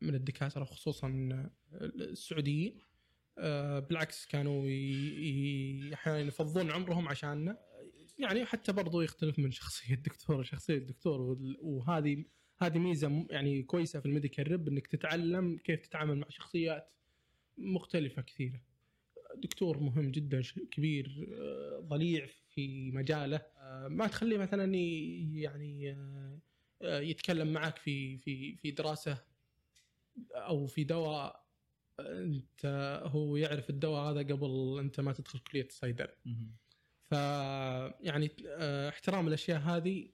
من 0.02 0.16
الدكاترة 0.16 0.64
خصوصا 0.64 1.30
السعوديين 1.74 2.80
آه، 3.40 3.80
بالعكس 3.80 4.26
كانوا 4.26 4.62
أحيانا 5.94 6.20
يفضون 6.20 6.72
عمرهم 6.72 7.08
عشاننا 7.08 7.58
يعني 8.20 8.46
حتى 8.46 8.72
برضو 8.72 9.02
يختلف 9.02 9.40
من 9.40 9.52
شخصية 9.52 9.94
الدكتور 9.94 10.42
لشخصية 10.42 10.78
الدكتور 10.78 11.38
وهذه 11.62 12.26
هذه 12.62 12.78
ميزة 12.78 13.26
يعني 13.30 13.64
كويسة 13.64 14.00
في 14.00 14.06
الميديكال 14.06 14.48
ريب 14.48 14.68
إنك 14.68 14.88
تتعلم 14.88 15.58
كيف 15.58 15.88
تتعامل 15.88 16.18
مع 16.18 16.30
شخصيات 16.30 16.92
مختلفة 17.58 18.22
كثيرة. 18.22 18.62
دكتور 19.36 19.80
مهم 19.80 20.12
جدا 20.12 20.42
كبير 20.72 21.28
آه، 21.34 21.80
ضليع 21.80 22.28
في 22.50 22.92
مجاله 22.92 23.42
آه، 23.58 23.88
ما 23.88 24.08
تخليه 24.08 24.38
مثلا 24.38 24.76
يعني 25.36 25.92
آه، 25.92 25.96
آه، 25.96 26.27
يتكلم 26.82 27.54
معك 27.54 27.78
في 27.78 28.18
في 28.18 28.56
في 28.56 28.72
دراسة 28.72 29.24
أو 30.34 30.66
في 30.68 30.84
دواء 30.84 31.48
آه، 32.00 32.20
أنت 32.24 32.66
هو 33.06 33.36
يعرف 33.36 33.70
الدواء 33.70 34.12
هذا 34.12 34.20
قبل 34.20 34.78
أنت 34.80 35.00
ما 35.00 35.14
تدخل 35.14 35.40
كلية 35.40 35.66
الصيدلة. 35.66 36.14
ف 37.04 37.12
يعني 38.02 38.32
آه، 38.48 38.90
احترام 38.90 39.28
الأشياء 39.28 39.60
هذه 39.60 40.10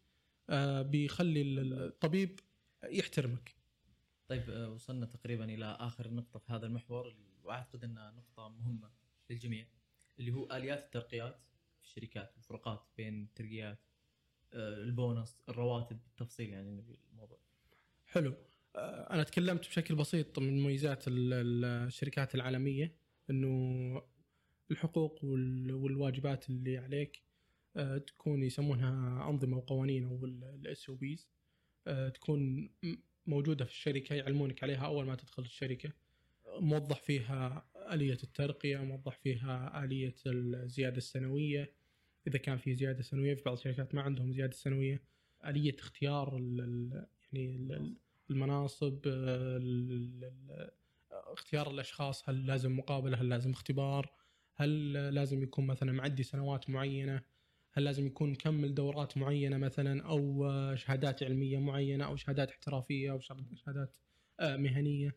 آه، 0.50 0.82
بيخلي 0.82 1.42
ال- 1.42 1.74
الطبيب 1.84 2.40
يحترمك 2.84 3.56
طيب 4.28 4.50
آه، 4.50 4.70
وصلنا 4.70 5.06
تقريبا 5.06 5.46
إلى 5.46 5.66
آخر 5.80 6.10
نقطة 6.14 6.40
في 6.40 6.54
هذا 6.54 6.66
المحور 6.66 7.16
وأعتقد 7.44 7.84
إنها 7.84 8.12
نقطة 8.12 8.50
مهمة 8.50 8.92
للجميع 9.30 9.68
اللي 10.20 10.32
هو 10.32 10.52
آليات 10.52 10.84
الترقيات 10.86 11.40
في 11.78 11.84
الشركات 11.84 12.34
الفروقات 12.38 12.88
بين 12.98 13.24
الترقيات 13.24 13.80
آه، 13.80 13.93
البونص 14.54 15.38
الرواتب 15.50 16.00
بالتفصيل 16.04 16.50
يعني 16.50 16.72
نبي 16.72 17.00
الموضوع. 17.12 17.38
حلو. 18.06 18.34
آه، 18.76 19.14
أنا 19.14 19.24
تكلمت 19.24 19.68
بشكل 19.68 19.96
بسيط 19.96 20.40
من 20.40 20.60
مميزات 20.60 21.08
ال- 21.08 21.34
ال- 21.34 21.66
الشركات 21.66 22.36
العالمية 22.36 22.96
إنه 23.30 24.02
الحقوق 24.72 25.26
وال- 25.26 25.72
والواجبات 25.74 26.50
اللي 26.50 26.78
عليك 26.78 27.22
آه، 27.76 27.98
تكون 27.98 28.44
يسمونها 28.44 29.30
أنظمة 29.30 29.58
وقوانين 29.58 30.06
أو 30.06 30.26
ال 30.26 30.90
SOPs 30.90 31.28
تكون 32.14 32.70
موجودة 33.28 33.66
في 33.66 33.72
الشركة 33.72 34.16
يعلمونك 34.16 34.64
عليها 34.64 34.86
أول 34.86 35.06
ما 35.06 35.16
تدخل 35.16 35.44
الشركة. 35.44 35.92
موضح 36.60 37.02
فيها 37.02 37.66
آلية 37.94 38.18
الترقية 38.24 38.78
موضح 38.78 39.18
فيها 39.18 39.84
آلية 39.84 40.16
الزياده 40.26 40.98
السنوية 40.98 41.72
إذا 42.28 42.38
كان 42.38 42.58
في 42.58 42.74
زيادة 42.74 43.02
سنوية 43.02 43.36
في 43.36 43.44
بعض 43.44 43.58
الشركات 43.58 43.96
ما 43.96 44.02
عندهم 44.02 44.32
زيادة 44.32 44.54
سنوية. 44.54 45.02
آلية 45.46 45.76
اختيار 45.80 46.38
ال- 46.38 47.08
يعني 47.34 47.56
ال- 47.56 47.96
المناصب 48.30 49.00
ال- 49.06 50.72
اختيار 51.12 51.72
الأشخاص 51.72 52.30
هل 52.30 52.46
لازم 52.48 52.78
مقابلة 52.78 53.18
هل 53.22 53.30
لازم 53.30 53.52
اختبار 53.52 54.14
هل 54.56 54.94
لازم 54.94 55.44
يكون 55.44 55.68
مثلا 55.68 55.92
معدي 55.92 56.24
سنوات 56.24 56.70
معينة 56.70 57.22
هل 57.74 57.84
لازم 57.84 58.06
يكون 58.08 58.32
مكمل 58.32 58.74
دورات 58.74 59.18
معينة 59.18 59.58
مثلا 59.58 60.04
أو 60.04 60.46
شهادات 60.76 61.24
علمية 61.24 61.58
معينة 61.58 62.06
أو 62.06 62.16
شهادات 62.16 62.50
احترافية 62.52 63.12
أو 63.12 63.20
شهادات 63.20 63.98
آه، 64.40 64.56
مهنية. 64.58 65.16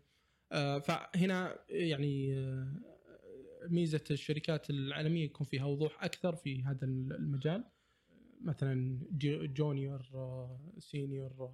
آه، 0.53 0.79
فهنا 0.79 1.59
يعني 1.69 2.35
آه، 2.39 2.96
ميزة 3.63 4.05
الشركات 4.11 4.71
العالمية 4.71 5.25
يكون 5.25 5.47
فيها 5.47 5.65
وضوح 5.65 6.05
أكثر 6.05 6.37
في 6.37 6.63
هذا 6.63 6.85
المجال. 6.85 7.65
مثلا 8.41 8.99
جو- 9.11 9.47
junior 9.47 10.03
senior 10.79 11.53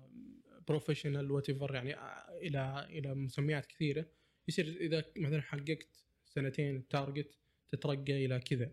professional 0.68 1.30
وات 1.30 1.48
يعني 1.48 1.94
إلى 2.28 2.86
إلى 2.90 3.14
مسميات 3.14 3.66
كثيرة. 3.66 4.06
يصير 4.48 4.66
إذا 4.80 5.04
مثلا 5.16 5.40
حققت 5.40 6.04
سنتين 6.24 6.76
ال 6.76 6.85
target 6.85 7.38
تترقى 7.68 8.24
إلى 8.26 8.40
كذا. 8.40 8.70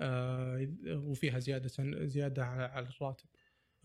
آه، 0.00 0.74
وفيها 0.86 1.38
زيادة 1.38 1.68
زيادة 2.06 2.44
على 2.44 2.88
الراتب 2.88 3.26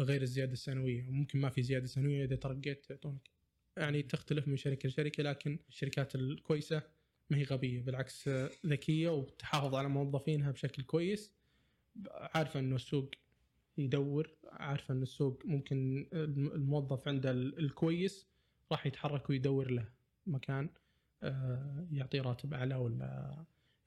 غير 0.01 0.21
الزيادة 0.21 0.53
السنوية. 0.53 1.01
ممكن 1.09 1.39
ما 1.39 1.49
في 1.49 1.61
زيادة 1.63 1.85
سنوية 1.85 2.25
إذا 2.25 2.35
ترقيت 2.35 2.89
يعطونك 2.89 3.29
يعني 3.77 4.03
تختلف 4.03 4.47
من 4.47 4.57
شركة 4.57 4.87
لشركة 4.89 5.23
لكن 5.23 5.59
الشركات 5.69 6.15
الكويسة 6.15 6.83
ما 7.29 7.37
هي 7.37 7.43
غبية 7.43 7.81
بالعكس 7.81 8.29
ذكية 8.65 9.09
وتحافظ 9.09 9.75
على 9.75 9.87
موظفينها 9.89 10.51
بشكل 10.51 10.83
كويس. 10.83 11.31
عارفة 12.11 12.59
إنه 12.59 12.75
السوق 12.75 13.11
يدور 13.77 14.29
عارفة 14.51 14.93
ان 14.93 15.01
السوق 15.01 15.41
ممكن 15.45 16.07
الم- 16.13 16.51
الموظف 16.51 17.07
عنده 17.07 17.31
ال- 17.31 17.59
الكويس 17.59 18.27
راح 18.71 18.85
يتحرك 18.85 19.29
ويدور 19.29 19.71
له 19.71 19.89
مكان 20.27 20.69
آه، 21.23 21.87
يعطيه 21.91 22.21
راتب 22.21 22.53
أعلى 22.53 22.75
ولا 22.75 23.37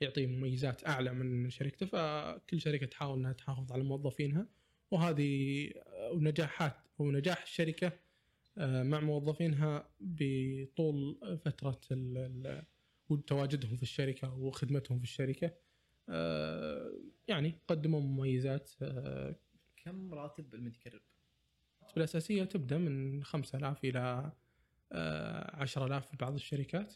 يعطيه 0.01 0.27
مميزات 0.27 0.87
أعلى 0.87 1.13
من 1.15 1.51
شركته. 1.51 1.87
فكل 1.87 2.61
شركة 2.61 2.87
تحاول 2.87 3.19
إنها 3.19 3.33
تحافظ 3.33 3.73
على 3.73 3.83
موظفينها. 3.83 4.47
وهذه 4.91 5.71
آه، 5.77 6.11
ونجاحات 6.13 6.77
ونجاح 6.99 7.43
الشركة 7.43 7.93
آه، 8.59 8.83
مع 8.83 9.01
موظفينها 9.01 9.89
بطول 10.01 11.19
فترة 11.45 11.81
ال- 11.91 12.65
ال- 13.15 13.25
تواجدهم 13.25 13.77
في 13.77 13.83
الشركة 13.83 14.35
وخدمتهم 14.35 14.99
في 14.99 15.05
الشركة. 15.05 15.51
آه، 16.09 16.93
يعني 17.29 17.55
قدموا 17.69 18.01
مميزات 18.01 18.71
آه، 18.83 19.37
كم 19.77 20.15
راتب 20.15 20.55
الميديكال 20.55 20.93
ريب؟ 20.93 21.03
الراتب 21.81 21.97
الأساسية 21.99 22.45
تبدأ 22.45 22.79
من 22.79 23.25
5000 23.25 23.85
إلى 23.85 24.33
آه، 24.93 25.57
10000 25.57 26.07
في 26.11 26.17
بعض 26.17 26.35
الشركات. 26.35 26.95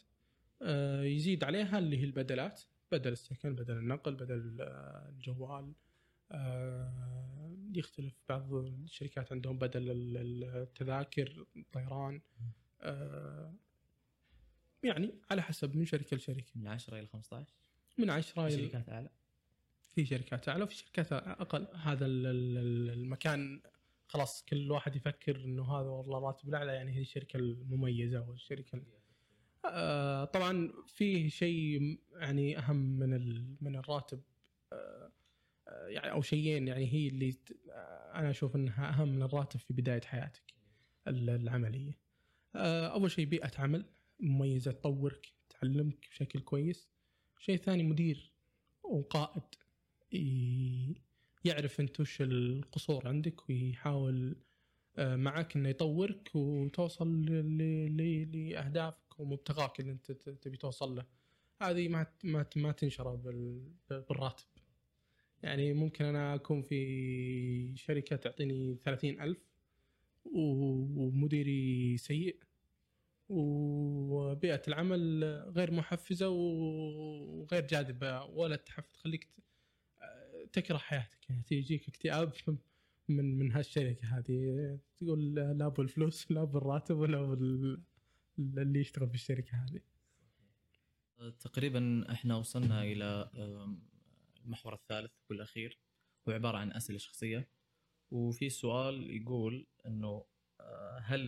آه، 0.61 1.03
يزيد 1.03 1.43
عليها 1.43 1.79
اللي 1.79 1.97
هي 1.97 2.03
البدلات 2.03 2.61
بدل 2.91 3.11
السكن 3.11 3.55
بدل 3.55 3.77
النقل 3.77 4.15
بدل 4.15 4.57
آه، 4.61 5.09
الجوال. 5.09 5.73
آه، 6.31 7.57
يختلف 7.75 8.13
بعض 8.29 8.53
الشركات 8.53 9.31
عندهم 9.31 9.57
بدل 9.59 9.91
ال- 9.91 10.17
ال- 10.17 10.43
التذاكر 10.43 11.45
الطيران 11.57 12.21
آه، 12.81 13.53
يعني 14.83 15.13
على 15.31 15.41
حسب 15.41 15.75
من 15.75 15.85
شركة 15.85 16.17
لشركة. 16.17 16.45
من 16.55 16.67
10 16.67 16.99
إلى 16.99 17.07
15 17.07 17.53
من 17.97 18.09
10 18.09 18.47
إلى 18.47 18.57
شركات 18.57 18.89
أعلى؟ 18.89 19.09
في 19.95 20.05
شركات 20.05 20.49
أعلى 20.49 20.63
وفي 20.63 20.75
شركات 20.75 21.13
أقل. 21.13 21.67
هذا 21.75 22.05
ال- 22.05 22.25
ال- 22.25 22.57
ال- 22.57 22.89
المكان 22.89 23.61
خلاص 24.07 24.45
كل 24.45 24.71
واحد 24.71 24.95
يفكر 24.95 25.35
إنه 25.35 25.63
هذا 25.79 25.89
والله 25.89 26.19
راتب 26.19 26.49
الأعلى 26.49 26.71
يعني 26.73 26.91
هي 26.95 27.01
الشركة 27.01 27.37
المميزة 27.37 28.21
والشركة 28.29 28.75
ال- 28.75 28.83
آه 29.65 30.25
طبعا 30.25 30.73
في 30.87 31.29
شيء 31.29 31.99
يعني 32.15 32.57
أهم 32.57 32.75
من 32.99 33.45
من 33.61 33.75
الراتب 33.75 34.21
آه 34.73 35.11
آه، 35.67 35.87
يعني 35.87 36.11
أو 36.11 36.21
شيئين 36.21 36.67
يعني 36.67 36.93
هي 36.93 37.07
اللي 37.07 37.33
آه، 37.71 38.11
أنا 38.15 38.29
أشوف 38.29 38.55
إنها 38.55 38.89
أهم 38.89 39.07
من 39.09 39.23
الراتب 39.23 39.59
في 39.59 39.73
بداية 39.73 40.01
حياتك 40.01 40.53
ال- 41.07 41.29
العملية. 41.29 41.99
آه 42.55 42.87
أول 42.87 43.11
شيء 43.11 43.25
بيئة 43.25 43.51
عمل. 43.57 43.85
مميزة 44.19 44.71
تطورك 44.71 45.33
تعلمك 45.49 46.07
بشكل 46.11 46.39
كويس. 46.39 46.89
شيء 47.39 47.55
ثاني 47.57 47.83
مدير 47.83 48.31
وقائد 48.83 49.43
يعرف 51.45 51.79
أنت 51.79 51.99
وش 51.99 52.21
القصور 52.21 53.07
عندك 53.07 53.49
ويحاول 53.49 54.35
آه، 54.97 55.15
معك 55.15 55.55
إنه 55.55 55.69
يطورك 55.69 56.35
وتوصل 56.35 57.25
لأهدافك 57.95 59.19
ومبتغاك 59.19 59.79
اللي 59.79 59.91
أنت 59.91 60.11
تبي 60.11 60.57
توصل 60.57 60.95
له. 60.95 61.05
هذه 61.61 61.87
ما 61.87 62.07
ما 62.23 62.45
ما 62.55 62.71
تنشر 62.71 63.15
بال- 63.15 63.71
بالراتب. 63.89 64.45
يعني 65.43 65.73
ممكن 65.73 66.05
أنا 66.05 66.35
أكون 66.35 66.61
في 66.61 67.73
شركة 67.77 68.15
تعطيني 68.15 68.75
30000 68.75 69.37
و- 70.25 71.01
ومديري 71.05 71.97
سيء 71.97 72.37
وبيئة 73.33 74.61
العمل 74.67 75.23
غير 75.55 75.71
محفزة 75.71 76.29
وغير 76.29 77.67
جاذبة. 77.67 78.23
ولا 78.23 78.55
تحف 78.55 78.87
تخليك 78.91 79.29
تكره 80.53 80.77
حياتك. 80.77 81.29
يعني 81.29 81.41
تيجيك 81.43 81.87
اكتئاب 81.89 82.33
من 83.09 83.37
من 83.37 83.51
هالشركة 83.51 84.17
هذه. 84.17 84.79
تقول 84.99 85.35
لا 85.35 85.65
أبو 85.65 85.81
الفلوس 85.81 86.31
لا 86.31 86.41
أبو 86.41 86.57
الراتب 86.57 86.97
ولا 86.97 87.19
أبو 87.19 87.33
ال- 87.33 87.83
اللي 88.39 88.79
يشتغل 88.79 89.09
في 89.09 89.15
الشركة 89.15 89.57
هذه. 89.57 89.81
تقريبا 91.39 92.05
إحنا 92.11 92.35
وصلنا 92.35 92.83
إلى 92.83 93.29
المحور 94.45 94.73
الثالث 94.73 95.11
والاخير 95.29 95.79
هو 96.27 96.31
عبارة 96.33 96.57
عن 96.57 96.71
أسئلة 96.71 96.97
شخصية. 96.97 97.47
وفي 98.11 98.49
سؤال 98.49 99.11
يقول 99.21 99.67
إنه 99.85 100.25
آه، 100.61 100.99
هل 101.03 101.19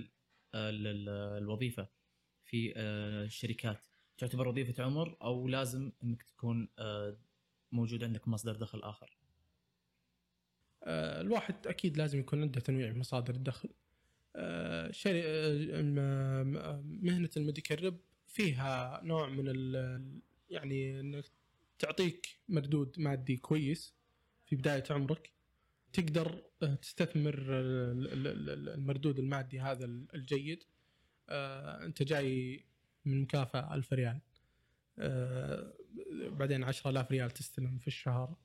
ال- 0.56 0.88
ال- 0.88 1.10
الوظيفة 1.44 1.88
في 2.46 2.74
آه، 2.76 3.24
الشركات 3.24 3.86
تعتبر 4.18 4.48
وظيفة 4.48 4.84
عمر 4.84 5.18
أو 5.22 5.48
لازم 5.48 5.92
إنك 6.04 6.24
تكون 6.24 6.70
آه، 6.80 7.18
موجود 7.72 8.04
عندك 8.04 8.28
مصدر 8.28 8.56
دخل 8.56 8.80
آخر؟ 8.84 9.18
آه، 10.84 11.22
الواحد 11.22 11.68
أكيد 11.68 11.98
لازم 11.98 12.20
يكون 12.20 12.42
عنده 12.42 12.60
تنويع 12.60 12.94
في 12.94 13.00
مصادر 13.00 13.36
الدخل 13.36 13.70
آه،. 14.36 14.92
آه، 15.06 16.82
مهنة 16.86 17.30
الميديكال 17.38 17.84
ريب 17.84 17.98
فيها 18.28 19.02
نوع 19.04 19.30
من. 19.30 19.46
يعني 20.50 21.00
إنك 21.00 21.26
تعطيك 21.80 22.40
مردود 22.50 23.00
مادي 23.00 23.38
كويس 23.38 23.94
في 24.46 24.56
بداية 24.56 24.84
عمرك 24.90 25.32
تقدر 25.94 26.44
آه، 26.64 26.76
تستثمر 26.76 27.34
ال- 27.34 28.14
ال- 28.14 28.50
ال- 28.50 28.70
المردود 28.70 29.20
المادي 29.20 29.60
هذا 29.60 29.86
الجيد 29.86 30.64
آه، 31.30 31.86
انت 31.86 32.04
جاي 32.04 32.66
من 33.06 33.22
مكافأة 33.22 33.76
1000 33.76 33.94
ريال. 33.94 34.20
آه، 35.00 35.74
بعدين 36.14 36.64
10000 36.64 37.12
ريال 37.12 37.32
تستلم 37.32 37.78
في 37.80 37.88
الشهر 37.88 38.36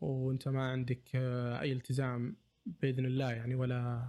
وانت 0.00 0.48
ما 0.48 0.62
عندك 0.62 1.02
آه، 1.14 1.60
أي 1.60 1.72
التزام 1.72 2.36
بإذن 2.66 3.06
الله 3.06 3.32
يعني 3.32 3.54
ولا 3.54 4.08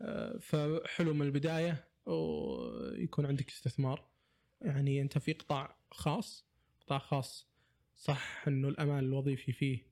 آه، 0.00 0.38
فحلو 0.38 1.14
من 1.14 1.26
البداية 1.26 1.84
ويكون 2.06 3.26
عندك 3.26 3.48
استثمار. 3.48 4.12
يعني 4.60 5.02
انت 5.02 5.18
في 5.18 5.32
قطاع 5.32 5.76
خاص 5.90 6.46
قطاع 6.80 6.98
خاص 6.98 7.48
صح 7.96 8.44
إنه 8.48 8.68
الامان 8.68 9.04
الوظيفي 9.04 9.52
فيه 9.52 9.86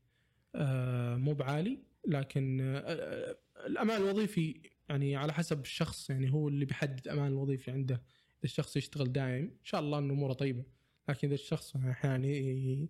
آه، 0.55 1.17
مو 1.17 1.35
بعالي 1.35 1.79
لكن 2.07 2.61
آه، 2.61 2.79
آه، 2.79 3.37
الامان 3.67 4.03
الوظيفي 4.03 4.61
يعني 4.91 5.17
على 5.17 5.33
حسب 5.33 5.61
الشخص 5.61 6.11
يعني 6.11 6.33
هو 6.33 6.49
اللي 6.49 6.65
بيحدد 6.65 7.01
الامان 7.07 7.27
الوظيفي 7.27 7.71
عنده. 7.71 7.95
إذا 7.95 8.45
الشخص 8.45 8.77
يشتغل 8.77 9.13
دايم 9.13 9.45
إن 9.45 9.65
شاء 9.65 9.81
الله 9.81 9.99
إنه 9.99 10.13
أموره 10.15 10.33
طيبة. 10.33 10.65
لكن 11.09 11.29
إذا 11.29 11.35
الشخص 11.35 11.77
أحيانا 11.77 12.27
ي- 12.27 12.89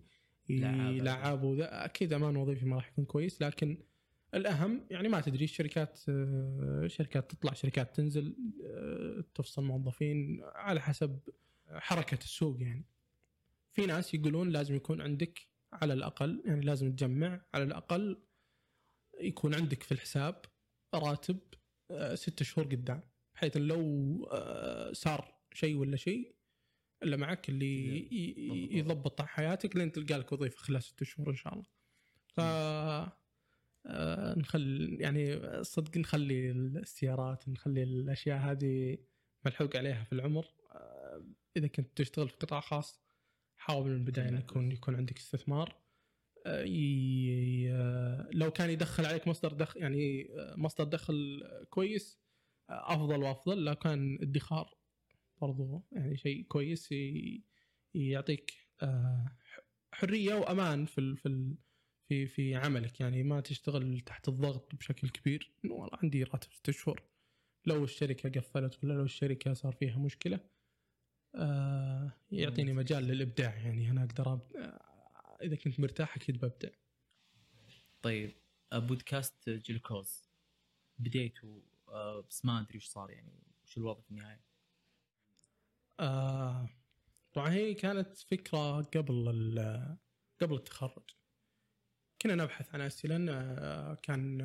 ي- 0.49 0.59
لعاب. 0.59 0.93
لعاب 0.95 1.43
وذا 1.43 1.85
أكيد 1.85 2.13
أمان 2.13 2.35
وظيفي 2.35 2.65
ما 2.65 2.75
راح 2.75 2.87
يكون 2.89 3.05
كويس. 3.05 3.41
لكن 3.41 3.77
الأهم 4.33 4.87
يعني 4.91 5.07
ما 5.09 5.21
تدري 5.21 5.43
الشركات 5.43 5.97
شركات 6.87 7.31
تطلع 7.31 7.53
شركات 7.53 7.95
تنزل 7.95 8.35
تفصل 9.35 9.63
موظفين 9.63 10.41
على 10.43 10.81
حسب 10.81 11.19
حركة 11.69 12.23
السوق 12.23 12.61
يعني. 12.61 12.85
في 13.73 13.85
ناس 13.85 14.13
يقولون 14.13 14.49
لازم 14.49 14.75
يكون 14.75 15.01
عندك 15.01 15.47
على 15.73 15.93
الأقل 15.93 16.41
يعني 16.45 16.65
لازم 16.65 16.91
تجمع 16.91 17.41
على 17.53 17.63
الأقل 17.63 18.21
يكون 19.21 19.55
عندك 19.55 19.83
في 19.83 19.91
الحساب 19.91 20.41
راتب 20.93 21.39
آه، 21.91 22.15
ستة 22.15 22.45
شهور 22.45 22.67
قدام 22.67 23.01
بحيث 23.35 23.57
لو 23.57 24.29
آه، 24.31 24.93
صار 24.93 25.41
شيء 25.53 25.75
ولا 25.75 25.97
شيء 25.97 26.35
إلا 27.03 27.17
معك 27.17 27.49
اللي 27.49 28.07
يضبط 28.77 29.21
حياتك 29.21 29.75
لين 29.75 29.91
تلقى 29.91 30.17
لك 30.19 30.31
وظيفة 30.31 30.57
خلال 30.57 30.83
ست 30.83 31.03
شهور 31.03 31.29
إن 31.29 31.35
شاء 31.35 31.53
الله. 31.53 31.65
ف 32.27 32.39
آه، 33.85 34.39
نخل 34.39 34.97
يعني 34.99 35.39
صدق 35.63 35.97
نخلي 35.97 36.51
السيارات 36.51 37.49
نخلي 37.49 37.83
الأشياء 37.83 38.37
هذه 38.37 38.97
ملحوق 39.45 39.77
عليها 39.77 40.03
في 40.03 40.13
العمر. 40.13 40.45
إذا 41.57 41.67
كنت 41.67 41.97
تشتغل 41.97 42.29
في 42.29 42.35
قطاع 42.37 42.59
خاص 42.59 43.01
حاول 43.57 43.89
من 43.89 43.95
البداية 43.95 44.29
إن 44.29 44.37
يكون 44.37 44.71
يكون 44.71 44.95
عندك 44.95 45.17
استثمار. 45.17 45.80
لو 48.33 48.51
كان 48.51 48.69
يدخل 48.69 49.05
عليك 49.05 49.27
مصدر 49.27 49.53
دخل 49.53 49.81
يعني 49.81 50.29
آه، 50.39 50.55
مصدر 50.57 50.83
دخل 50.83 51.43
كويس 51.69 52.19
آه، 52.69 52.93
أفضل 52.93 53.23
وأفضل. 53.23 53.65
لو 53.65 53.75
كان 53.75 54.17
ادخار 54.21 54.77
برضو 55.41 55.83
يعني 55.91 56.17
شيء 56.17 56.43
كويس 56.43 56.93
يعطيك 57.93 58.53
آه، 58.83 59.37
حرية 59.93 60.33
وأمان 60.33 60.85
في 60.85 61.15
في 61.15 61.55
في 62.09 62.27
في 62.27 62.55
عملك. 62.55 62.99
يعني 62.99 63.23
ما 63.23 63.41
تشتغل 63.41 63.99
تحت 63.99 64.27
الضغط 64.29 64.75
بشكل 64.75 65.09
كبير. 65.09 65.53
إنه 65.65 65.73
والله 65.73 65.97
عندي 66.03 66.23
راتب 66.23 66.51
ست 66.53 66.71
شهور. 66.71 67.03
لو 67.65 67.83
الشركة 67.83 68.29
قفلت 68.29 68.83
ولا 68.83 68.93
لو 68.93 69.03
الشركة 69.03 69.53
صار 69.53 69.71
فيها 69.73 69.97
مشكلة 69.97 70.39
آه 71.35 72.11
يعطيني 72.31 72.73
مجال 72.73 73.03
للإبداع. 73.03 73.55
يعني 73.55 73.91
أنا 73.91 74.03
أقدر. 74.03 74.39
آه، 74.55 74.90
إذا 75.41 75.55
كنت 75.55 75.79
مرتاح 75.79 76.15
أكيد 76.15 76.37
ببدع 76.37 76.69
طيب 78.01 78.33
آه، 78.73 78.79
بودكاست 78.79 79.49
جلوكوز 79.49 80.29
بديته 80.99 81.63
آه، 81.89 82.21
بس 82.29 82.45
ما 82.45 82.59
أدري 82.59 82.77
وش 82.77 82.85
صار 82.85 83.11
يعني 83.11 83.43
وش 83.63 83.77
الوضع 83.77 84.01
في 84.01 84.11
النهاية؟ 84.11 84.41
آه 85.99 86.69
طبعا 87.33 87.49
هي 87.49 87.73
كانت 87.73 88.17
فكرة 88.17 88.81
قبل 88.81 89.29
قبل 90.41 90.55
التخرج. 90.55 91.09
كنا 92.21 92.35
نبحث 92.35 92.75
عن 92.75 92.81
أسئلة 92.81 93.31
آه، 93.31 93.93
كان 93.93 94.41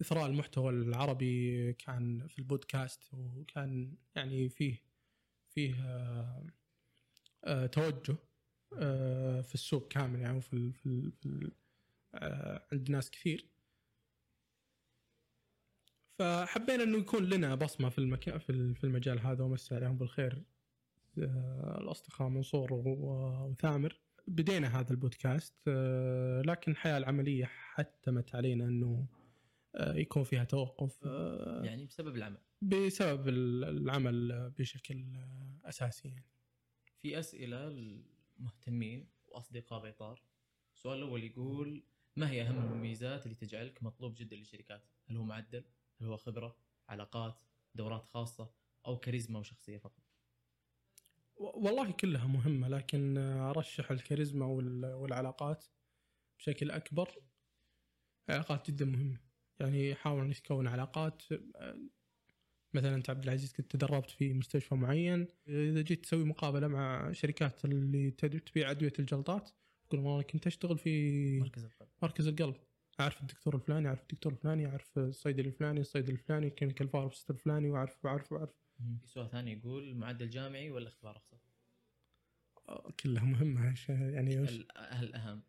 إثراء 0.00 0.26
المحتوى 0.26 0.70
العربي 0.70 1.72
كان 1.72 2.28
في 2.28 2.38
البودكاست 2.38 3.02
وكان 3.12 3.96
يعني 4.14 4.48
فيه 4.48 4.82
فيه 5.48 5.74
توجه. 7.72 8.16
في 9.42 9.54
السوق 9.54 9.88
كامل 9.88 10.20
يعني 10.20 10.40
في 10.40 10.52
ال- 10.52 10.72
في 10.72 11.10
في 11.22 11.50
آه، 12.14 12.66
عند 12.72 12.90
ناس 12.90 13.10
كثير. 13.10 13.48
فحبينا 16.18 16.82
إنه 16.82 16.98
يكون 16.98 17.24
لنا 17.24 17.54
بصمة 17.54 17.88
في 17.88 17.98
المكان 17.98 18.38
في 18.38 18.50
ال- 18.50 18.74
في 18.74 18.84
المجال 18.84 19.20
هذا 19.20 19.44
ومسي 19.44 19.74
عليهم 19.74 19.96
بالخير 19.98 20.42
آه، 21.18 21.78
الأصدقاء 21.80 22.28
منصور 22.28 22.68
وثامر. 22.72 24.00
بدينا 24.28 24.80
هذا 24.80 24.90
البودكاست 24.90 25.54
آه، 25.68 26.42
لكن 26.42 26.72
الحياة 26.72 26.98
العملية 26.98 27.44
حتمت 27.44 28.34
علينا 28.34 28.64
إنه 28.64 29.06
آه، 29.74 29.94
يكون 29.94 30.22
فيها 30.24 30.44
توقف 30.44 31.00
آه، 31.06 31.62
يعني 31.64 31.86
بسبب 31.86 32.16
العمل. 32.16 32.38
بسبب 32.62 33.28
ال- 33.28 33.64
العمل 33.64 34.50
بشكل 34.58 35.04
آه، 35.16 35.68
أساسي 35.68 36.08
يعني. 36.08 36.24
في 36.98 37.18
أسئلة 37.18 37.68
للمهتمين 38.38 39.08
وأصدقاء 39.28 39.82
بيطار 39.82 40.22
السؤال 40.74 40.98
الأول 40.98 41.24
يقول 41.24 41.84
ما 42.16 42.30
هي 42.30 42.42
أهم 42.42 42.58
المميزات 42.58 43.26
اللي 43.26 43.34
تجعلك 43.36 43.82
مطلوب 43.82 44.14
جدا 44.14 44.36
للشركات؟ 44.36 44.82
هل 45.08 45.16
هو 45.16 45.24
معدل؟ 45.24 45.64
هل 46.00 46.06
هو 46.06 46.16
خبرة؟ 46.16 46.56
علاقات؟ 46.88 47.42
دورات 47.74 48.04
خاصة؟ 48.04 48.50
أو 48.86 48.98
كاريزما 48.98 49.38
وشخصية 49.38 49.78
فقط؟ 49.78 50.02
والله 51.36 51.90
كلها 51.92 52.26
مهمة 52.26 52.68
لكن 52.68 53.18
أرشح 53.18 53.90
الكاريزما 53.90 54.46
وال- 54.46 54.94
والعلاقات 54.94 55.64
بشكل 56.38 56.70
أكبر 56.70 57.22
علاقات 58.28 58.70
جدا 58.70 58.84
مهمة 58.84 59.20
يعني 59.60 59.94
حاول 59.94 60.24
أنك 60.24 60.38
تكون 60.38 60.66
علاقات 60.68 61.22
مثلا 62.76 62.94
أنت 62.94 63.10
عبد 63.10 63.24
العزيز 63.24 63.52
كنت 63.52 63.70
تدربت 63.76 64.10
في 64.10 64.32
مستشفى 64.32 64.74
معين 64.74 65.26
إذا 65.48 65.80
جيت 65.82 66.04
تسوي 66.04 66.24
مقابلة 66.24 66.68
مع 66.68 67.12
شركات 67.12 67.64
اللي 67.64 68.10
تبيع 68.10 68.70
أدوية 68.70 68.92
الجلطات 68.98 69.50
تقول 69.88 70.00
والله 70.00 70.22
كنت 70.22 70.46
أشتغل 70.46 70.78
في 70.78 71.38
مركز 71.40 71.64
القلب. 71.64 71.88
مركز 72.02 72.26
القلب. 72.26 72.54
أعرف 73.00 73.20
الدكتور 73.20 73.54
الفلاني 73.54 73.88
أعرف 73.88 74.02
الدكتور 74.02 74.32
الفلاني 74.32 74.66
أعرف 74.66 74.98
الصيدلي 74.98 75.48
الفلاني 75.48 75.80
الصيدلي 75.80 76.12
الفلاني 76.12 76.50
clinical 76.50 76.88
pharmacist 76.88 77.30
الفلاني 77.30 77.70
وأعرف 77.70 78.04
وأعرف 78.04 78.32
وأعرف. 78.32 78.50
في 79.02 79.08
سؤال 79.08 79.30
ثاني 79.30 79.52
يقول 79.52 79.94
معدل 79.94 80.30
جامعي 80.30 80.70
ولا 80.70 80.88
اختبار 80.88 81.16
رخصه؟ 81.16 81.36
آه، 82.68 82.92
كلها 83.00 83.74
إيش- 83.74 83.90
يعني 83.90 84.40
وش- 84.40 84.64
هل 84.76 85.14
أهم؟ 85.14 85.42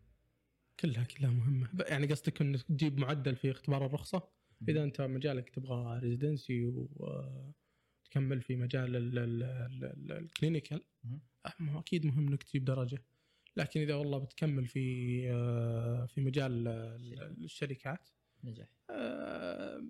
كلها 0.79 1.03
كلها 1.03 1.29
مهمة. 1.31 1.67
ب- 1.73 1.81
يعني 1.87 2.07
قصدك 2.07 2.41
إنك 2.41 2.61
تجيب 2.61 2.97
معدل 2.99 3.35
في 3.35 3.51
اختبار 3.51 3.85
الرخصة؟ 3.85 4.29
إذا 4.69 4.83
أنت 4.83 5.01
مجالك 5.01 5.49
تبغى 5.49 5.99
residency 5.99 6.65
وتكمل 6.65 8.41
في 8.41 8.55
مجال 8.55 8.95
ال- 8.95 9.17
ال- 9.19 9.43
ال- 9.43 9.83
ال- 9.85 10.11
ال 10.11 10.19
clinical 10.19 10.81
أكيد 11.59 12.05
مهم 12.05 12.27
إنك 12.27 12.43
تجيب 12.43 12.65
درجة. 12.65 13.03
لكن 13.57 13.79
إذا 13.81 13.95
والله 13.95 14.17
بتكمل 14.17 14.67
في 14.67 15.23
آه، 15.31 16.05
في 16.05 16.21
مجال 16.21 16.67
ال- 16.67 17.43
الشركات. 17.43 18.09
نجح 18.43 18.67
آه، 18.89 19.83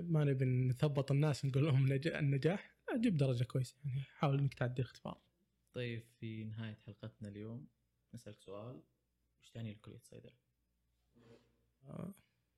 ما 0.00 0.24
نبي 0.24 0.44
نثبط 0.44 1.10
الناس 1.12 1.44
نقول 1.44 1.64
لهم 1.64 1.92
نج- 1.92 2.06
النجاح 2.06 2.76
أجيب 2.88 3.16
درجة 3.16 3.44
كويسة 3.44 3.76
يعني. 3.84 4.00
حاول 4.00 4.38
إنك 4.38 4.54
تعدي 4.54 4.82
الاختبار 4.82 5.20
طيب 5.72 6.02
في 6.20 6.44
نهاية 6.44 6.74
حلقتنا 6.74 7.28
اليوم 7.28 7.68
نسألك 8.14 8.40
سؤال 8.40 8.82
وش 9.42 9.50
تعني 9.50 9.72
لك 9.72 9.80
كليه 9.80 9.98
صيدله؟ 9.98 10.32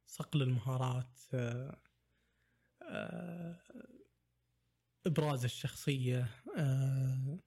صقل 0.06 0.42
المهارات 0.42 1.18
آه، 1.34 1.80
آه، 2.82 3.60
إبراز 5.06 5.44
الشخصية 5.44 6.28
آه، 6.58 7.38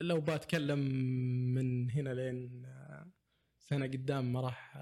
لو 0.00 0.20
بتكلم 0.20 0.78
من 1.54 1.90
هنا 1.90 2.10
لين 2.14 2.66
سنة 3.58 3.86
قدام 3.86 4.32
ما 4.32 4.40
راح 4.40 4.76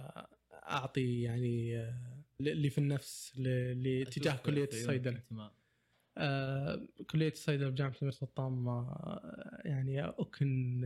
أعطي 0.52 1.22
يعني 1.22 1.84
اللي 2.40 2.70
في 2.70 2.78
النفس 2.78 3.38
لاتجاه 3.38 4.32
أشوف 4.32 4.46
كلية 4.46 4.68
الصيدلة. 4.72 5.22
آه، 6.18 6.88
كلية 7.10 7.32
الصيدلة 7.32 7.68
بجامعة 7.68 7.94
الملك 8.02 8.14
سلطان 8.14 8.64
يعني 9.64 10.04
أكن 10.04 10.80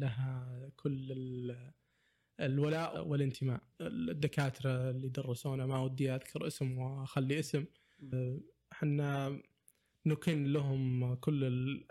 لها 0.00 0.70
كل 0.76 1.56
الولاء 2.40 3.08
والانتماء. 3.08 3.60
الدكاترة 3.80 4.90
اللي 4.90 5.08
درسونا 5.08 5.66
ما 5.66 5.80
ودي 5.82 6.10
أذكر 6.14 6.46
اسم 6.46 6.78
وأخلي 6.78 7.38
اسم. 7.38 7.64
آه، 8.14 8.40
حنا 8.72 9.42
نكن 10.06 10.44
لهم 10.52 11.14
كل 11.14 11.44
ال- 11.44 11.86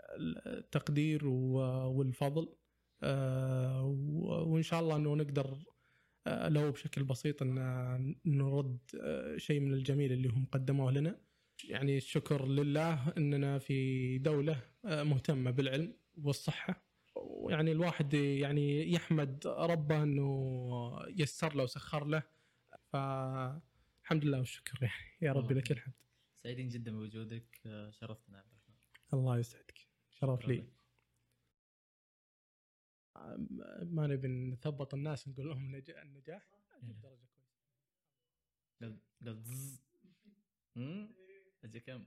التقدير 0.46 1.26
والفضل. 1.26 2.48
آه، 3.02 3.84
و- 3.84 4.52
وإن 4.52 4.62
شاء 4.62 4.80
الله 4.80 4.96
أنه 4.96 5.14
نقدر 5.14 5.58
آه، 6.26 6.48
لو 6.48 6.70
بشكل 6.72 7.04
بسيط 7.04 7.42
أن 7.42 8.16
نرد 8.26 8.78
شيء 9.36 9.60
من 9.60 9.72
الجميل 9.74 10.12
اللي 10.12 10.28
هم 10.28 10.46
قدموه 10.52 10.92
لنا. 10.92 11.20
يعني 11.68 11.96
الشكر 11.96 12.46
لله 12.48 13.08
إننا 13.18 13.58
في 13.58 14.18
دولة 14.18 14.62
مهتمة 14.84 15.50
بالعلم 15.50 15.96
والصحة. 16.22 16.89
ويعني 17.20 17.72
الواحد 17.72 18.14
يعني 18.14 18.92
يحمد 18.92 19.46
ربه 19.46 20.02
إنه 20.02 21.06
يسر 21.08 21.54
له 21.54 21.62
وسخر 21.62 22.04
له 22.06 22.22
فالحمد 22.92 24.24
لله 24.24 24.38
والشكر 24.38 24.78
يعني 24.82 24.94
يا 25.22 25.32
ربي 25.32 25.54
لك 25.54 25.70
الحمد 25.72 25.94
سعيدين 26.44 26.68
جدا 26.68 26.92
بوجودك 26.92 27.60
شرفتنا 27.90 28.38
عبد 28.38 28.48
الرحمن 28.52 28.74
الله 29.14 29.38
يسعدك 29.38 29.78
شرف 30.10 30.48
لي. 30.48 30.64
ما 33.84 34.06
نبي 34.06 34.28
نثبط 34.28 34.94
الناس 34.94 35.28
نقول 35.28 35.48
لهم 35.48 35.76
نج- 35.76 35.90
النجاح 35.90 36.42
أجيب 36.76 36.90
يلا. 36.90 37.00
درجة 37.02 37.26
كويسة 38.80 38.98
زز. 39.20 39.80
أمم؟ 40.76 41.14
أجي 41.64 41.80
كم؟ 41.80 42.04